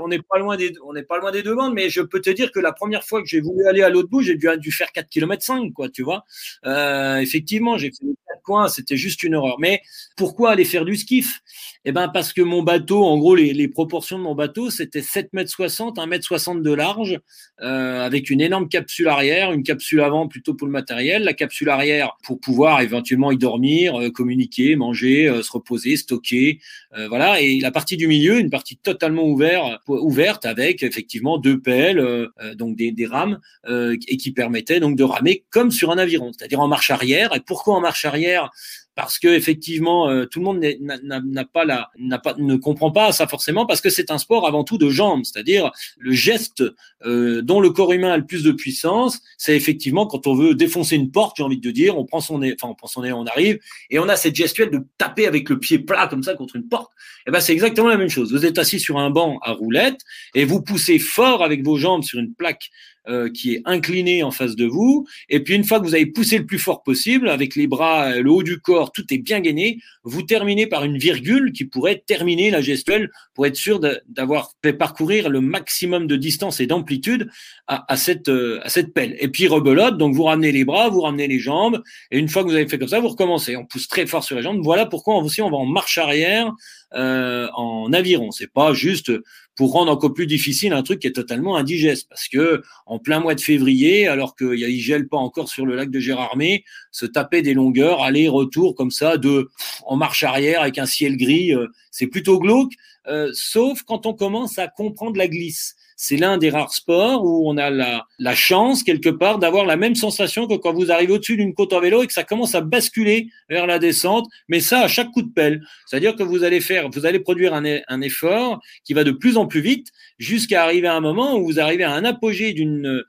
on 0.00 0.08
n'est 0.08 0.20
pas 0.20 0.38
loin 0.38 0.56
des, 0.56 0.72
on 0.84 0.94
pas 1.02 1.18
loin 1.18 1.32
des 1.32 1.42
deux 1.42 1.54
bandes, 1.54 1.74
mais 1.74 1.88
je 1.88 2.00
peux 2.00 2.20
te 2.20 2.30
dire 2.30 2.52
que 2.52 2.60
la 2.60 2.72
première 2.72 3.04
fois 3.04 3.22
que 3.22 3.28
j'ai 3.28 3.40
voulu 3.40 3.66
aller 3.66 3.82
à 3.82 3.88
l'autre 3.88 4.08
bout, 4.08 4.22
j'ai 4.22 4.36
dû, 4.36 4.72
faire 4.72 4.92
4 4.92 5.08
km 5.08 5.44
5, 5.44 5.72
quoi, 5.72 5.88
tu 5.88 6.02
vois. 6.02 6.24
Euh, 6.66 7.18
effectivement, 7.18 7.78
j'ai 7.78 7.90
fait 7.90 8.06
4 8.28 8.42
coins, 8.42 8.68
c'était 8.68 8.96
juste 8.96 9.22
une 9.22 9.34
horreur. 9.34 9.56
Mais 9.58 9.82
pourquoi 10.16 10.52
aller 10.52 10.64
faire 10.64 10.84
du 10.84 10.96
skiff? 10.96 11.40
Eh 11.84 11.92
ben, 11.92 12.08
parce 12.08 12.32
que 12.32 12.42
mon 12.42 12.62
bateau, 12.62 13.04
en 13.04 13.18
gros, 13.18 13.34
les, 13.34 13.52
les 13.52 13.68
proportions 13.68 14.18
de 14.18 14.22
mon 14.24 14.34
bateau, 14.34 14.70
c'était 14.70 15.02
7 15.02 15.32
mètres 15.32 15.50
60, 15.50 15.98
1 15.98 16.06
mètre 16.06 16.24
60 16.24 16.62
de 16.62 16.72
large, 16.72 17.18
euh, 17.60 18.04
avec 18.04 18.30
une 18.30 18.40
énorme 18.40 18.68
capsule 18.68 19.08
arrière, 19.08 19.52
une 19.52 19.62
capsule 19.62 20.00
avant 20.00 20.28
plutôt 20.28 20.54
pour 20.54 20.66
le 20.66 20.72
matériel, 20.72 21.24
la 21.24 21.34
capsule 21.34 21.68
arrière 21.70 22.16
pour 22.22 22.40
pouvoir 22.40 22.80
éventuellement 22.80 23.32
y 23.32 23.38
dormir, 23.38 24.00
euh, 24.00 24.10
communiquer, 24.10 24.76
manger, 24.78 25.28
euh, 25.28 25.42
se 25.42 25.52
reposer, 25.52 25.96
stocker, 25.96 26.60
euh, 26.96 27.08
voilà. 27.08 27.40
Et 27.40 27.60
la 27.60 27.70
partie 27.70 27.98
du 27.98 28.06
milieu, 28.06 28.38
une 28.38 28.50
partie 28.50 28.78
totalement 28.78 29.24
ouverte, 29.24 29.82
ouverte 29.88 30.46
avec 30.46 30.82
effectivement 30.82 31.36
deux 31.36 31.60
pelles, 31.60 32.28
donc 32.54 32.76
des, 32.76 32.92
des 32.92 33.06
rames, 33.06 33.40
et 33.68 34.16
qui 34.16 34.32
permettaient 34.32 34.80
donc 34.80 34.96
de 34.96 35.04
ramer 35.04 35.44
comme 35.50 35.70
sur 35.70 35.90
un 35.90 35.98
aviron, 35.98 36.32
c'est-à-dire 36.32 36.60
en 36.60 36.68
marche 36.68 36.90
arrière. 36.90 37.34
Et 37.34 37.40
pourquoi 37.40 37.74
en 37.74 37.80
marche 37.80 38.04
arrière? 38.04 38.50
Parce 38.98 39.20
que 39.20 39.28
effectivement 39.28 40.10
euh, 40.10 40.26
tout 40.26 40.40
le 40.40 40.44
monde 40.44 40.58
n'a 40.58 41.44
pas 41.44 41.64
la 41.64 41.88
n'a 42.00 42.18
pas 42.18 42.34
ne 42.36 42.56
comprend 42.56 42.90
pas 42.90 43.12
ça 43.12 43.28
forcément 43.28 43.64
parce 43.64 43.80
que 43.80 43.90
c'est 43.90 44.10
un 44.10 44.18
sport 44.18 44.44
avant 44.44 44.64
tout 44.64 44.76
de 44.76 44.90
jambes, 44.90 45.22
c'est-à-dire 45.22 45.70
le 45.98 46.10
geste 46.10 46.64
euh, 47.06 47.40
dont 47.40 47.60
le 47.60 47.70
corps 47.70 47.92
humain 47.92 48.10
a 48.10 48.16
le 48.16 48.26
plus 48.26 48.42
de 48.42 48.50
puissance, 48.50 49.20
c'est 49.36 49.54
effectivement 49.54 50.08
quand 50.08 50.26
on 50.26 50.34
veut 50.34 50.56
défoncer 50.56 50.96
une 50.96 51.12
porte, 51.12 51.36
j'ai 51.36 51.44
envie 51.44 51.60
de 51.60 51.70
dire, 51.70 51.96
on 51.96 52.04
prend 52.04 52.20
son 52.20 52.40
nez, 52.40 52.56
enfin 52.60 52.72
on 52.72 52.74
prend 52.74 52.88
son 52.88 53.02
nez, 53.02 53.12
on 53.12 53.24
arrive 53.26 53.60
et 53.88 54.00
on 54.00 54.08
a 54.08 54.16
cette 54.16 54.34
gestuelle 54.34 54.70
de 54.70 54.80
taper 54.98 55.28
avec 55.28 55.48
le 55.48 55.60
pied 55.60 55.78
plat 55.78 56.08
comme 56.08 56.24
ça 56.24 56.34
contre 56.34 56.56
une 56.56 56.66
porte. 56.66 56.90
Et 56.90 57.28
eh 57.28 57.30
ben 57.30 57.38
c'est 57.38 57.52
exactement 57.52 57.86
la 57.86 57.98
même 57.98 58.08
chose. 58.08 58.32
Vous 58.32 58.46
êtes 58.46 58.58
assis 58.58 58.80
sur 58.80 58.98
un 58.98 59.10
banc 59.10 59.38
à 59.42 59.52
roulette 59.52 60.00
et 60.34 60.44
vous 60.44 60.60
poussez 60.60 60.98
fort 60.98 61.44
avec 61.44 61.64
vos 61.64 61.76
jambes 61.76 62.02
sur 62.02 62.18
une 62.18 62.34
plaque 62.34 62.70
euh, 63.08 63.30
qui 63.30 63.54
est 63.54 63.62
incliné 63.64 64.22
en 64.22 64.30
face 64.30 64.56
de 64.56 64.66
vous. 64.66 65.06
Et 65.28 65.40
puis 65.40 65.54
une 65.54 65.64
fois 65.64 65.80
que 65.80 65.84
vous 65.84 65.94
avez 65.94 66.06
poussé 66.06 66.38
le 66.38 66.46
plus 66.46 66.58
fort 66.58 66.82
possible, 66.82 67.28
avec 67.28 67.56
les 67.56 67.66
bras, 67.66 68.12
euh, 68.12 68.22
le 68.22 68.30
haut 68.30 68.42
du 68.42 68.60
corps, 68.60 68.92
tout 68.92 69.04
est 69.10 69.18
bien 69.18 69.40
gainé, 69.40 69.78
vous 70.04 70.22
terminez 70.22 70.66
par 70.66 70.84
une 70.84 70.98
virgule 70.98 71.52
qui 71.52 71.64
pourrait 71.64 72.02
terminer 72.06 72.50
la 72.50 72.60
gestuelle 72.60 73.10
pour 73.34 73.46
être 73.46 73.56
sûr 73.56 73.80
d'avoir 74.08 74.52
fait 74.62 74.72
parcourir 74.72 75.28
le 75.28 75.40
maximum 75.40 76.06
de 76.06 76.16
distance 76.16 76.60
et 76.60 76.66
d'amplitude 76.66 77.30
à, 77.66 77.96
cette, 77.96 78.28
euh, 78.28 78.60
à 78.62 78.68
cette 78.68 78.94
pelle. 78.94 79.16
Et 79.20 79.28
puis 79.28 79.46
rebelote, 79.46 79.98
donc 79.98 80.14
vous 80.14 80.24
ramenez 80.24 80.52
les 80.52 80.64
bras, 80.64 80.88
vous 80.88 81.00
ramenez 81.00 81.26
les 81.28 81.38
jambes, 81.38 81.82
et 82.10 82.18
une 82.18 82.28
fois 82.28 82.42
que 82.42 82.48
vous 82.48 82.54
avez 82.54 82.68
fait 82.68 82.78
comme 82.78 82.88
ça, 82.88 83.00
vous 83.00 83.08
recommencez. 83.08 83.56
On 83.56 83.66
pousse 83.66 83.88
très 83.88 84.06
fort 84.06 84.24
sur 84.24 84.36
les 84.36 84.42
jambes. 84.42 84.60
Voilà 84.62 84.86
pourquoi 84.86 85.16
aussi 85.16 85.42
on 85.42 85.50
va 85.50 85.56
en 85.56 85.66
marche 85.66 85.98
arrière 85.98 86.52
euh, 86.94 87.48
en 87.54 87.92
aviron. 87.92 88.30
C'est 88.30 88.50
pas 88.52 88.72
juste 88.72 89.12
pour 89.58 89.72
rendre 89.72 89.90
encore 89.90 90.14
plus 90.14 90.28
difficile 90.28 90.72
un 90.72 90.84
truc 90.84 91.00
qui 91.00 91.08
est 91.08 91.12
totalement 91.12 91.56
indigeste. 91.56 92.08
Parce 92.08 92.28
que 92.28 92.62
en 92.86 93.00
plein 93.00 93.18
mois 93.18 93.34
de 93.34 93.40
février, 93.40 94.06
alors 94.06 94.36
qu'il 94.36 94.54
y 94.54 94.80
gèle 94.80 95.08
pas 95.08 95.16
encore 95.16 95.48
sur 95.48 95.66
le 95.66 95.74
lac 95.74 95.90
de 95.90 95.98
Gérardmer, 95.98 96.64
se 96.92 97.06
taper 97.06 97.42
des 97.42 97.54
longueurs, 97.54 98.00
aller-retour 98.00 98.76
comme 98.76 98.92
ça, 98.92 99.16
de 99.16 99.50
en 99.84 99.96
marche 99.96 100.22
arrière 100.22 100.62
avec 100.62 100.78
un 100.78 100.86
ciel 100.86 101.16
gris, 101.16 101.52
euh, 101.52 101.66
c'est 101.90 102.06
plutôt 102.06 102.38
glauque. 102.38 102.72
Euh, 103.08 103.30
sauf 103.32 103.82
quand 103.82 104.06
on 104.06 104.14
commence 104.14 104.60
à 104.60 104.68
comprendre 104.68 105.16
la 105.16 105.26
glisse 105.26 105.74
c'est 106.00 106.16
l'un 106.16 106.38
des 106.38 106.48
rares 106.48 106.72
sports 106.72 107.24
où 107.24 107.50
on 107.50 107.56
a 107.56 107.70
la, 107.70 108.34
chance, 108.34 108.84
quelque 108.84 109.08
part, 109.08 109.40
d'avoir 109.40 109.66
la 109.66 109.76
même 109.76 109.96
sensation 109.96 110.46
que 110.46 110.54
quand 110.54 110.72
vous 110.72 110.92
arrivez 110.92 111.12
au-dessus 111.12 111.36
d'une 111.36 111.54
côte 111.54 111.72
en 111.72 111.80
vélo 111.80 112.04
et 112.04 112.06
que 112.06 112.12
ça 112.12 112.22
commence 112.22 112.54
à 112.54 112.60
basculer 112.60 113.30
vers 113.50 113.66
la 113.66 113.80
descente, 113.80 114.28
mais 114.48 114.60
ça 114.60 114.82
à 114.82 114.88
chaque 114.88 115.10
coup 115.10 115.22
de 115.22 115.32
pelle. 115.32 115.60
C'est-à-dire 115.86 116.14
que 116.14 116.22
vous 116.22 116.44
allez 116.44 116.60
faire, 116.60 116.88
vous 116.88 117.04
allez 117.04 117.18
produire 117.18 117.52
un 117.52 118.00
effort 118.00 118.62
qui 118.84 118.94
va 118.94 119.02
de 119.02 119.10
plus 119.10 119.36
en 119.36 119.46
plus 119.46 119.60
vite 119.60 119.88
jusqu'à 120.18 120.62
arriver 120.62 120.86
à 120.86 120.94
un 120.94 121.00
moment 121.00 121.36
où 121.36 121.44
vous 121.44 121.58
arrivez 121.58 121.82
à 121.84 121.92
un 121.92 122.04
apogée 122.04 122.52
d'une 122.52 123.02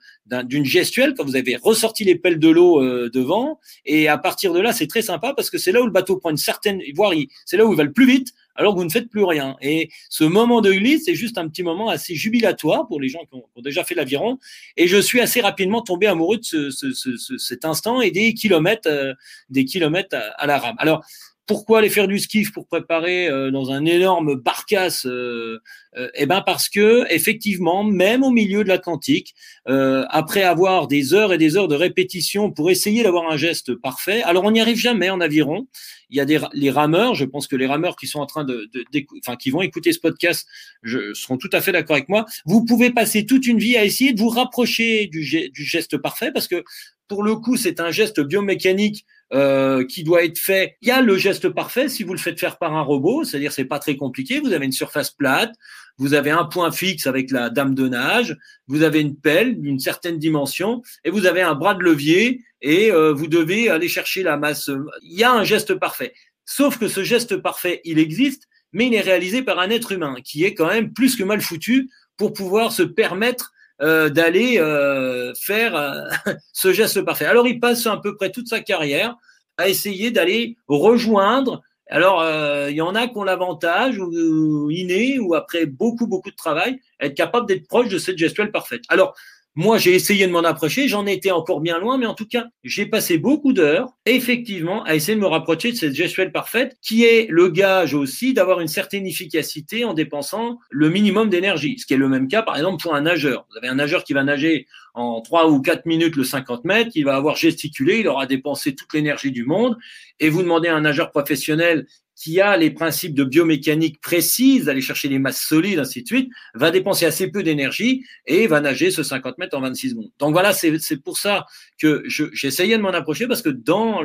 d'une 0.44 0.64
gestuelle 0.64 1.14
quand 1.16 1.24
vous 1.24 1.36
avez 1.36 1.56
ressorti 1.56 2.04
les 2.04 2.14
pelles 2.14 2.38
de 2.38 2.48
l'eau 2.48 2.82
euh, 2.82 3.10
devant 3.12 3.58
et 3.84 4.08
à 4.08 4.18
partir 4.18 4.52
de 4.52 4.60
là 4.60 4.72
c'est 4.72 4.86
très 4.86 5.02
sympa 5.02 5.34
parce 5.34 5.50
que 5.50 5.58
c'est 5.58 5.72
là 5.72 5.80
où 5.82 5.86
le 5.86 5.92
bateau 5.92 6.16
prend 6.16 6.30
une 6.30 6.36
certaine 6.36 6.80
voire 6.94 7.12
c'est 7.44 7.56
là 7.56 7.66
où 7.66 7.72
il 7.72 7.76
va 7.76 7.84
le 7.84 7.92
plus 7.92 8.06
vite 8.06 8.32
alors 8.60 8.74
que 8.74 8.78
vous 8.78 8.84
ne 8.84 8.90
faites 8.90 9.08
plus 9.08 9.24
rien. 9.24 9.56
Et 9.62 9.88
ce 10.10 10.22
moment 10.24 10.60
de 10.60 10.70
glisse, 10.70 11.04
c'est 11.06 11.14
juste 11.14 11.38
un 11.38 11.48
petit 11.48 11.62
moment 11.62 11.88
assez 11.88 12.14
jubilatoire 12.14 12.86
pour 12.86 13.00
les 13.00 13.08
gens 13.08 13.20
qui 13.20 13.34
ont, 13.34 13.62
déjà 13.62 13.84
fait 13.84 13.94
l'aviron. 13.94 14.38
Et 14.76 14.86
je 14.86 14.98
suis 14.98 15.20
assez 15.20 15.40
rapidement 15.40 15.80
tombé 15.80 16.06
amoureux 16.06 16.36
de 16.36 16.70
ce, 16.70 16.92
cet 17.38 17.64
instant 17.64 18.02
et 18.02 18.10
des 18.10 18.34
kilomètres, 18.34 18.88
euh, 18.88 19.14
des 19.48 19.64
kilomètres 19.64 20.14
à, 20.36 20.46
la 20.46 20.58
rame. 20.58 20.76
Alors, 20.78 21.02
pourquoi 21.50 21.80
aller 21.80 21.90
faire 21.90 22.06
du 22.06 22.20
skiff 22.20 22.52
pour 22.52 22.68
préparer 22.68 23.28
euh, 23.28 23.50
dans 23.50 23.72
un 23.72 23.84
énorme 23.84 24.36
barcasse 24.36 25.04
euh, 25.04 25.58
euh, 25.96 26.08
Eh 26.14 26.24
ben 26.26 26.42
parce 26.46 26.68
que 26.68 27.04
effectivement, 27.12 27.82
même 27.82 28.22
au 28.22 28.30
milieu 28.30 28.62
de 28.62 28.68
l'Atlantique, 28.68 29.34
après 29.66 30.44
avoir 30.44 30.86
des 30.86 31.12
heures 31.12 31.32
et 31.32 31.38
des 31.38 31.56
heures 31.56 31.66
de 31.66 31.74
répétition 31.74 32.52
pour 32.52 32.70
essayer 32.70 33.02
d'avoir 33.02 33.28
un 33.28 33.36
geste 33.36 33.74
parfait, 33.74 34.22
alors 34.22 34.44
on 34.44 34.52
n'y 34.52 34.60
arrive 34.60 34.76
jamais 34.76 35.10
en 35.10 35.20
aviron. 35.20 35.66
Il 36.08 36.18
y 36.18 36.20
a 36.20 36.24
des 36.24 36.38
les 36.52 36.70
rameurs, 36.70 37.16
je 37.16 37.24
pense 37.24 37.48
que 37.48 37.56
les 37.56 37.66
rameurs 37.66 37.96
qui 37.96 38.06
sont 38.06 38.20
en 38.20 38.26
train 38.26 38.44
de, 38.44 38.70
enfin 39.18 39.34
qui 39.34 39.50
vont 39.50 39.62
écouter 39.62 39.92
ce 39.92 39.98
podcast, 39.98 40.46
je, 40.84 41.12
seront 41.14 41.36
tout 41.36 41.50
à 41.52 41.60
fait 41.60 41.72
d'accord 41.72 41.96
avec 41.96 42.08
moi. 42.08 42.26
Vous 42.46 42.64
pouvez 42.64 42.90
passer 42.90 43.26
toute 43.26 43.48
une 43.48 43.58
vie 43.58 43.76
à 43.76 43.84
essayer 43.84 44.12
de 44.12 44.20
vous 44.20 44.28
rapprocher 44.28 45.08
du 45.08 45.24
geste 45.24 45.98
parfait 45.98 46.30
parce 46.30 46.46
que 46.46 46.62
pour 47.08 47.24
le 47.24 47.34
coup, 47.34 47.56
c'est 47.56 47.80
un 47.80 47.90
geste 47.90 48.20
biomécanique 48.20 49.04
euh, 49.32 49.84
qui 49.84 50.02
doit 50.02 50.24
être 50.24 50.38
fait. 50.38 50.76
Il 50.82 50.88
y 50.88 50.90
a 50.90 51.00
le 51.00 51.16
geste 51.16 51.48
parfait 51.50 51.88
si 51.88 52.02
vous 52.02 52.12
le 52.12 52.18
faites 52.18 52.40
faire 52.40 52.58
par 52.58 52.74
un 52.74 52.82
robot, 52.82 53.22
c'est-à-dire 53.22 53.52
c'est 53.52 53.64
pas 53.64 53.78
très 53.78 53.96
compliqué. 53.96 54.40
Vous 54.40 54.52
avez 54.52 54.66
une 54.66 54.72
surface 54.72 55.12
plate, 55.12 55.54
vous 55.98 56.14
avez 56.14 56.30
un 56.30 56.44
point 56.44 56.72
fixe 56.72 57.06
avec 57.06 57.30
la 57.30 57.48
dame 57.48 57.74
de 57.76 57.86
nage, 57.86 58.36
vous 58.66 58.82
avez 58.82 59.00
une 59.00 59.16
pelle 59.16 59.60
d'une 59.60 59.78
certaine 59.78 60.18
dimension 60.18 60.82
et 61.04 61.10
vous 61.10 61.26
avez 61.26 61.42
un 61.42 61.54
bras 61.54 61.74
de 61.74 61.82
levier 61.82 62.42
et 62.60 62.90
euh, 62.90 63.12
vous 63.12 63.28
devez 63.28 63.68
aller 63.68 63.88
chercher 63.88 64.22
la 64.22 64.36
masse. 64.36 64.68
Il 65.02 65.16
y 65.16 65.22
a 65.22 65.32
un 65.32 65.44
geste 65.44 65.74
parfait. 65.74 66.12
Sauf 66.44 66.78
que 66.78 66.88
ce 66.88 67.04
geste 67.04 67.36
parfait, 67.36 67.80
il 67.84 68.00
existe, 68.00 68.48
mais 68.72 68.88
il 68.88 68.94
est 68.94 69.00
réalisé 69.00 69.42
par 69.42 69.60
un 69.60 69.70
être 69.70 69.92
humain 69.92 70.16
qui 70.24 70.44
est 70.44 70.54
quand 70.54 70.68
même 70.68 70.92
plus 70.92 71.14
que 71.14 71.22
mal 71.22 71.40
foutu 71.40 71.88
pour 72.16 72.32
pouvoir 72.32 72.72
se 72.72 72.82
permettre 72.82 73.52
euh, 73.82 74.10
d'aller 74.10 74.58
euh, 74.58 75.32
faire 75.34 75.74
euh, 75.74 76.02
ce 76.52 76.72
geste 76.72 77.00
parfait. 77.02 77.24
Alors 77.24 77.48
il 77.48 77.60
passe 77.60 77.86
à 77.86 77.96
peu 77.96 78.14
près 78.14 78.30
toute 78.30 78.46
sa 78.46 78.60
carrière 78.60 79.16
à 79.56 79.68
essayer 79.68 80.10
d'aller 80.10 80.58
rejoindre. 80.68 81.62
Alors 81.88 82.22
il 82.68 82.76
y 82.76 82.82
en 82.82 82.94
a 82.94 83.08
qui 83.08 83.16
ont 83.16 83.24
l'avantage 83.24 83.98
ou, 83.98 84.70
inné 84.70 85.18
ou 85.18 85.34
après 85.34 85.66
beaucoup 85.66 86.06
beaucoup 86.06 86.30
de 86.30 86.36
travail 86.36 86.78
être 87.00 87.16
capable 87.16 87.48
d'être 87.48 87.66
proche 87.66 87.88
de 87.88 87.98
cette 87.98 88.16
gestuelle 88.16 88.52
parfaite. 88.52 88.82
Alors 88.88 89.16
moi, 89.56 89.78
j'ai 89.78 89.94
essayé 89.94 90.26
de 90.26 90.32
m'en 90.32 90.44
approcher, 90.44 90.86
j'en 90.86 91.06
ai 91.06 91.12
été 91.12 91.32
encore 91.32 91.60
bien 91.60 91.78
loin, 91.78 91.98
mais 91.98 92.06
en 92.06 92.14
tout 92.14 92.26
cas, 92.26 92.46
j'ai 92.62 92.86
passé 92.86 93.18
beaucoup 93.18 93.52
d'heures, 93.52 93.88
effectivement, 94.06 94.84
à 94.84 94.94
essayer 94.94 95.16
de 95.16 95.20
me 95.20 95.26
rapprocher 95.26 95.72
de 95.72 95.76
cette 95.76 95.94
gestuelle 95.94 96.30
parfaite, 96.30 96.76
qui 96.80 97.04
est 97.04 97.26
le 97.28 97.48
gage 97.48 97.92
aussi 97.92 98.32
d'avoir 98.32 98.60
une 98.60 98.68
certaine 98.68 99.06
efficacité 99.06 99.84
en 99.84 99.92
dépensant 99.92 100.58
le 100.70 100.88
minimum 100.88 101.30
d'énergie. 101.30 101.78
Ce 101.78 101.86
qui 101.86 101.94
est 101.94 101.98
le 101.98 102.08
même 102.08 102.28
cas, 102.28 102.42
par 102.42 102.56
exemple, 102.56 102.80
pour 102.80 102.94
un 102.94 103.00
nageur. 103.00 103.46
Vous 103.50 103.58
avez 103.58 103.66
un 103.66 103.74
nageur 103.74 104.04
qui 104.04 104.12
va 104.12 104.22
nager 104.22 104.66
en 104.94 105.20
3 105.20 105.50
ou 105.50 105.60
4 105.60 105.84
minutes 105.84 106.16
le 106.16 106.24
50 106.24 106.64
mètres, 106.64 106.92
il 106.94 107.04
va 107.04 107.16
avoir 107.16 107.36
gesticulé, 107.36 108.00
il 108.00 108.08
aura 108.08 108.26
dépensé 108.26 108.74
toute 108.74 108.92
l'énergie 108.94 109.32
du 109.32 109.44
monde, 109.44 109.76
et 110.20 110.28
vous 110.28 110.42
demandez 110.42 110.68
à 110.68 110.76
un 110.76 110.82
nageur 110.82 111.10
professionnel 111.10 111.86
qui 112.20 112.38
a 112.38 112.58
les 112.58 112.70
principes 112.70 113.14
de 113.14 113.24
biomécanique 113.24 113.98
précises, 114.02 114.66
d'aller 114.66 114.82
chercher 114.82 115.08
les 115.08 115.18
masses 115.18 115.40
solides, 115.40 115.78
ainsi 115.78 116.02
de 116.02 116.06
suite, 116.06 116.30
va 116.52 116.70
dépenser 116.70 117.06
assez 117.06 117.30
peu 117.30 117.42
d'énergie 117.42 118.04
et 118.26 118.46
va 118.46 118.60
nager 118.60 118.90
ce 118.90 119.02
50 119.02 119.38
mètres 119.38 119.56
en 119.56 119.62
26 119.62 119.90
secondes. 119.90 120.10
Donc 120.18 120.32
voilà, 120.32 120.52
c'est 120.52 120.96
pour 121.02 121.16
ça 121.16 121.46
que 121.80 122.02
j'essayais 122.06 122.76
de 122.76 122.82
m'en 122.82 122.90
approcher 122.90 123.26
parce 123.26 123.40
que 123.40 123.48
dans 123.48 124.02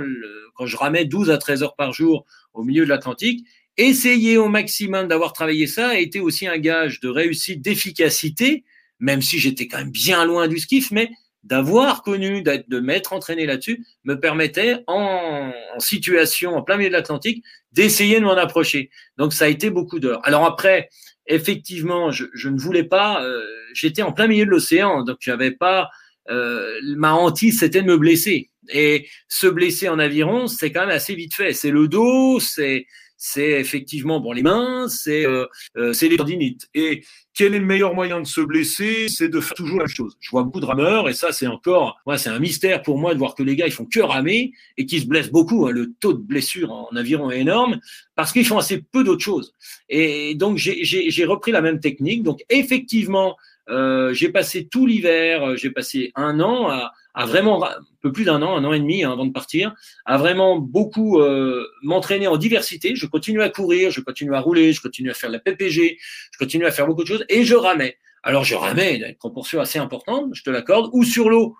quand 0.54 0.66
je 0.66 0.78
ramais 0.78 1.04
12 1.04 1.30
à 1.30 1.38
13 1.38 1.64
heures 1.64 1.76
par 1.76 1.92
jour 1.92 2.26
au 2.54 2.64
milieu 2.64 2.86
de 2.86 2.90
l'Atlantique, 2.90 3.46
essayer 3.76 4.38
au 4.38 4.48
maximum 4.48 5.10
d'avoir 5.10 5.34
travaillé 5.34 5.68
ça 5.68 5.90
a 5.90 5.98
été 5.98 6.22
aussi 6.22 6.48
un 6.48 6.58
gage 6.58 7.02
de 7.02 7.10
réussite, 7.10 7.62
d'efficacité, 7.62 8.64
même 9.00 9.22
si 9.22 9.40
j'étais 9.40 9.68
quand 9.68 9.80
même 9.80 9.92
bien 9.92 10.24
loin 10.24 10.48
du 10.48 10.58
skiff, 10.58 10.90
mais 10.92 11.10
d'avoir 11.46 12.02
connu, 12.02 12.42
de 12.42 12.80
m'être 12.80 13.14
entraîné 13.14 13.46
là-dessus, 13.46 13.86
me 14.04 14.20
permettait 14.20 14.84
en, 14.88 15.52
situation 15.78 16.56
en 16.56 16.64
plein 16.64 16.76
milieu 16.78 16.90
de 16.90 16.96
l'Atlantique 16.96 17.44
d'essayer 17.72 18.20
de 18.20 18.26
m'en 18.26 18.36
approcher. 18.36 18.90
Donc 19.18 19.32
ça 19.32 19.46
a 19.46 19.48
été 19.48 19.70
beaucoup 19.70 20.00
d'heures. 20.00 20.22
Alors 20.24 20.44
après, 20.44 20.90
effectivement, 21.28 22.12
je, 22.12 22.50
ne 22.50 22.60
voulais 22.60 22.84
pas, 22.84 23.24
euh, 23.24 23.44
j'étais 23.74 24.02
en 24.02 24.12
plein 24.12 24.28
milieu 24.28 24.46
de 24.46 24.50
l'océan, 24.50 25.04
donc 25.04 25.18
j'avais 25.22 25.52
pas 25.52 25.90
euh, 26.32 26.80
ma 26.96 27.14
hantise, 27.14 27.60
c'était 27.60 27.84
de 27.84 27.88
me 27.88 27.98
blesser. 27.98 28.50
Et 28.70 29.08
se 29.28 29.46
blesser 29.46 29.88
en 29.88 30.00
aviron, 30.00 30.48
c'est 30.48 30.72
quand 30.72 30.82
même 30.82 30.90
assez 30.90 31.14
vite 31.14 31.36
fait. 31.36 31.54
C'est 31.54 31.70
le 31.70 31.88
dos, 31.88 32.40
c'est 32.40 32.88
c'est 33.28 33.60
effectivement 33.60 34.20
bon 34.20 34.34
les 34.34 34.44
mains, 34.44 34.88
c'est 34.88 35.26
euh, 35.26 35.48
euh, 35.78 35.94
c'est 35.94 36.08
les 36.10 36.18
tendinites. 36.18 36.70
Et 36.76 37.04
quel 37.34 37.56
est 37.56 37.60
le 37.60 37.66
meilleur 37.66 37.96
moyen 37.96 38.22
de 38.22 38.28
se 38.28 38.40
blesser? 38.40 39.08
C'est 39.10 39.30
de 39.30 39.40
faire 39.40 39.56
toujours 39.56 39.80
la 39.80 39.86
même 39.86 39.96
chose. 39.96 40.16
Je 40.20 40.30
vois 40.30 40.44
beaucoup 40.44 40.60
de 40.60 40.66
rameurs 40.66 41.10
et 41.10 41.14
ça 41.16 41.32
c'est 41.32 41.48
encore, 41.48 42.00
moi 42.06 42.20
c'est 42.20 42.30
un 42.30 42.38
mystère 42.38 42.84
pour 42.84 43.00
moi 43.00 43.16
de 43.16 43.20
voir 43.20 43.34
que 43.34 43.42
les 43.42 43.56
gars 43.56 43.66
ils 43.66 43.74
font 43.74 43.86
que 43.86 44.00
ramer 44.00 44.52
et 44.78 44.86
qu'ils 44.86 45.02
se 45.02 45.08
blessent 45.08 45.32
beaucoup. 45.32 45.66
Hein. 45.66 45.72
Le 45.72 45.94
taux 46.00 46.14
de 46.14 46.22
blessure 46.22 46.72
en 46.72 46.96
aviron 46.96 47.32
est 47.32 47.40
énorme 47.40 47.80
parce 48.16 48.32
qu'ils 48.32 48.46
font 48.46 48.60
assez 48.60 48.80
peu 48.80 49.04
d'autres 49.04 49.24
choses. 49.24 49.56
Et 49.90 50.36
donc 50.36 50.58
j'ai 50.58 51.26
repris 51.26 51.52
la 51.52 51.62
même 51.62 51.80
technique. 51.80 52.22
Donc 52.22 52.42
effectivement, 52.50 53.38
euh, 53.70 54.14
j'ai 54.14 54.30
passé 54.30 54.68
tout 54.68 54.86
l'hiver, 54.86 55.58
j'ai 55.58 55.72
passé 55.72 56.12
un 56.14 56.40
an 56.40 56.70
à, 56.70 56.94
à, 57.16 57.26
vraiment, 57.26 57.66
un 57.66 57.72
peu 58.02 58.12
plus 58.12 58.26
d'un 58.26 58.42
an, 58.42 58.56
un 58.56 58.64
an 58.66 58.74
et 58.74 58.80
demi 58.80 59.04
hein, 59.04 59.12
avant 59.12 59.26
de 59.26 59.32
partir, 59.32 59.74
à 60.06 60.18
vraiment 60.18 60.58
beaucoup 60.58 61.20
euh, 61.20 61.66
m'entraîner 61.82 62.28
en 62.28 62.38
diversité. 62.38 62.96
Je 62.96 63.08
continue 63.08 63.42
à 63.42 63.50
courir, 63.50 63.90
je 63.90 64.02
continue 64.02 64.36
à 64.36 64.42
rouler, 64.42 64.74
je 64.74 64.82
continue 64.82 65.10
à 65.10 65.14
faire 65.14 65.30
la 65.30 65.40
PPG, 65.40 65.98
je 66.32 66.38
continue 66.38 66.66
à 66.66 66.72
faire 66.72 66.86
beaucoup 66.86 67.04
de 67.04 67.08
choses 67.08 67.26
et 67.30 67.44
je 67.44 67.56
ramais. 67.56 67.98
Alors 68.22 68.44
je 68.44 68.56
ramais 68.56 68.98
une 68.98 69.16
proportion 69.16 69.62
assez 69.62 69.80
importante, 69.80 70.32
je 70.34 70.44
te 70.44 70.50
l'accorde, 70.50 70.90
ou 70.94 71.04
sur 71.04 71.30
l'eau, 71.30 71.56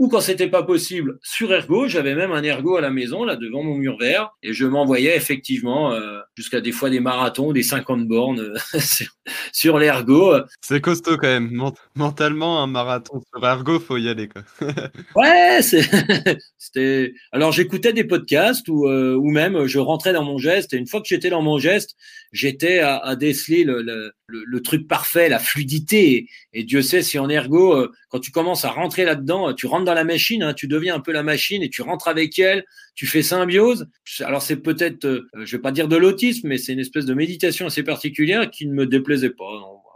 ou 0.00 0.08
quand 0.08 0.22
c'était 0.22 0.48
pas 0.48 0.62
possible 0.62 1.18
sur 1.22 1.52
ergo, 1.52 1.86
j'avais 1.86 2.14
même 2.14 2.32
un 2.32 2.42
ergo 2.42 2.76
à 2.76 2.80
la 2.80 2.88
maison 2.88 3.22
là 3.22 3.36
devant 3.36 3.62
mon 3.62 3.74
mur 3.74 3.98
vert 3.98 4.30
et 4.42 4.54
je 4.54 4.64
m'envoyais 4.64 5.14
effectivement 5.14 5.92
euh, 5.92 6.20
jusqu'à 6.34 6.62
des 6.62 6.72
fois 6.72 6.88
des 6.88 7.00
marathons, 7.00 7.52
des 7.52 7.62
50 7.62 8.08
bornes 8.08 8.40
euh, 8.40 8.80
sur, 9.52 9.78
l'ergo. 9.78 10.36
C'est 10.62 10.80
costaud 10.80 11.18
quand 11.18 11.28
même. 11.28 11.50
mentalement 11.94 12.62
un 12.62 12.66
marathon 12.66 13.20
sur 13.28 13.46
ergo, 13.46 13.78
faut 13.78 13.98
y 13.98 14.08
aller 14.08 14.26
quoi. 14.26 14.42
ouais, 15.16 15.60
c'était 16.56 17.12
alors 17.30 17.52
j'écoutais 17.52 17.92
des 17.92 18.04
podcasts 18.04 18.70
ou 18.70 18.88
euh, 18.88 19.14
ou 19.16 19.28
même 19.28 19.66
je 19.66 19.78
rentrais 19.78 20.14
dans 20.14 20.24
mon 20.24 20.38
geste 20.38 20.72
et 20.72 20.78
une 20.78 20.86
fois 20.86 21.02
que 21.02 21.08
j'étais 21.08 21.28
dans 21.28 21.42
mon 21.42 21.58
geste, 21.58 21.94
j'étais 22.32 22.78
à, 22.78 22.96
à, 22.96 23.16
déceler 23.16 23.64
le, 23.64 23.82
le, 23.82 24.14
le, 24.28 24.62
truc 24.62 24.88
parfait, 24.88 25.28
la 25.28 25.38
fluidité 25.38 26.26
et, 26.54 26.64
Dieu 26.64 26.80
sait 26.80 27.02
si 27.02 27.18
en 27.18 27.28
ergo 27.28 27.86
quand 28.08 28.20
tu 28.20 28.30
commences 28.30 28.64
à 28.64 28.70
rentrer 28.70 29.04
là-dedans, 29.04 29.52
tu 29.52 29.66
rentres 29.66 29.89
la 29.94 30.04
machine, 30.04 30.42
hein, 30.42 30.54
tu 30.54 30.68
deviens 30.68 30.94
un 30.94 31.00
peu 31.00 31.12
la 31.12 31.22
machine 31.22 31.62
et 31.62 31.68
tu 31.68 31.82
rentres 31.82 32.08
avec 32.08 32.38
elle, 32.38 32.64
tu 32.94 33.06
fais 33.06 33.22
symbiose. 33.22 33.88
Alors 34.20 34.42
c'est 34.42 34.56
peut-être, 34.56 35.04
euh, 35.04 35.28
je 35.44 35.56
vais 35.56 35.62
pas 35.62 35.72
dire 35.72 35.88
de 35.88 35.96
l'autisme, 35.96 36.48
mais 36.48 36.58
c'est 36.58 36.72
une 36.72 36.80
espèce 36.80 37.06
de 37.06 37.14
méditation 37.14 37.66
assez 37.66 37.82
particulière 37.82 38.50
qui 38.50 38.66
ne 38.66 38.74
me 38.74 38.86
déplaisait 38.86 39.30
pas. 39.30 39.44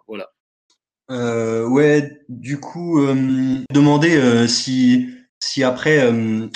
voilà. 0.06 0.30
Euh, 1.10 1.66
ouais, 1.68 2.22
du 2.28 2.58
coup, 2.58 3.00
euh, 3.00 3.14
demander 3.72 4.46
si 4.48 5.08
si 5.44 5.62
après, 5.62 5.98
euh, 5.98 6.48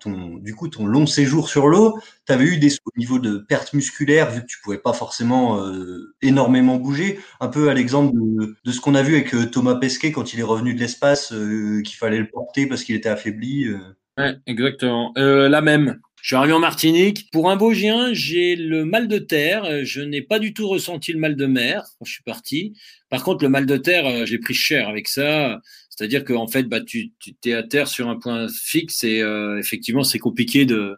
ton 0.00 0.36
du 0.38 0.54
coup, 0.54 0.68
ton 0.68 0.86
long 0.86 1.06
séjour 1.06 1.48
sur 1.48 1.68
l'eau, 1.68 2.00
tu 2.26 2.32
avais 2.32 2.44
eu 2.44 2.56
des 2.56 2.72
au 2.84 2.90
niveau 2.96 3.18
de 3.18 3.38
perte 3.38 3.74
musculaire, 3.74 4.30
vu 4.30 4.40
que 4.40 4.46
tu 4.46 4.58
pouvais 4.62 4.78
pas 4.78 4.94
forcément 4.94 5.60
euh, 5.60 6.14
énormément 6.22 6.76
bouger, 6.76 7.20
un 7.38 7.48
peu 7.48 7.68
à 7.68 7.74
l'exemple 7.74 8.14
de, 8.14 8.56
de, 8.64 8.72
ce 8.72 8.80
qu'on 8.80 8.94
a 8.94 9.02
vu 9.02 9.14
avec 9.14 9.34
euh, 9.34 9.46
Thomas 9.46 9.74
Pesquet 9.74 10.10
quand 10.10 10.32
il 10.32 10.40
est 10.40 10.44
revenu 10.44 10.74
de 10.74 10.80
l'espace, 10.80 11.28
qu'il 11.28 11.96
fallait 11.96 12.18
le 12.18 12.28
porter 12.28 12.66
parce 12.66 12.82
qu'il 12.82 12.96
était 12.96 13.10
affaibli. 13.10 13.68
Ouais, 14.16 14.36
exactement. 14.46 15.12
la 15.16 15.60
même. 15.60 16.00
Je 16.26 16.30
suis 16.30 16.36
arrivé 16.36 16.54
en 16.54 16.58
Martinique. 16.58 17.30
Pour 17.30 17.52
un 17.52 17.54
Vosgien, 17.54 18.12
j'ai 18.12 18.56
le 18.56 18.84
mal 18.84 19.06
de 19.06 19.18
terre. 19.18 19.84
Je 19.84 20.00
n'ai 20.00 20.22
pas 20.22 20.40
du 20.40 20.52
tout 20.52 20.66
ressenti 20.66 21.12
le 21.12 21.20
mal 21.20 21.36
de 21.36 21.46
mer 21.46 21.84
quand 21.96 22.04
je 22.04 22.14
suis 22.14 22.24
parti. 22.24 22.72
Par 23.10 23.22
contre, 23.22 23.44
le 23.44 23.48
mal 23.48 23.64
de 23.64 23.76
terre, 23.76 24.26
j'ai 24.26 24.38
pris 24.38 24.52
cher 24.52 24.88
avec 24.88 25.06
ça. 25.06 25.60
C'est-à-dire 25.88 26.24
qu'en 26.24 26.48
fait, 26.48 26.64
bah, 26.64 26.80
tu, 26.80 27.12
tu 27.20 27.36
es 27.44 27.52
à 27.52 27.62
terre 27.62 27.86
sur 27.86 28.08
un 28.08 28.16
point 28.16 28.48
fixe 28.48 29.04
et 29.04 29.22
euh, 29.22 29.60
effectivement, 29.60 30.02
c'est 30.02 30.18
compliqué 30.18 30.64
de, 30.64 30.96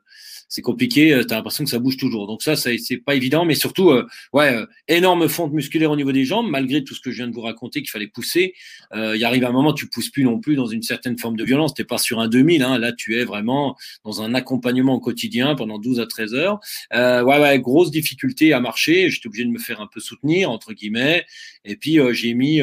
c'est 0.48 0.62
compliqué. 0.62 1.12
Euh, 1.12 1.24
tu 1.24 1.32
as 1.32 1.36
l'impression 1.36 1.64
que 1.64 1.70
ça 1.70 1.78
bouge 1.78 1.96
toujours. 1.96 2.26
Donc 2.26 2.42
ça, 2.42 2.56
ça 2.56 2.70
c'est 2.78 2.96
pas 2.96 3.14
évident, 3.14 3.44
mais 3.44 3.54
surtout, 3.54 3.90
euh, 3.90 4.06
ouais, 4.32 4.56
énorme 4.88 5.28
fonte 5.28 5.52
musculaire 5.52 5.90
au 5.90 5.96
niveau 5.96 6.12
des 6.12 6.24
jambes, 6.24 6.48
malgré 6.48 6.82
tout 6.82 6.94
ce 6.94 7.00
que 7.00 7.10
je 7.10 7.16
viens 7.16 7.28
de 7.28 7.34
vous 7.34 7.42
raconter 7.42 7.80
qu'il 7.80 7.90
fallait 7.90 8.08
pousser. 8.08 8.54
il 8.94 9.24
arrive 9.24 9.44
un 9.44 9.52
moment, 9.52 9.72
tu 9.72 9.88
pousses 9.88 10.10
plus 10.10 10.24
non 10.24 10.40
plus 10.40 10.56
dans 10.56 10.66
une 10.66 10.82
certaine 10.82 11.18
forme 11.18 11.36
de 11.36 11.44
violence. 11.44 11.74
T'es 11.74 11.84
pas 11.84 11.98
sur 11.98 12.20
un 12.20 12.28
2000, 12.28 12.62
hein, 12.62 12.78
là, 12.78 12.92
tu 12.92 13.18
es 13.18 13.24
vraiment 13.24 13.76
dans 14.04 14.22
un 14.22 14.34
accompagnement 14.34 14.94
au 14.94 15.00
quotidien 15.00 15.54
pendant 15.54 15.78
12 15.78 16.00
à 16.00 16.06
13 16.06 16.34
heures. 16.34 16.60
ouais, 16.92 17.22
ouais, 17.40 17.60
grosse 17.60 17.90
difficulté 17.90 18.52
à 18.52 18.60
marcher. 18.60 19.10
J'étais 19.10 19.28
obligé 19.28 19.44
de 19.44 19.50
me 19.50 19.58
faire 19.58 19.80
un 19.80 19.88
peu 19.92 20.00
soutenir 20.00 20.50
entre 20.50 20.72
guillemets. 20.72 21.24
Et 21.64 21.76
puis 21.76 21.98
j'ai 22.12 22.34
mis 22.34 22.60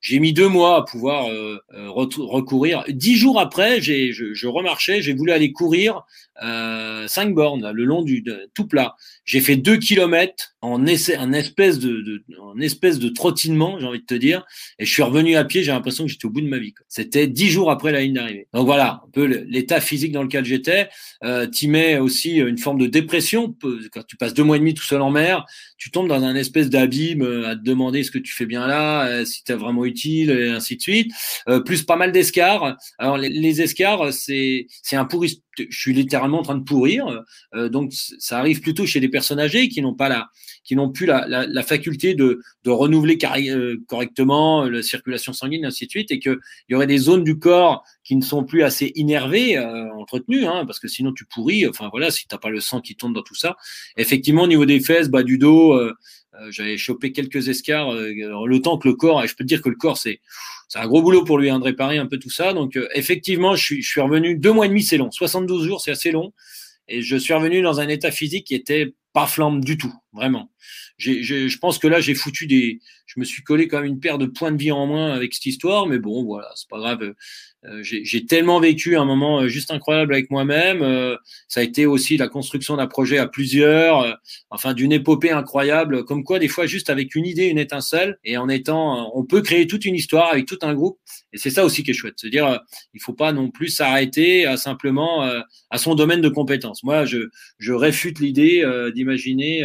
j'ai 0.00 0.18
mis 0.18 0.32
deux 0.32 0.48
mois 0.48 0.76
à 0.76 0.82
pouvoir 0.82 1.28
euh, 1.28 1.58
euh 1.74 1.90
recourir. 1.90 2.84
Dix 2.88 3.16
jours 3.16 3.38
après, 3.38 3.80
j'ai, 3.80 4.12
je, 4.12 4.32
je, 4.32 4.46
remarchais, 4.46 5.02
j'ai 5.02 5.12
voulu 5.12 5.32
aller 5.32 5.52
courir 5.52 6.02
euh, 6.42 7.06
cinq 7.06 7.34
bornes 7.34 7.70
le 7.70 7.84
long 7.84 8.02
du 8.02 8.24
tout 8.54 8.66
plat. 8.66 8.96
J'ai 9.24 9.40
fait 9.40 9.56
deux 9.56 9.76
kilomètres 9.76 10.54
en 10.62 10.86
essai, 10.86 11.16
un 11.16 11.32
espèce 11.32 11.78
de, 11.78 12.00
de 12.00 12.24
en 12.40 12.58
espèce 12.60 12.98
de 12.98 13.08
trottinement, 13.08 13.78
j'ai 13.78 13.86
envie 13.86 14.00
de 14.00 14.06
te 14.06 14.14
dire, 14.14 14.44
et 14.78 14.86
je 14.86 14.92
suis 14.92 15.02
revenu 15.02 15.36
à 15.36 15.44
pied. 15.44 15.62
J'ai 15.62 15.72
l'impression 15.72 16.04
que 16.04 16.10
j'étais 16.10 16.26
au 16.26 16.30
bout 16.30 16.40
de 16.40 16.48
ma 16.48 16.58
vie. 16.58 16.74
C'était 16.88 17.26
dix 17.26 17.50
jours 17.50 17.70
après 17.70 17.92
la 17.92 18.00
ligne 18.00 18.14
d'arrivée. 18.14 18.48
Donc 18.54 18.66
voilà, 18.66 19.02
un 19.06 19.10
peu 19.12 19.24
l'état 19.24 19.80
physique 19.80 20.12
dans 20.12 20.22
lequel 20.22 20.44
j'étais. 20.44 20.88
Euh, 21.24 21.46
tu 21.46 21.68
mets 21.68 21.98
aussi 21.98 22.36
une 22.36 22.58
forme 22.58 22.78
de 22.78 22.86
dépression 22.86 23.54
quand 23.92 24.06
tu 24.06 24.16
passes 24.16 24.34
deux 24.34 24.44
mois 24.44 24.56
et 24.56 24.60
demi 24.60 24.74
tout 24.74 24.82
seul 24.84 25.02
en 25.02 25.10
mer. 25.10 25.44
Tu 25.76 25.90
tombes 25.90 26.08
dans 26.08 26.22
un 26.22 26.34
espèce 26.34 26.70
d'abîme 26.70 27.22
à 27.46 27.54
te 27.54 27.62
demander 27.62 28.02
ce 28.02 28.10
que 28.10 28.18
tu 28.18 28.32
fais 28.32 28.46
bien 28.46 28.66
là, 28.66 29.24
si 29.24 29.44
tu 29.44 29.52
es 29.52 29.54
vraiment 29.54 29.84
utile, 29.90 30.30
et 30.30 30.50
ainsi 30.50 30.76
de 30.76 30.82
suite. 30.82 31.12
Euh, 31.48 31.60
plus 31.60 31.82
pas 31.82 31.96
mal 31.96 32.12
d'escars. 32.12 32.76
Alors 32.98 33.18
les, 33.18 33.28
les 33.28 33.62
escars, 33.62 34.12
c'est 34.12 34.66
un 34.92 35.04
pourri 35.04 35.42
je 35.68 35.78
suis 35.78 35.92
littéralement 35.92 36.38
en 36.38 36.42
train 36.42 36.54
de 36.54 36.64
pourrir. 36.64 37.22
Euh, 37.54 37.68
donc 37.68 37.92
ça 37.92 38.38
arrive 38.38 38.60
plutôt 38.60 38.86
chez 38.86 39.00
des 39.00 39.08
personnes 39.08 39.40
âgées 39.40 39.68
qui 39.68 39.82
n'ont 39.82 39.94
pas 39.94 40.08
la, 40.08 40.28
qui 40.64 40.76
n'ont 40.76 40.90
plus 40.90 41.06
la, 41.06 41.26
la, 41.26 41.62
faculté 41.62 42.14
de, 42.14 42.40
de 42.64 42.70
renouveler 42.70 43.18
euh, 43.50 43.76
correctement 43.86 44.64
la 44.64 44.82
circulation 44.82 45.32
sanguine, 45.32 45.64
et 45.64 45.66
ainsi 45.66 45.86
de 45.86 45.90
suite, 45.90 46.10
et 46.10 46.18
qu'il 46.18 46.38
y 46.68 46.74
aurait 46.74 46.86
des 46.86 46.98
zones 46.98 47.24
du 47.24 47.38
corps 47.38 47.84
qui 48.04 48.16
ne 48.16 48.22
sont 48.22 48.44
plus 48.44 48.62
assez 48.62 48.92
innervées, 48.94 49.58
entretenues, 49.58 50.46
hein, 50.46 50.64
parce 50.66 50.80
que 50.80 50.88
sinon 50.88 51.12
tu 51.12 51.24
pourris. 51.24 51.66
Enfin 51.68 51.88
voilà, 51.90 52.10
si 52.10 52.26
t'as 52.26 52.38
pas 52.38 52.50
le 52.50 52.60
sang 52.60 52.80
qui 52.80 52.96
tourne 52.96 53.12
dans 53.12 53.22
tout 53.22 53.34
ça. 53.34 53.56
Effectivement, 53.96 54.42
au 54.42 54.46
niveau 54.48 54.66
des 54.66 54.80
fesses, 54.80 55.08
bas 55.08 55.22
du 55.22 55.38
dos. 55.38 55.78
Euh, 56.34 56.50
j'avais 56.50 56.76
chopé 56.76 57.12
quelques 57.12 57.48
escars, 57.48 57.92
euh, 57.92 58.12
le 58.12 58.60
temps 58.60 58.78
que 58.78 58.88
le 58.88 58.94
corps, 58.94 59.22
et 59.22 59.26
je 59.26 59.34
peux 59.34 59.44
te 59.44 59.48
dire 59.48 59.62
que 59.62 59.68
le 59.68 59.76
corps, 59.76 59.98
c'est 59.98 60.20
c'est 60.68 60.78
un 60.78 60.86
gros 60.86 61.02
boulot 61.02 61.24
pour 61.24 61.38
lui 61.38 61.50
hein, 61.50 61.58
de 61.58 61.64
réparer 61.64 61.98
un 61.98 62.06
peu 62.06 62.18
tout 62.18 62.30
ça. 62.30 62.52
Donc 62.52 62.76
euh, 62.76 62.88
effectivement, 62.94 63.56
je 63.56 63.64
suis, 63.64 63.82
je 63.82 63.90
suis 63.90 64.00
revenu 64.00 64.36
deux 64.36 64.52
mois 64.52 64.66
et 64.66 64.68
demi, 64.68 64.84
c'est 64.84 64.98
long. 64.98 65.10
72 65.10 65.66
jours, 65.66 65.80
c'est 65.80 65.90
assez 65.90 66.12
long. 66.12 66.32
Et 66.86 67.02
je 67.02 67.16
suis 67.16 67.34
revenu 67.34 67.60
dans 67.62 67.80
un 67.80 67.88
état 67.88 68.12
physique 68.12 68.46
qui 68.46 68.54
était 68.54 68.94
pas 69.12 69.26
flamme 69.26 69.62
du 69.62 69.76
tout, 69.76 69.92
vraiment. 70.12 70.50
J'ai, 70.98 71.22
je 71.22 71.58
pense 71.58 71.78
que 71.78 71.88
là, 71.88 72.00
j'ai 72.00 72.14
foutu 72.14 72.46
des, 72.46 72.80
je 73.06 73.18
me 73.18 73.24
suis 73.24 73.42
collé 73.42 73.66
quand 73.66 73.78
même 73.78 73.86
une 73.86 74.00
paire 74.00 74.18
de 74.18 74.26
points 74.26 74.52
de 74.52 74.58
vie 74.58 74.70
en 74.70 74.86
moins 74.86 75.12
avec 75.12 75.34
cette 75.34 75.46
histoire, 75.46 75.86
mais 75.86 75.98
bon, 75.98 76.24
voilà, 76.24 76.48
c'est 76.54 76.68
pas 76.68 76.78
grave. 76.78 77.14
Euh, 77.66 77.82
j'ai 77.82 78.24
tellement 78.24 78.58
vécu 78.58 78.96
un 78.96 79.04
moment 79.04 79.40
euh, 79.40 79.48
juste 79.48 79.70
incroyable 79.70 80.14
avec 80.14 80.30
moi-même. 80.30 80.80
Euh, 80.80 81.16
ça 81.46 81.60
a 81.60 81.62
été 81.62 81.84
aussi 81.84 82.16
la 82.16 82.28
construction 82.28 82.76
d'un 82.76 82.86
projet 82.86 83.18
à 83.18 83.26
plusieurs, 83.26 84.18
enfin 84.48 84.72
d'une 84.72 84.92
épopée 84.92 85.30
incroyable. 85.30 86.04
Comme 86.04 86.24
quoi, 86.24 86.38
des 86.38 86.48
fois, 86.48 86.66
juste 86.66 86.88
avec 86.88 87.14
une 87.14 87.26
idée, 87.26 87.46
une 87.46 87.58
étincelle, 87.58 88.18
et 88.24 88.36
en 88.36 88.48
étant, 88.48 89.10
on 89.14 89.24
peut 89.24 89.42
créer 89.42 89.66
toute 89.66 89.84
une 89.84 89.94
histoire 89.94 90.30
avec 90.32 90.46
tout 90.46 90.58
un 90.62 90.74
groupe. 90.74 90.98
Et 91.32 91.38
c'est 91.38 91.50
ça 91.50 91.64
aussi 91.64 91.82
qui 91.82 91.90
est 91.90 91.94
chouette. 91.94 92.14
C'est-à-dire, 92.16 92.60
il 92.94 93.00
faut 93.02 93.12
pas 93.12 93.32
non 93.32 93.50
plus 93.50 93.68
s'arrêter 93.68 94.46
à 94.46 94.56
simplement 94.56 95.22
à 95.70 95.78
son 95.78 95.94
domaine 95.94 96.20
de 96.20 96.28
compétence. 96.28 96.82
Moi, 96.82 97.04
je, 97.04 97.28
je 97.58 97.72
réfute 97.72 98.20
l'idée 98.20 98.64
d'imaginer 99.00 99.64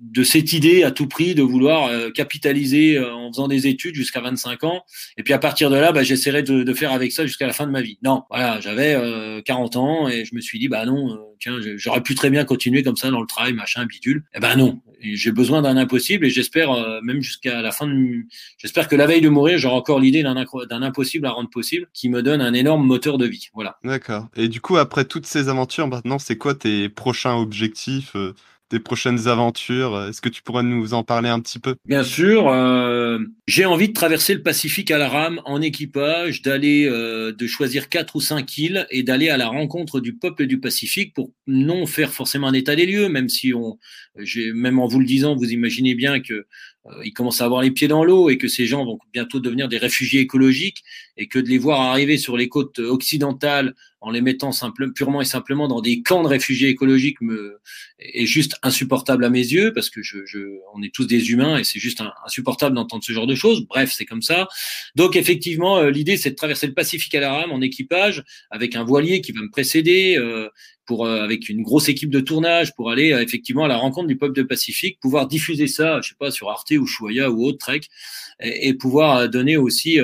de 0.00 0.22
cette 0.24 0.52
idée 0.52 0.82
à 0.82 0.90
tout 0.90 1.06
prix 1.06 1.34
de 1.34 1.42
vouloir 1.42 1.90
capitaliser 2.12 2.98
en 2.98 3.32
faisant 3.32 3.48
des 3.48 3.66
études 3.66 3.94
jusqu'à 3.94 4.20
25 4.20 4.64
ans. 4.64 4.84
Et 5.16 5.22
puis 5.22 5.32
à 5.32 5.38
partir 5.38 5.70
de 5.70 5.76
là, 5.76 5.92
bah, 5.92 6.02
j'essaierai 6.02 6.42
de, 6.42 6.62
de 6.62 6.74
faire 6.74 6.92
avec 6.92 7.12
ça 7.12 7.26
jusqu'à 7.26 7.46
la 7.46 7.52
fin 7.52 7.66
de 7.66 7.70
ma 7.70 7.82
vie. 7.82 7.98
Non, 8.02 8.24
voilà, 8.30 8.60
j'avais 8.60 8.96
40 9.44 9.76
euh, 9.76 9.78
ans 9.78 10.08
et 10.08 10.24
je 10.24 10.34
me 10.34 10.40
suis 10.40 10.58
dit, 10.58 10.68
bah 10.68 10.84
non, 10.86 11.14
euh, 11.14 11.18
tiens, 11.40 11.58
j'aurais 11.76 12.02
pu 12.02 12.14
très 12.14 12.30
bien 12.30 12.44
continuer 12.44 12.82
comme 12.82 12.96
ça 12.96 13.10
dans 13.10 13.20
le 13.20 13.26
travail, 13.26 13.52
machin, 13.52 13.86
bidule. 13.86 14.24
Eh 14.34 14.40
ben 14.40 14.56
non, 14.56 14.80
j'ai 15.14 15.32
besoin 15.32 15.62
d'un 15.62 15.76
impossible 15.76 16.26
et 16.26 16.30
j'espère 16.30 16.72
euh, 16.72 17.00
même 17.02 17.20
jusqu'à 17.20 17.62
la 17.62 17.70
fin 17.70 17.86
de, 17.86 18.24
j'espère 18.58 18.88
que 18.88 18.96
la 18.96 19.06
veille 19.06 19.20
de 19.20 19.28
mourir, 19.28 19.58
j'aurai 19.58 19.76
encore 19.76 20.00
l'idée 20.00 20.22
d'un 20.22 20.82
impossible 20.82 21.26
à 21.26 21.30
rendre 21.30 21.50
possible 21.50 21.88
qui 21.92 22.08
me 22.08 22.22
donne 22.22 22.40
un 22.40 22.54
énorme 22.54 22.86
moteur 22.86 23.18
de 23.18 23.26
vie. 23.26 23.48
Voilà. 23.54 23.78
D'accord. 23.84 24.28
Et 24.36 24.48
du 24.48 24.60
coup, 24.60 24.76
après 24.76 25.04
toutes 25.04 25.26
ces 25.26 25.48
aventures, 25.48 25.88
maintenant, 25.88 26.18
c'est 26.18 26.36
quoi 26.36 26.54
tes 26.54 26.88
prochains 26.88 27.34
objectifs 27.34 28.16
tes 28.68 28.80
prochaines 28.80 29.28
aventures? 29.28 30.06
Est-ce 30.08 30.20
que 30.20 30.28
tu 30.28 30.42
pourrais 30.42 30.62
nous 30.62 30.94
en 30.94 31.02
parler 31.02 31.28
un 31.28 31.40
petit 31.40 31.58
peu? 31.58 31.76
Bien 31.86 32.02
sûr. 32.02 32.48
Euh, 32.48 33.18
j'ai 33.46 33.64
envie 33.64 33.88
de 33.88 33.92
traverser 33.92 34.34
le 34.34 34.42
Pacifique 34.42 34.90
à 34.90 34.98
la 34.98 35.08
rame 35.08 35.40
en 35.44 35.60
équipage, 35.60 36.42
d'aller, 36.42 36.86
euh, 36.86 37.32
de 37.32 37.46
choisir 37.46 37.88
quatre 37.88 38.16
ou 38.16 38.20
cinq 38.20 38.58
îles 38.58 38.86
et 38.90 39.02
d'aller 39.02 39.28
à 39.28 39.36
la 39.36 39.48
rencontre 39.48 40.00
du 40.00 40.14
peuple 40.14 40.46
du 40.46 40.60
Pacifique 40.60 41.14
pour 41.14 41.30
non 41.46 41.86
faire 41.86 42.12
forcément 42.12 42.48
un 42.48 42.52
état 42.52 42.76
des 42.76 42.86
lieux, 42.86 43.08
même 43.08 43.28
si 43.28 43.52
on, 43.54 43.78
même 44.54 44.78
en 44.78 44.86
vous 44.86 45.00
le 45.00 45.06
disant, 45.06 45.34
vous 45.34 45.52
imaginez 45.52 45.94
bien 45.94 46.20
que 46.20 46.46
euh, 46.86 47.10
commencent 47.14 47.40
à 47.40 47.44
avoir 47.44 47.62
les 47.62 47.70
pieds 47.70 47.88
dans 47.88 48.04
l'eau 48.04 48.30
et 48.30 48.38
que 48.38 48.48
ces 48.48 48.66
gens 48.66 48.84
vont 48.84 48.98
bientôt 49.12 49.40
devenir 49.40 49.68
des 49.68 49.78
réfugiés 49.78 50.20
écologiques 50.20 50.84
et 51.16 51.28
que 51.28 51.38
de 51.38 51.48
les 51.48 51.58
voir 51.58 51.80
arriver 51.80 52.18
sur 52.18 52.36
les 52.36 52.48
côtes 52.48 52.78
occidentales 52.78 53.74
en 54.04 54.10
les 54.10 54.20
mettant 54.20 54.52
simple, 54.52 54.92
purement 54.92 55.22
et 55.22 55.24
simplement 55.24 55.66
dans 55.66 55.80
des 55.80 56.02
camps 56.02 56.22
de 56.22 56.28
réfugiés 56.28 56.68
écologiques 56.68 57.22
me, 57.22 57.58
est 57.98 58.26
juste 58.26 58.56
insupportable 58.62 59.24
à 59.24 59.30
mes 59.30 59.38
yeux 59.38 59.72
parce 59.72 59.88
que 59.88 60.02
je, 60.02 60.18
je 60.26 60.38
on 60.74 60.82
est 60.82 60.94
tous 60.94 61.06
des 61.06 61.30
humains 61.30 61.56
et 61.56 61.64
c'est 61.64 61.78
juste 61.78 62.02
insupportable 62.26 62.76
d'entendre 62.76 63.02
ce 63.02 63.12
genre 63.12 63.26
de 63.26 63.34
choses. 63.34 63.66
Bref, 63.66 63.92
c'est 63.96 64.04
comme 64.04 64.20
ça. 64.20 64.46
Donc 64.94 65.16
effectivement, 65.16 65.78
euh, 65.78 65.90
l'idée 65.90 66.18
c'est 66.18 66.30
de 66.30 66.34
traverser 66.34 66.66
le 66.66 66.74
Pacifique 66.74 67.14
à 67.14 67.20
la 67.20 67.32
rame 67.32 67.50
en 67.50 67.62
équipage 67.62 68.22
avec 68.50 68.76
un 68.76 68.84
voilier 68.84 69.22
qui 69.22 69.32
va 69.32 69.40
me 69.40 69.50
précéder. 69.50 70.16
Euh, 70.18 70.48
pour 70.86 71.06
euh, 71.06 71.22
avec 71.22 71.48
une 71.48 71.62
grosse 71.62 71.88
équipe 71.88 72.10
de 72.10 72.20
tournage 72.20 72.74
pour 72.74 72.90
aller 72.90 73.18
effectivement 73.18 73.64
à 73.64 73.68
la 73.68 73.78
rencontre 73.78 74.06
du 74.06 74.18
peuple 74.18 74.34
de 74.34 74.42
Pacifique, 74.42 75.00
pouvoir 75.00 75.26
diffuser 75.26 75.66
ça, 75.66 76.02
je 76.02 76.10
sais 76.10 76.14
pas 76.18 76.30
sur 76.30 76.50
Arte 76.50 76.72
ou 76.72 76.84
Choya 76.84 77.30
ou 77.30 77.42
autre 77.46 77.56
Trek, 77.56 77.80
et 78.40 78.74
pouvoir 78.74 79.30
donner 79.30 79.56
aussi 79.56 79.98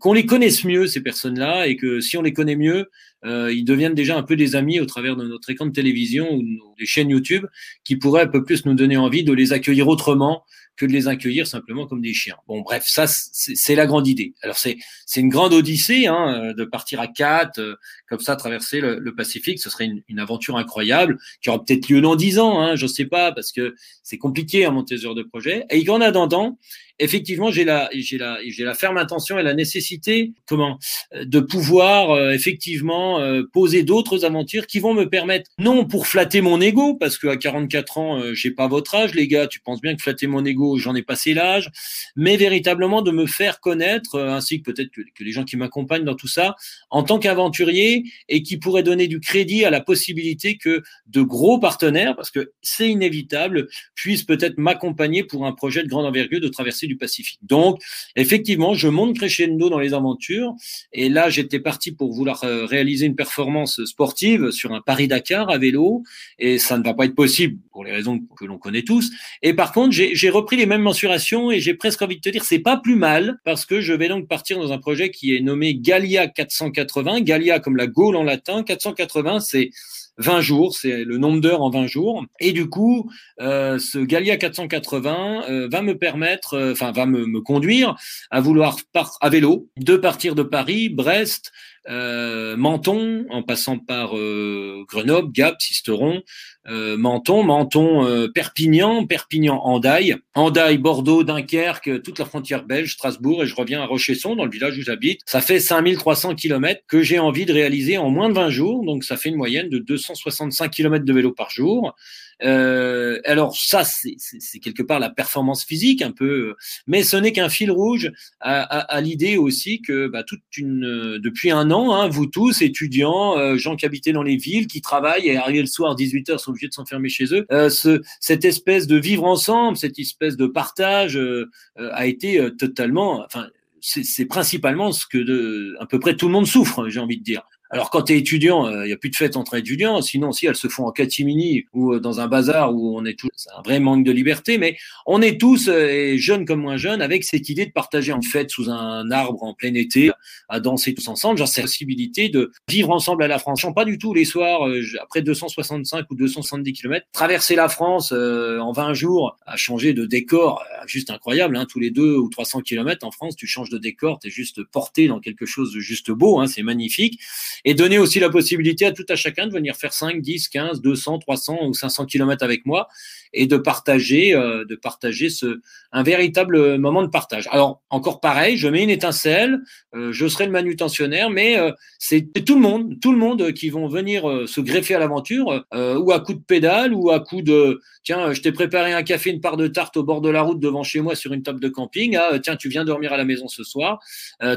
qu'on 0.00 0.12
les 0.12 0.26
connaisse 0.26 0.64
mieux 0.64 0.86
ces 0.86 1.00
personnes-là 1.00 1.66
et 1.66 1.76
que 1.76 2.00
si 2.00 2.16
on 2.16 2.22
les 2.22 2.32
connaît 2.32 2.56
mieux, 2.56 2.90
euh, 3.26 3.52
ils 3.52 3.64
deviennent 3.64 3.94
déjà 3.94 4.16
un 4.16 4.22
peu 4.22 4.36
des 4.36 4.56
amis 4.56 4.80
au 4.80 4.86
travers 4.86 5.16
de 5.16 5.26
notre 5.26 5.50
écran 5.50 5.66
de 5.66 5.72
télévision 5.72 6.32
ou 6.32 6.42
des 6.78 6.86
chaînes 6.86 7.10
YouTube 7.10 7.44
qui 7.84 7.96
pourraient 7.96 8.22
un 8.22 8.28
peu 8.28 8.44
plus 8.44 8.64
nous 8.64 8.74
donner 8.74 8.96
envie 8.96 9.24
de 9.24 9.32
les 9.32 9.52
accueillir 9.52 9.88
autrement 9.88 10.44
que 10.76 10.86
de 10.86 10.92
les 10.92 11.08
accueillir 11.08 11.46
simplement 11.46 11.86
comme 11.86 12.02
des 12.02 12.12
chiens. 12.12 12.36
Bon, 12.46 12.60
bref, 12.60 12.84
ça, 12.86 13.06
c'est 13.06 13.74
la 13.74 13.86
grande 13.86 14.06
idée. 14.06 14.34
Alors, 14.42 14.56
c'est 14.58 14.76
une 15.16 15.30
grande 15.30 15.54
odyssée 15.54 16.06
hein, 16.06 16.52
de 16.56 16.64
partir 16.64 17.00
à 17.00 17.08
quatre, 17.08 17.58
euh, 17.58 17.76
comme 18.08 18.20
ça, 18.20 18.36
traverser 18.36 18.80
le, 18.80 18.98
le, 18.98 19.14
Pacifique. 19.14 19.58
Ce 19.58 19.70
serait 19.70 19.86
une, 19.86 20.02
une, 20.08 20.18
aventure 20.18 20.58
incroyable 20.58 21.16
qui 21.40 21.48
aura 21.48 21.64
peut-être 21.64 21.88
lieu 21.88 22.02
dans 22.02 22.16
dix 22.16 22.38
ans, 22.38 22.60
hein, 22.60 22.76
je 22.76 22.86
sais 22.86 23.06
pas, 23.06 23.32
parce 23.32 23.52
que 23.52 23.74
c'est 24.02 24.18
compliqué 24.18 24.66
à 24.66 24.70
monter 24.70 24.98
ce 24.98 25.14
de 25.14 25.22
projet. 25.22 25.64
Et 25.70 25.88
en 25.88 26.02
attendant, 26.02 26.58
effectivement, 26.98 27.50
j'ai 27.50 27.64
la, 27.64 27.88
j'ai 27.92 28.18
la, 28.18 28.38
j'ai 28.46 28.64
la 28.64 28.74
ferme 28.74 28.98
intention 28.98 29.38
et 29.38 29.42
la 29.42 29.54
nécessité, 29.54 30.32
comment, 30.46 30.78
euh, 31.14 31.24
de 31.24 31.40
pouvoir 31.40 32.10
euh, 32.10 32.32
effectivement 32.32 33.15
euh, 33.18 33.42
poser 33.52 33.82
d'autres 33.82 34.24
aventures 34.24 34.66
qui 34.66 34.80
vont 34.80 34.94
me 34.94 35.08
permettre, 35.08 35.50
non 35.58 35.84
pour 35.84 36.06
flatter 36.06 36.40
mon 36.40 36.60
ego, 36.60 36.94
parce 36.94 37.18
qu'à 37.18 37.36
44 37.36 37.98
ans, 37.98 38.22
j'ai 38.32 38.50
pas 38.50 38.68
votre 38.68 38.94
âge, 38.94 39.14
les 39.14 39.28
gars, 39.28 39.46
tu 39.46 39.60
penses 39.60 39.80
bien 39.80 39.94
que 39.94 40.02
flatter 40.02 40.26
mon 40.26 40.44
ego, 40.44 40.78
j'en 40.78 40.94
ai 40.94 41.02
passé 41.02 41.34
l'âge, 41.34 41.70
mais 42.16 42.36
véritablement 42.36 43.02
de 43.02 43.10
me 43.10 43.26
faire 43.26 43.60
connaître, 43.60 44.18
ainsi 44.18 44.62
que 44.62 44.70
peut-être 44.70 44.90
que, 44.90 45.00
que, 45.14 45.24
les 45.24 45.32
gens 45.32 45.44
qui 45.44 45.56
m'accompagnent 45.56 46.04
dans 46.04 46.14
tout 46.14 46.28
ça, 46.28 46.54
en 46.90 47.02
tant 47.02 47.18
qu'aventurier 47.18 48.04
et 48.28 48.42
qui 48.42 48.56
pourraient 48.56 48.82
donner 48.82 49.08
du 49.08 49.20
crédit 49.20 49.64
à 49.64 49.70
la 49.70 49.80
possibilité 49.80 50.56
que 50.56 50.82
de 51.06 51.22
gros 51.22 51.58
partenaires, 51.58 52.14
parce 52.16 52.30
que 52.30 52.52
c'est 52.62 52.88
inévitable, 52.88 53.68
puissent 53.94 54.24
peut-être 54.24 54.58
m'accompagner 54.58 55.24
pour 55.24 55.46
un 55.46 55.52
projet 55.52 55.82
de 55.82 55.88
grande 55.88 56.06
envergure 56.06 56.40
de 56.40 56.48
traverser 56.48 56.86
du 56.86 56.96
Pacifique. 56.96 57.38
Donc, 57.42 57.80
effectivement, 58.14 58.74
je 58.74 58.88
monte 58.88 59.16
crescendo 59.16 59.68
dans 59.68 59.78
les 59.78 59.94
aventures. 59.94 60.54
Et 60.92 61.08
là, 61.08 61.30
j'étais 61.30 61.60
parti 61.60 61.92
pour 61.92 62.12
vouloir 62.12 62.44
euh, 62.44 62.66
une 63.04 63.14
performance 63.14 63.84
sportive 63.84 64.50
sur 64.50 64.72
un 64.72 64.80
Paris-Dakar 64.80 65.50
à 65.50 65.58
vélo. 65.58 66.02
Et 66.38 66.58
ça 66.58 66.78
ne 66.78 66.84
va 66.84 66.94
pas 66.94 67.04
être 67.04 67.14
possible 67.14 67.58
pour 67.72 67.84
les 67.84 67.92
raisons 67.92 68.20
que 68.38 68.46
l'on 68.46 68.56
connaît 68.56 68.82
tous. 68.82 69.10
Et 69.42 69.52
par 69.52 69.72
contre, 69.72 69.92
j'ai 69.92 70.30
repris 70.30 70.56
les 70.56 70.66
mêmes 70.66 70.82
mensurations 70.82 71.50
et 71.50 71.60
j'ai 71.60 71.74
presque 71.74 72.00
envie 72.00 72.16
de 72.16 72.22
te 72.22 72.30
dire, 72.30 72.44
c'est 72.44 72.60
pas 72.60 72.78
plus 72.78 72.96
mal 72.96 73.38
parce 73.44 73.66
que 73.66 73.80
je 73.80 73.92
vais 73.92 74.08
donc 74.08 74.28
partir 74.28 74.58
dans 74.58 74.72
un 74.72 74.78
projet 74.78 75.10
qui 75.10 75.36
est 75.36 75.40
nommé 75.40 75.74
Gallia 75.74 76.26
480. 76.28 77.20
Gallia 77.20 77.60
comme 77.60 77.76
la 77.76 77.86
Gaule 77.86 78.16
en 78.16 78.22
latin. 78.22 78.62
480, 78.62 79.40
c'est 79.40 79.70
20 80.18 80.40
jours, 80.40 80.74
c'est 80.74 81.04
le 81.04 81.18
nombre 81.18 81.40
d'heures 81.40 81.62
en 81.62 81.70
20 81.70 81.86
jours. 81.86 82.24
Et 82.40 82.52
du 82.52 82.68
coup, 82.68 83.10
euh, 83.40 83.78
ce 83.78 83.98
Gallia 83.98 84.36
480 84.36 85.44
euh, 85.48 85.68
va 85.70 85.82
me 85.82 85.98
permettre, 85.98 86.54
euh, 86.54 86.72
enfin 86.72 86.92
va 86.92 87.06
me, 87.06 87.26
me, 87.26 87.40
conduire 87.40 87.96
à 88.30 88.40
vouloir 88.40 88.76
par, 88.92 89.18
à 89.20 89.28
vélo 89.28 89.68
de 89.76 89.96
partir 89.96 90.34
de 90.34 90.42
Paris, 90.42 90.88
Brest, 90.88 91.52
euh, 91.88 92.56
Menton, 92.56 93.26
en 93.30 93.42
passant 93.42 93.78
par 93.78 94.16
euh, 94.16 94.84
Grenoble, 94.88 95.30
Gap, 95.32 95.60
Sisteron, 95.60 96.22
Menton, 96.68 97.42
Menton, 97.44 98.04
euh, 98.04 98.28
Perpignan, 98.28 99.06
Perpignan, 99.06 99.60
Andaille, 99.62 100.16
Andaille, 100.34 100.78
Bordeaux, 100.78 101.22
Dunkerque, 101.22 102.02
toute 102.02 102.18
la 102.18 102.24
frontière 102.24 102.64
belge, 102.64 102.94
Strasbourg, 102.94 103.42
et 103.42 103.46
je 103.46 103.54
reviens 103.54 103.82
à 103.82 103.86
Rochesson, 103.86 104.34
dans 104.34 104.44
le 104.44 104.50
village 104.50 104.76
où 104.76 104.82
j'habite. 104.82 105.20
Ça 105.26 105.40
fait 105.40 105.60
5300 105.60 106.34
kilomètres 106.34 106.82
que 106.88 107.02
j'ai 107.02 107.18
envie 107.18 107.46
de 107.46 107.52
réaliser 107.52 107.98
en 107.98 108.10
moins 108.10 108.28
de 108.28 108.34
20 108.34 108.50
jours, 108.50 108.84
donc 108.84 109.04
ça 109.04 109.16
fait 109.16 109.28
une 109.28 109.36
moyenne 109.36 109.68
de 109.68 109.78
265 109.78 110.70
kilomètres 110.70 111.04
de 111.04 111.12
vélo 111.12 111.32
par 111.32 111.50
jour. 111.50 111.94
Euh, 112.42 113.20
alors 113.24 113.56
ça, 113.56 113.84
c'est 113.84 114.58
quelque 114.60 114.82
part 114.82 115.00
la 115.00 115.10
performance 115.10 115.64
physique 115.64 116.02
un 116.02 116.12
peu, 116.12 116.54
mais 116.86 117.02
ce 117.02 117.16
n'est 117.16 117.32
qu'un 117.32 117.48
fil 117.48 117.70
rouge 117.70 118.12
à, 118.40 118.60
à, 118.62 118.80
à 118.80 119.00
l'idée 119.00 119.36
aussi 119.36 119.80
que 119.80 120.06
bah, 120.06 120.22
toute 120.22 120.40
une, 120.56 121.18
depuis 121.18 121.50
un 121.50 121.70
an, 121.70 121.94
hein, 121.94 122.08
vous 122.08 122.26
tous, 122.26 122.62
étudiants, 122.62 123.38
euh, 123.38 123.56
gens 123.56 123.76
qui 123.76 123.86
habitaient 123.86 124.12
dans 124.12 124.22
les 124.22 124.36
villes, 124.36 124.66
qui 124.66 124.80
travaillent 124.80 125.28
et 125.28 125.36
arrivent 125.36 125.56
le 125.62 125.66
soir 125.66 125.96
18h 125.96 126.38
sont 126.38 126.50
obligés 126.50 126.68
de 126.68 126.74
s'enfermer 126.74 127.08
chez 127.08 127.34
eux, 127.34 127.46
euh, 127.50 127.70
ce, 127.70 128.02
cette 128.20 128.44
espèce 128.44 128.86
de 128.86 128.96
vivre 128.96 129.24
ensemble, 129.24 129.76
cette 129.76 129.98
espèce 129.98 130.36
de 130.36 130.46
partage 130.46 131.16
euh, 131.16 131.50
euh, 131.78 131.90
a 131.92 132.06
été 132.06 132.50
totalement, 132.58 133.24
enfin 133.24 133.48
c'est 133.80 134.24
principalement 134.26 134.90
ce 134.90 135.06
que 135.06 135.18
de, 135.18 135.76
à 135.78 135.86
peu 135.86 136.00
près 136.00 136.16
tout 136.16 136.26
le 136.26 136.32
monde 136.32 136.46
souffre, 136.46 136.88
j'ai 136.88 136.98
envie 136.98 137.18
de 137.18 137.22
dire. 137.22 137.42
Alors 137.76 137.90
quand 137.90 138.04
tu 138.04 138.14
es 138.14 138.18
étudiant, 138.18 138.70
il 138.70 138.74
euh, 138.74 138.86
n'y 138.86 138.92
a 138.94 138.96
plus 138.96 139.10
de 139.10 139.16
fête 139.16 139.36
entre 139.36 139.54
étudiants, 139.54 140.00
sinon 140.00 140.32
si 140.32 140.46
elles 140.46 140.56
se 140.56 140.66
font 140.66 140.86
en 140.86 140.92
catimini 140.92 141.66
ou 141.74 141.92
euh, 141.92 142.00
dans 142.00 142.20
un 142.20 142.26
bazar 142.26 142.74
où 142.74 142.96
on 142.98 143.04
est 143.04 143.18
tous, 143.18 143.28
c'est 143.36 143.50
un 143.54 143.60
vrai 143.60 143.80
manque 143.80 144.02
de 144.02 144.12
liberté, 144.12 144.56
mais 144.56 144.78
on 145.04 145.20
est 145.20 145.38
tous, 145.38 145.68
euh, 145.68 146.16
jeunes 146.16 146.46
comme 146.46 146.62
moins 146.62 146.78
jeunes, 146.78 147.02
avec 147.02 147.22
cette 147.22 147.50
idée 147.50 147.66
de 147.66 147.72
partager 147.72 148.12
une 148.12 148.22
fête 148.22 148.50
sous 148.50 148.70
un 148.70 149.10
arbre 149.10 149.42
en 149.42 149.52
plein 149.52 149.74
été, 149.74 150.10
à 150.48 150.58
danser 150.58 150.94
tous 150.94 151.06
ensemble, 151.08 151.36
genre 151.36 151.48
cette 151.48 151.66
possibilité 151.66 152.30
de 152.30 152.50
vivre 152.66 152.88
ensemble 152.88 153.22
à 153.24 153.28
la 153.28 153.38
France, 153.38 153.66
pas 153.74 153.84
du 153.84 153.98
tout 153.98 154.14
les 154.14 154.24
soirs, 154.24 154.66
après 155.02 155.20
265 155.20 156.06
ou 156.10 156.14
270 156.14 156.72
km, 156.72 157.06
traverser 157.12 157.56
la 157.56 157.68
France 157.68 158.10
en 158.10 158.72
20 158.72 158.94
jours, 158.94 159.36
à 159.44 159.56
changer 159.56 159.92
de 159.92 160.06
décor, 160.06 160.64
juste 160.86 161.10
incroyable, 161.10 161.58
hein, 161.58 161.66
tous 161.68 161.80
les 161.80 161.90
deux 161.90 162.16
ou 162.16 162.30
300 162.30 162.62
km 162.62 163.06
en 163.06 163.10
France, 163.10 163.36
tu 163.36 163.46
changes 163.46 163.68
de 163.68 163.76
décor, 163.76 164.18
tu 164.18 164.28
es 164.28 164.30
juste 164.30 164.62
porté 164.64 165.08
dans 165.08 165.20
quelque 165.20 165.44
chose 165.44 165.74
de 165.74 165.80
juste 165.80 166.10
beau, 166.10 166.40
hein, 166.40 166.46
c'est 166.46 166.62
magnifique 166.62 167.20
et 167.66 167.74
donner 167.74 167.98
aussi 167.98 168.20
la 168.20 168.30
possibilité 168.30 168.86
à 168.86 168.92
tout 168.92 169.04
à 169.08 169.16
chacun 169.16 169.48
de 169.48 169.52
venir 169.52 169.74
faire 169.74 169.92
5, 169.92 170.22
10, 170.22 170.48
15, 170.48 170.80
200, 170.80 171.18
300 171.18 171.58
ou 171.66 171.74
500 171.74 172.06
kilomètres 172.06 172.44
avec 172.44 172.64
moi 172.64 172.86
et 173.32 173.46
de 173.46 173.56
partager, 173.56 174.34
euh, 174.34 174.64
de 174.64 174.76
partager 174.76 175.28
ce, 175.28 175.60
un 175.96 176.02
véritable 176.02 176.76
moment 176.76 177.02
de 177.02 177.08
partage. 177.08 177.48
Alors, 177.50 177.82
encore 177.88 178.20
pareil, 178.20 178.58
je 178.58 178.68
mets 178.68 178.82
une 178.82 178.90
étincelle, 178.90 179.60
euh, 179.94 180.12
je 180.12 180.26
serai 180.28 180.44
le 180.44 180.52
manutentionnaire, 180.52 181.30
mais 181.30 181.58
euh, 181.58 181.72
c'est 181.98 182.44
tout 182.44 182.54
le 182.54 182.60
monde, 182.60 183.00
tout 183.00 183.12
le 183.12 183.18
monde 183.18 183.52
qui 183.52 183.70
vont 183.70 183.88
venir 183.88 184.28
euh, 184.28 184.46
se 184.46 184.60
greffer 184.60 184.94
à 184.94 184.98
l'aventure, 184.98 185.64
euh, 185.72 185.98
ou 185.98 186.12
à 186.12 186.20
coup 186.20 186.34
de 186.34 186.42
pédale, 186.42 186.92
ou 186.92 187.10
à 187.10 187.20
coup 187.20 187.40
de, 187.40 187.80
tiens, 188.04 188.34
je 188.34 188.42
t'ai 188.42 188.52
préparé 188.52 188.92
un 188.92 189.02
café, 189.02 189.30
une 189.30 189.40
part 189.40 189.56
de 189.56 189.68
tarte 189.68 189.96
au 189.96 190.02
bord 190.02 190.20
de 190.20 190.28
la 190.28 190.42
route 190.42 190.60
devant 190.60 190.82
chez 190.82 191.00
moi 191.00 191.14
sur 191.14 191.32
une 191.32 191.42
table 191.42 191.60
de 191.60 191.68
camping, 191.68 192.16
ah, 192.16 192.38
tiens, 192.40 192.56
tu 192.56 192.68
viens 192.68 192.84
dormir 192.84 193.14
à 193.14 193.16
la 193.16 193.24
maison 193.24 193.48
ce 193.48 193.64
soir. 193.64 193.98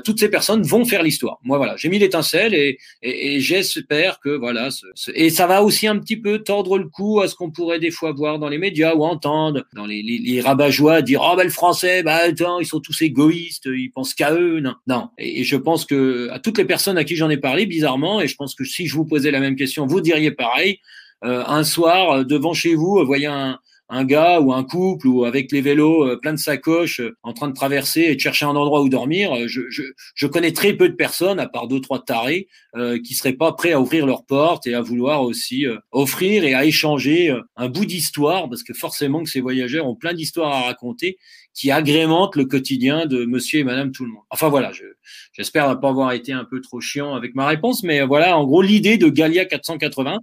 toutes 0.03 0.19
ces 0.19 0.29
personnes 0.29 0.61
vont 0.63 0.83
faire 0.83 1.03
l'histoire. 1.03 1.39
Moi, 1.43 1.57
voilà, 1.57 1.75
j'ai 1.77 1.89
mis 1.89 1.99
l'étincelle 1.99 2.53
et, 2.53 2.77
et, 3.01 3.35
et 3.35 3.39
j'espère 3.39 4.19
que, 4.19 4.29
voilà, 4.29 4.71
ce, 4.71 4.85
ce, 4.95 5.11
et 5.15 5.29
ça 5.29 5.47
va 5.47 5.63
aussi 5.63 5.87
un 5.87 5.97
petit 5.99 6.17
peu 6.17 6.39
tordre 6.39 6.77
le 6.77 6.87
cou 6.87 7.21
à 7.21 7.27
ce 7.27 7.35
qu'on 7.35 7.51
pourrait 7.51 7.79
des 7.79 7.91
fois 7.91 8.11
voir 8.11 8.39
dans 8.39 8.49
les 8.49 8.57
médias 8.57 8.93
ou 8.95 9.03
entendre 9.03 9.65
dans 9.73 9.85
les, 9.85 10.01
les, 10.01 10.17
les 10.17 10.41
rabat-joie 10.41 11.01
dire 11.01 11.21
oh 11.23 11.35
ben 11.35 11.43
le 11.43 11.49
français 11.49 12.03
bah 12.03 12.19
attends 12.23 12.59
ils 12.59 12.65
sont 12.65 12.79
tous 12.79 13.01
égoïstes 13.01 13.65
ils 13.65 13.89
pensent 13.89 14.13
qu'à 14.13 14.33
eux 14.33 14.59
non. 14.59 14.75
Non. 14.87 15.09
Et, 15.17 15.41
et, 15.41 15.43
je 15.43 15.55
pense 15.55 15.85
que 15.85 16.29
à 16.31 16.39
toutes 16.39 16.57
les 16.57 16.65
personnes 16.65 16.97
à 16.97 17.03
qui 17.03 17.15
j'en 17.15 17.29
ai 17.29 17.37
parlé 17.37 17.65
bizarrement 17.65 18.21
et 18.21 18.27
je 18.27 18.35
pense 18.35 18.55
que 18.55 18.63
si 18.63 18.87
je 18.87 18.95
vous 18.95 19.05
posais 19.05 19.31
la 19.31 19.39
même 19.39 19.55
question 19.55 19.85
vous 19.85 20.01
diriez 20.01 20.31
pareil 20.31 20.79
euh, 21.23 21.43
un 21.45 21.63
soir 21.63 22.11
euh, 22.11 22.23
devant 22.23 22.53
chez 22.53 22.75
vous 22.75 23.03
voyez 23.05 23.27
un 23.27 23.59
un 23.89 24.05
gars 24.05 24.39
ou 24.39 24.53
un 24.53 24.63
couple 24.63 25.07
ou 25.07 25.25
avec 25.25 25.51
les 25.51 25.61
vélos 25.61 26.07
euh, 26.07 26.17
plein 26.17 26.33
de 26.33 26.37
sacoches 26.37 26.99
euh, 26.99 27.15
en 27.23 27.33
train 27.33 27.47
de 27.47 27.53
traverser 27.53 28.01
et 28.01 28.15
de 28.15 28.19
chercher 28.19 28.45
un 28.45 28.55
endroit 28.55 28.81
où 28.81 28.89
dormir, 28.89 29.33
euh, 29.33 29.47
je, 29.47 29.61
je, 29.69 29.83
je, 30.13 30.27
connais 30.27 30.51
très 30.51 30.73
peu 30.73 30.87
de 30.87 30.93
personnes, 30.93 31.39
à 31.39 31.47
part 31.47 31.67
deux, 31.67 31.81
trois 31.81 32.03
tarés, 32.03 32.47
euh, 32.75 32.99
qui 33.01 33.15
seraient 33.15 33.33
pas 33.33 33.51
prêts 33.53 33.71
à 33.71 33.81
ouvrir 33.81 34.05
leurs 34.05 34.25
portes 34.25 34.67
et 34.67 34.75
à 34.75 34.81
vouloir 34.81 35.23
aussi 35.23 35.65
offrir 35.91 36.43
et 36.43 36.53
à 36.53 36.65
échanger 36.65 37.35
un 37.55 37.69
bout 37.69 37.85
d'histoire, 37.85 38.47
parce 38.47 38.63
que 38.63 38.73
forcément 38.73 39.23
que 39.23 39.29
ces 39.29 39.41
voyageurs 39.41 39.87
ont 39.87 39.95
plein 39.95 40.13
d'histoires 40.13 40.53
à 40.53 40.61
raconter 40.63 41.17
qui 41.53 41.71
agrémentent 41.71 42.35
le 42.35 42.45
quotidien 42.45 43.05
de 43.05 43.25
monsieur 43.25 43.59
et 43.59 43.63
madame 43.63 43.91
tout 43.91 44.05
le 44.05 44.11
monde. 44.11 44.23
Enfin 44.29 44.49
voilà, 44.49 44.71
j'espère 45.33 45.69
ne 45.69 45.75
pas 45.75 45.89
avoir 45.89 46.11
été 46.13 46.31
un 46.31 46.45
peu 46.45 46.61
trop 46.61 46.79
chiant 46.79 47.15
avec 47.15 47.35
ma 47.35 47.47
réponse, 47.47 47.83
mais 47.83 48.01
voilà, 48.01 48.37
en 48.37 48.45
gros, 48.45 48.61
l'idée 48.61 48.97
de 48.97 49.09
Galia 49.09 49.45
480, 49.45 50.19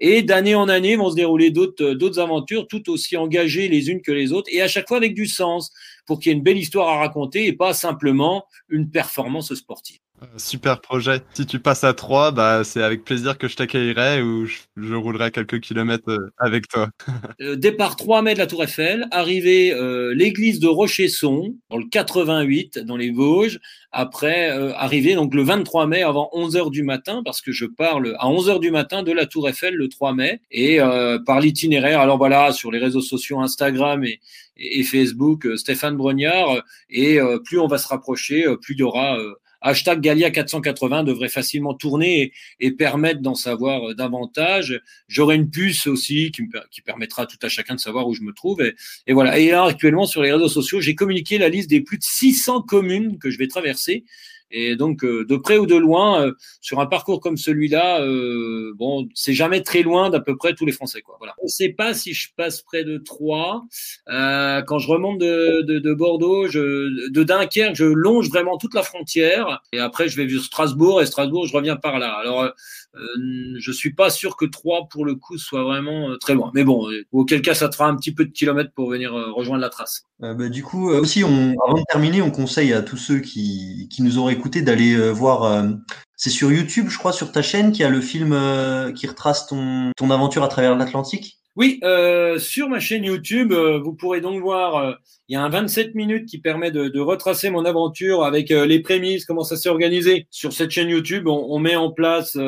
et 0.00 0.22
d'année 0.22 0.54
en 0.54 0.68
année 0.68 0.96
vont 0.96 1.10
se 1.10 1.16
dérouler 1.16 1.50
d'autres 1.50 1.84
euh, 1.84 1.94
d'autres 1.94 2.20
aventures, 2.20 2.66
tout 2.68 2.88
aussi 2.90 3.16
engagées 3.16 3.68
les 3.68 3.90
unes 3.90 4.00
que 4.00 4.12
les 4.12 4.32
autres, 4.32 4.48
et 4.52 4.62
à 4.62 4.68
chaque 4.68 4.88
fois 4.88 4.96
avec 4.96 5.14
du 5.14 5.26
sens, 5.26 5.70
pour 6.06 6.20
qu'il 6.20 6.30
y 6.30 6.34
ait 6.34 6.38
une 6.38 6.44
belle 6.44 6.58
histoire 6.58 6.88
à 6.88 6.98
raconter 6.98 7.46
et 7.46 7.52
pas 7.52 7.74
simplement 7.74 8.44
une 8.68 8.90
performance 8.90 9.54
sportive. 9.54 9.98
Super 10.36 10.80
projet. 10.80 11.22
Si 11.34 11.46
tu 11.46 11.60
passes 11.60 11.84
à 11.84 11.94
3, 11.94 12.32
bah, 12.32 12.64
c'est 12.64 12.82
avec 12.82 13.04
plaisir 13.04 13.38
que 13.38 13.46
je 13.46 13.54
t'accueillerai 13.54 14.20
ou 14.20 14.46
je, 14.46 14.94
roulerai 14.94 15.30
quelques 15.30 15.60
kilomètres 15.60 16.10
euh, 16.10 16.32
avec 16.38 16.66
toi. 16.66 16.88
euh, 17.40 17.54
départ 17.54 17.94
3 17.94 18.22
mai 18.22 18.34
de 18.34 18.38
la 18.38 18.46
Tour 18.46 18.64
Eiffel, 18.64 19.06
arrivée 19.12 19.72
euh, 19.72 20.12
l'église 20.14 20.58
de 20.58 20.66
Rochesson, 20.66 21.54
dans 21.70 21.76
le 21.76 21.84
88, 21.88 22.78
dans 22.80 22.96
les 22.96 23.12
Vosges. 23.12 23.60
Après, 23.92 24.50
euh, 24.50 24.74
arrivée 24.74 25.14
donc 25.14 25.34
le 25.34 25.42
23 25.42 25.86
mai 25.86 26.02
avant 26.02 26.30
11h 26.34 26.70
du 26.70 26.82
matin, 26.82 27.22
parce 27.24 27.40
que 27.40 27.52
je 27.52 27.64
parle 27.64 28.16
à 28.18 28.26
11h 28.26 28.58
du 28.58 28.72
matin 28.72 29.04
de 29.04 29.12
la 29.12 29.26
Tour 29.26 29.48
Eiffel 29.48 29.74
le 29.74 29.88
3 29.88 30.14
mai. 30.14 30.40
Et 30.50 30.80
euh, 30.80 31.20
par 31.24 31.40
l'itinéraire, 31.40 32.00
alors 32.00 32.18
voilà, 32.18 32.52
sur 32.52 32.72
les 32.72 32.78
réseaux 32.78 33.02
sociaux 33.02 33.40
Instagram 33.40 34.04
et, 34.04 34.20
et 34.56 34.82
Facebook, 34.82 35.46
Stéphane 35.56 35.96
Brognard. 35.96 36.62
Et 36.90 37.18
plus 37.44 37.60
on 37.60 37.68
va 37.68 37.78
se 37.78 37.86
rapprocher, 37.86 38.44
plus 38.60 38.74
il 38.74 38.80
y 38.80 38.82
aura 38.82 39.16
hashtag 39.60 40.00
Galia 40.00 40.30
480 40.30 41.04
devrait 41.04 41.28
facilement 41.28 41.74
tourner 41.74 42.22
et, 42.22 42.32
et 42.60 42.70
permettre 42.72 43.20
d'en 43.20 43.34
savoir 43.34 43.94
davantage. 43.94 44.80
J'aurai 45.08 45.36
une 45.36 45.50
puce 45.50 45.86
aussi 45.86 46.30
qui, 46.30 46.42
me, 46.42 46.48
qui, 46.70 46.80
permettra 46.80 47.26
tout 47.26 47.38
à 47.42 47.48
chacun 47.48 47.74
de 47.74 47.80
savoir 47.80 48.06
où 48.06 48.14
je 48.14 48.22
me 48.22 48.32
trouve. 48.32 48.62
Et, 49.06 49.12
voilà. 49.12 49.38
Et 49.38 49.52
actuellement, 49.52 50.06
sur 50.06 50.22
les 50.22 50.32
réseaux 50.32 50.48
sociaux, 50.48 50.80
j'ai 50.80 50.94
communiqué 50.94 51.38
la 51.38 51.48
liste 51.48 51.70
des 51.70 51.80
plus 51.80 51.98
de 51.98 52.04
600 52.04 52.62
communes 52.62 53.18
que 53.18 53.30
je 53.30 53.38
vais 53.38 53.48
traverser. 53.48 54.04
Et 54.50 54.76
donc, 54.76 55.04
euh, 55.04 55.24
de 55.24 55.36
près 55.36 55.58
ou 55.58 55.66
de 55.66 55.76
loin, 55.76 56.22
euh, 56.22 56.32
sur 56.60 56.80
un 56.80 56.86
parcours 56.86 57.20
comme 57.20 57.36
celui-là, 57.36 58.02
euh, 58.02 58.72
bon, 58.76 59.08
c'est 59.14 59.34
jamais 59.34 59.62
très 59.62 59.82
loin 59.82 60.10
d'à 60.10 60.20
peu 60.20 60.36
près 60.36 60.54
tous 60.54 60.64
les 60.64 60.72
Français. 60.72 61.02
Quoi. 61.02 61.16
Voilà. 61.18 61.34
On 61.42 61.46
ne 61.46 61.50
sait 61.50 61.70
pas 61.70 61.94
si 61.94 62.14
je 62.14 62.30
passe 62.36 62.62
près 62.62 62.84
de 62.84 62.98
Troyes. 62.98 63.62
Euh, 64.08 64.62
quand 64.62 64.78
je 64.78 64.88
remonte 64.88 65.18
de, 65.18 65.62
de, 65.62 65.78
de, 65.78 65.94
Bordeaux, 65.94 66.48
je, 66.48 67.08
de 67.10 67.22
Dunkerque, 67.22 67.74
je 67.74 67.84
longe 67.84 68.28
vraiment 68.28 68.56
toute 68.56 68.74
la 68.74 68.82
frontière. 68.82 69.62
Et 69.72 69.78
après, 69.78 70.08
je 70.08 70.16
vais 70.16 70.26
vers 70.26 70.42
Strasbourg. 70.42 71.02
Et 71.02 71.06
Strasbourg, 71.06 71.46
je 71.46 71.54
reviens 71.54 71.76
par 71.76 71.98
là. 71.98 72.12
Alors, 72.14 72.50
euh, 72.94 73.56
je 73.58 73.72
suis 73.72 73.92
pas 73.92 74.10
sûr 74.10 74.36
que 74.36 74.44
Troyes, 74.44 74.88
pour 74.90 75.04
le 75.04 75.14
coup, 75.14 75.38
soit 75.38 75.62
vraiment 75.62 76.16
très 76.20 76.34
loin. 76.34 76.50
Mais 76.54 76.64
bon, 76.64 76.88
auquel 77.12 77.42
cas, 77.42 77.54
ça 77.54 77.68
te 77.68 77.76
fera 77.76 77.88
un 77.88 77.96
petit 77.96 78.12
peu 78.12 78.24
de 78.24 78.32
kilomètres 78.32 78.72
pour 78.74 78.90
venir 78.90 79.12
rejoindre 79.12 79.60
la 79.60 79.68
trace. 79.68 80.04
Euh, 80.22 80.34
bah, 80.34 80.48
du 80.48 80.62
coup, 80.62 80.90
aussi, 80.90 81.22
on, 81.22 81.54
avant 81.64 81.78
de 81.78 81.84
terminer, 81.88 82.22
on 82.22 82.30
conseille 82.30 82.72
à 82.72 82.82
tous 82.82 82.96
ceux 82.96 83.20
qui, 83.20 83.88
qui 83.90 84.02
nous 84.02 84.18
auraient 84.18 84.32
écouté 84.32 84.62
d'aller 84.62 84.94
euh, 84.94 85.10
voir. 85.10 85.44
Euh, 85.44 85.68
c'est 86.16 86.30
sur 86.30 86.50
YouTube, 86.50 86.88
je 86.88 86.98
crois, 86.98 87.12
sur 87.12 87.30
ta 87.30 87.42
chaîne, 87.42 87.70
qui 87.70 87.84
a 87.84 87.88
le 87.88 88.00
film 88.00 88.32
euh, 88.32 88.92
qui 88.92 89.06
retrace 89.06 89.46
ton, 89.46 89.92
ton 89.96 90.10
aventure 90.10 90.42
à 90.42 90.48
travers 90.48 90.76
l'Atlantique. 90.76 91.38
Oui, 91.58 91.80
euh, 91.82 92.38
sur 92.38 92.70
ma 92.70 92.80
chaîne 92.80 93.04
YouTube, 93.04 93.52
euh, 93.52 93.78
vous 93.78 93.92
pourrez 93.92 94.20
donc 94.20 94.40
voir, 94.40 94.96
il 95.28 95.34
y 95.34 95.36
a 95.36 95.42
un 95.42 95.48
27 95.48 95.94
minutes 95.94 96.26
qui 96.26 96.38
permet 96.38 96.70
de, 96.70 97.00
retracer 97.00 97.50
mon 97.50 97.64
aventure 97.64 98.24
avec 98.24 98.48
les 98.48 98.80
prémices, 98.80 99.26
comment 99.26 99.44
ça 99.44 99.56
s'est 99.56 99.68
organisé. 99.68 100.26
Sur 100.30 100.52
cette 100.54 100.70
chaîne 100.70 100.88
YouTube, 100.88 101.26
on, 101.26 101.58
met 101.58 101.76
en 101.76 101.90
place 101.90 102.38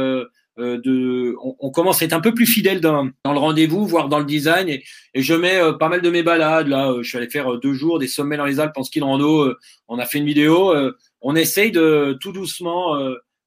de, 0.60 1.36
on, 1.42 1.70
commence 1.70 2.02
à 2.02 2.04
être 2.04 2.12
un 2.12 2.20
peu 2.20 2.34
plus 2.34 2.46
fidèle 2.46 2.80
dans, 2.80 3.04
le 3.04 3.38
rendez-vous, 3.38 3.86
voire 3.86 4.08
dans 4.08 4.18
le 4.18 4.24
design. 4.24 4.68
Et, 4.68 4.82
je 5.14 5.34
mets 5.34 5.60
euh, 5.60 5.72
pas 5.72 5.88
mal 5.88 6.02
de 6.02 6.10
mes 6.10 6.22
balades. 6.22 6.68
Là, 6.68 6.90
euh, 6.90 7.02
je 7.02 7.08
suis 7.08 7.18
allé 7.18 7.28
faire 7.28 7.58
deux 7.58 7.74
jours 7.74 7.98
des 7.98 8.08
sommets 8.08 8.36
dans 8.36 8.46
les 8.46 8.60
Alpes 8.60 8.76
en 8.76 8.82
ski 8.82 9.00
de 9.00 9.04
rando. 9.04 9.42
Euh, 9.42 9.58
on 9.88 9.98
a 9.98 10.06
fait 10.06 10.18
une 10.18 10.26
vidéo. 10.26 10.74
on 11.20 11.36
essaye 11.36 11.72
de 11.72 12.16
tout 12.20 12.32
doucement 12.32 12.98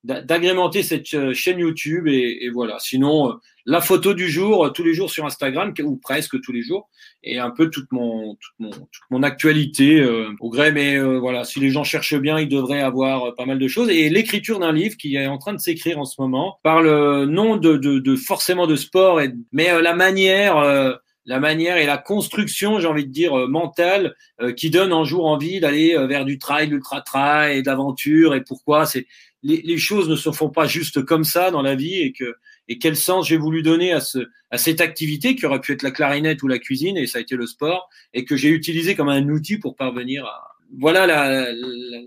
d'agrémenter 0.04 0.84
cette 0.84 1.34
chaîne 1.34 1.60
YouTube 1.60 2.08
et, 2.08 2.40
et 2.42 2.50
voilà. 2.50 2.78
Sinon, 2.80 3.36
la 3.66 3.80
photo 3.80 4.14
du 4.14 4.30
jour, 4.30 4.72
tous 4.74 4.84
les 4.84 4.94
jours 4.94 5.10
sur 5.10 5.26
Instagram 5.26 5.74
ou 5.84 5.96
presque 5.96 6.42
tous 6.42 6.52
les 6.52 6.62
jours, 6.62 6.90
et 7.24 7.40
un 7.40 7.50
peu 7.50 7.70
toute 7.70 7.90
mon 7.92 8.36
toute 8.36 8.54
mon, 8.60 8.70
toute 8.72 9.10
mon 9.10 9.24
actualité 9.24 10.02
euh, 10.02 10.30
au 10.42 10.50
gré. 10.50 10.74
Mais 10.74 10.98
euh, 10.98 11.20
voilà, 11.20 11.46
si 11.46 11.62
les 11.62 11.70
gens 11.70 11.86
cherchent 11.86 12.20
bien, 12.20 12.40
ils 12.40 12.50
devraient 12.50 12.82
avoir 12.82 13.34
pas 13.36 13.46
mal 13.46 13.60
de 13.60 13.68
choses. 13.68 13.90
Et 13.90 14.10
l'écriture 14.10 14.60
d'un 14.60 14.74
livre 14.74 14.98
qui 14.98 15.16
est 15.16 15.28
en 15.28 15.38
train 15.38 15.54
de 15.54 15.60
s'écrire 15.60 16.00
en 16.00 16.06
ce 16.06 16.20
moment 16.20 16.60
parle 16.64 17.26
non 17.26 17.56
de, 17.56 17.78
de, 17.78 18.00
de 18.00 18.16
forcément 18.16 18.68
de 18.68 18.76
sport, 18.76 19.22
et, 19.22 19.32
mais 19.54 19.72
euh, 19.72 19.82
la 19.82 19.96
manière 19.96 21.00
la 21.26 21.40
manière 21.40 21.78
et 21.78 21.86
la 21.86 21.98
construction, 21.98 22.80
j'ai 22.80 22.88
envie 22.88 23.06
de 23.06 23.12
dire, 23.12 23.38
euh, 23.38 23.48
mentale, 23.48 24.16
euh, 24.42 24.52
qui 24.54 24.70
donne 24.70 24.92
un 24.92 25.04
jour 25.04 25.26
envie 25.26 25.60
d'aller 25.60 25.96
euh, 25.96 26.08
vers 26.08 26.26
du 26.26 26.38
trail, 26.38 26.68
l'ultra 26.68 27.02
trail 27.02 27.58
et 27.58 27.62
d'aventure. 27.62 28.36
Et 28.36 28.42
pourquoi 28.42 28.86
c'est 28.86 29.08
les, 29.42 29.62
les, 29.62 29.78
choses 29.78 30.08
ne 30.08 30.16
se 30.16 30.32
font 30.32 30.50
pas 30.50 30.68
juste 30.68 31.04
comme 31.04 31.26
ça 31.26 31.52
dans 31.52 31.62
la 31.62 31.76
vie 31.76 32.02
et 32.02 32.14
que 32.14 32.36
et 32.70 32.78
quel 32.80 32.96
sens 32.96 33.28
j'ai 33.28 33.36
voulu 33.36 33.62
donner 33.62 33.92
à 33.92 34.00
ce 34.00 34.20
à 34.52 34.58
cette 34.58 34.80
activité 34.80 35.36
qui 35.36 35.46
aurait 35.46 35.60
pu 35.60 35.74
être 35.74 35.82
la 35.82 35.92
clarinette 35.92 36.44
ou 36.44 36.48
la 36.48 36.60
cuisine 36.60 36.96
et 36.96 37.08
ça 37.08 37.18
a 37.18 37.22
été 37.22 37.36
le 37.36 37.46
sport 37.46 37.90
et 38.14 38.24
que 38.24 38.38
j'ai 38.38 38.48
utilisé 38.48 38.96
comme 38.96 39.10
un 39.10 39.28
outil 39.28 39.58
pour 39.58 39.76
parvenir 39.76 40.26
à 40.26 40.54
voilà 40.80 41.06
la, 41.06 41.30
la, 41.30 41.52
la, 41.52 42.00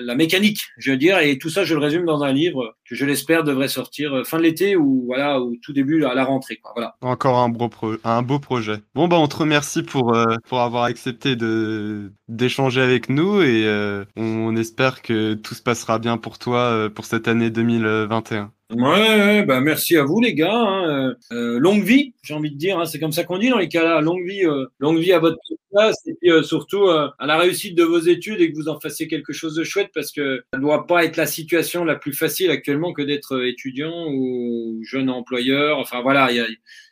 la, 0.00 0.14
mécanique, 0.14 0.60
je 0.78 0.90
veux 0.90 0.96
dire, 0.96 1.18
et 1.18 1.38
tout 1.38 1.50
ça, 1.50 1.64
je 1.64 1.74
le 1.74 1.80
résume 1.80 2.04
dans 2.04 2.22
un 2.22 2.32
livre 2.32 2.76
que 2.88 2.94
je 2.94 3.04
l'espère 3.04 3.44
devrait 3.44 3.68
sortir 3.68 4.22
fin 4.24 4.38
de 4.38 4.42
l'été 4.42 4.76
ou 4.76 5.04
voilà, 5.06 5.40
ou 5.40 5.56
tout 5.62 5.72
début 5.72 6.04
à 6.04 6.14
la 6.14 6.24
rentrée. 6.24 6.56
Quoi, 6.56 6.72
voilà. 6.74 6.96
Encore 7.00 7.38
un 7.38 7.48
beau, 7.48 7.70
un 8.04 8.22
beau 8.22 8.38
projet. 8.38 8.78
Bon, 8.94 9.08
bah, 9.08 9.16
on 9.18 9.28
te 9.28 9.36
remercie 9.36 9.82
pour, 9.82 10.14
euh, 10.14 10.36
pour 10.48 10.60
avoir 10.60 10.84
accepté 10.84 11.36
de 11.36 12.12
d'échanger 12.28 12.80
avec 12.80 13.08
nous 13.08 13.40
et 13.42 13.66
euh, 13.66 14.04
on 14.16 14.56
espère 14.56 15.02
que 15.02 15.34
tout 15.34 15.54
se 15.54 15.62
passera 15.62 15.98
bien 15.98 16.18
pour 16.18 16.38
toi 16.38 16.58
euh, 16.58 16.88
pour 16.88 17.04
cette 17.04 17.28
année 17.28 17.50
2021. 17.50 18.52
Ouais, 18.74 19.44
bah 19.44 19.60
merci 19.60 19.96
à 19.96 20.02
vous 20.02 20.20
les 20.20 20.34
gars. 20.34 20.52
Hein. 20.52 21.14
Euh, 21.30 21.58
longue 21.60 21.84
vie, 21.84 22.14
j'ai 22.22 22.34
envie 22.34 22.50
de 22.50 22.56
dire. 22.56 22.80
Hein. 22.80 22.84
C'est 22.84 22.98
comme 22.98 23.12
ça 23.12 23.22
qu'on 23.22 23.38
dit 23.38 23.48
dans 23.48 23.58
les 23.58 23.68
cas-là. 23.68 24.00
Longue 24.00 24.26
vie, 24.26 24.44
euh, 24.44 24.66
longue 24.80 24.98
vie 24.98 25.12
à 25.12 25.20
votre 25.20 25.38
place 25.70 25.96
et 26.06 26.14
puis 26.20 26.32
euh, 26.32 26.42
surtout 26.42 26.88
à 26.88 27.14
la 27.20 27.38
réussite 27.38 27.76
de 27.76 27.84
vos 27.84 28.00
études 28.00 28.40
et 28.40 28.50
que 28.50 28.56
vous 28.56 28.68
en 28.68 28.80
fassiez 28.80 29.06
quelque 29.06 29.32
chose 29.32 29.54
de 29.54 29.62
chouette 29.62 29.90
parce 29.94 30.10
que 30.10 30.42
ça 30.52 30.58
ne 30.58 30.62
doit 30.62 30.86
pas 30.88 31.04
être 31.04 31.16
la 31.16 31.26
situation 31.26 31.84
la 31.84 31.94
plus 31.94 32.12
facile 32.12 32.50
actuellement 32.50 32.92
que 32.92 33.02
d'être 33.02 33.44
étudiant 33.44 34.08
ou 34.10 34.80
jeune 34.82 35.10
employeur. 35.10 35.78
Enfin 35.78 36.02
voilà, 36.02 36.28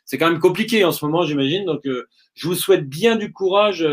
c'est 0.05 0.17
quand 0.17 0.31
même 0.31 0.39
compliqué 0.39 0.85
en 0.85 0.93
ce 0.93 1.03
moment, 1.03 1.25
j'imagine. 1.25 1.65
Donc 1.65 1.81
je 1.83 2.47
vous 2.47 2.55
souhaite 2.55 2.87
bien 2.87 3.17
du 3.17 3.33
courage. 3.33 3.85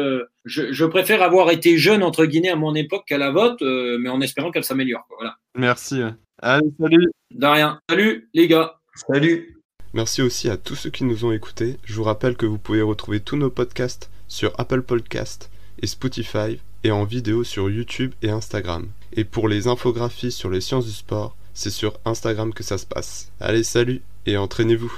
Je, 0.44 0.72
je, 0.72 0.84
préfère 0.84 1.20
avoir 1.22 1.50
été 1.50 1.78
jeune 1.78 2.04
entre 2.04 2.26
guillemets 2.26 2.50
à 2.50 2.56
mon 2.56 2.76
époque 2.76 3.06
qu'à 3.08 3.18
la 3.18 3.32
vôtre, 3.32 3.64
mais 3.98 4.08
en 4.08 4.20
espérant 4.20 4.52
qu'elle 4.52 4.64
s'améliore. 4.64 5.04
Voilà. 5.18 5.34
Merci. 5.56 6.00
Allez, 6.45 6.72
salut. 6.80 7.12
De 7.30 7.47
rien. 7.47 7.78
Salut 7.88 8.28
les 8.34 8.49
gars. 8.49 8.74
Salut. 9.07 9.57
Merci 9.95 10.22
aussi 10.22 10.51
à 10.51 10.57
tous 10.57 10.74
ceux 10.74 10.90
qui 10.90 11.05
nous 11.05 11.24
ont 11.24 11.30
écoutés. 11.30 11.76
Je 11.84 11.95
vous 11.95 12.03
rappelle 12.03 12.36
que 12.36 12.47
vous 12.47 12.59
pouvez 12.59 12.82
retrouver 12.82 13.20
tous 13.20 13.36
nos 13.36 13.49
podcasts 13.49 14.11
sur 14.26 14.53
Apple 14.59 14.82
Podcast 14.82 15.51
et 15.80 15.86
Spotify 15.86 16.59
et 16.82 16.90
en 16.90 17.05
vidéo 17.05 17.45
sur 17.45 17.70
YouTube 17.70 18.12
et 18.22 18.30
Instagram. 18.30 18.88
Et 19.12 19.22
pour 19.22 19.47
les 19.47 19.68
infographies 19.68 20.32
sur 20.32 20.51
les 20.51 20.61
sciences 20.61 20.86
du 20.86 20.93
sport, 20.93 21.36
c'est 21.55 21.70
sur 21.70 21.95
Instagram 22.05 22.53
que 22.53 22.64
ça 22.64 22.76
se 22.76 22.86
passe. 22.86 23.30
Allez, 23.38 23.62
salut 23.62 24.03
et 24.26 24.36
entraînez-vous. 24.36 24.93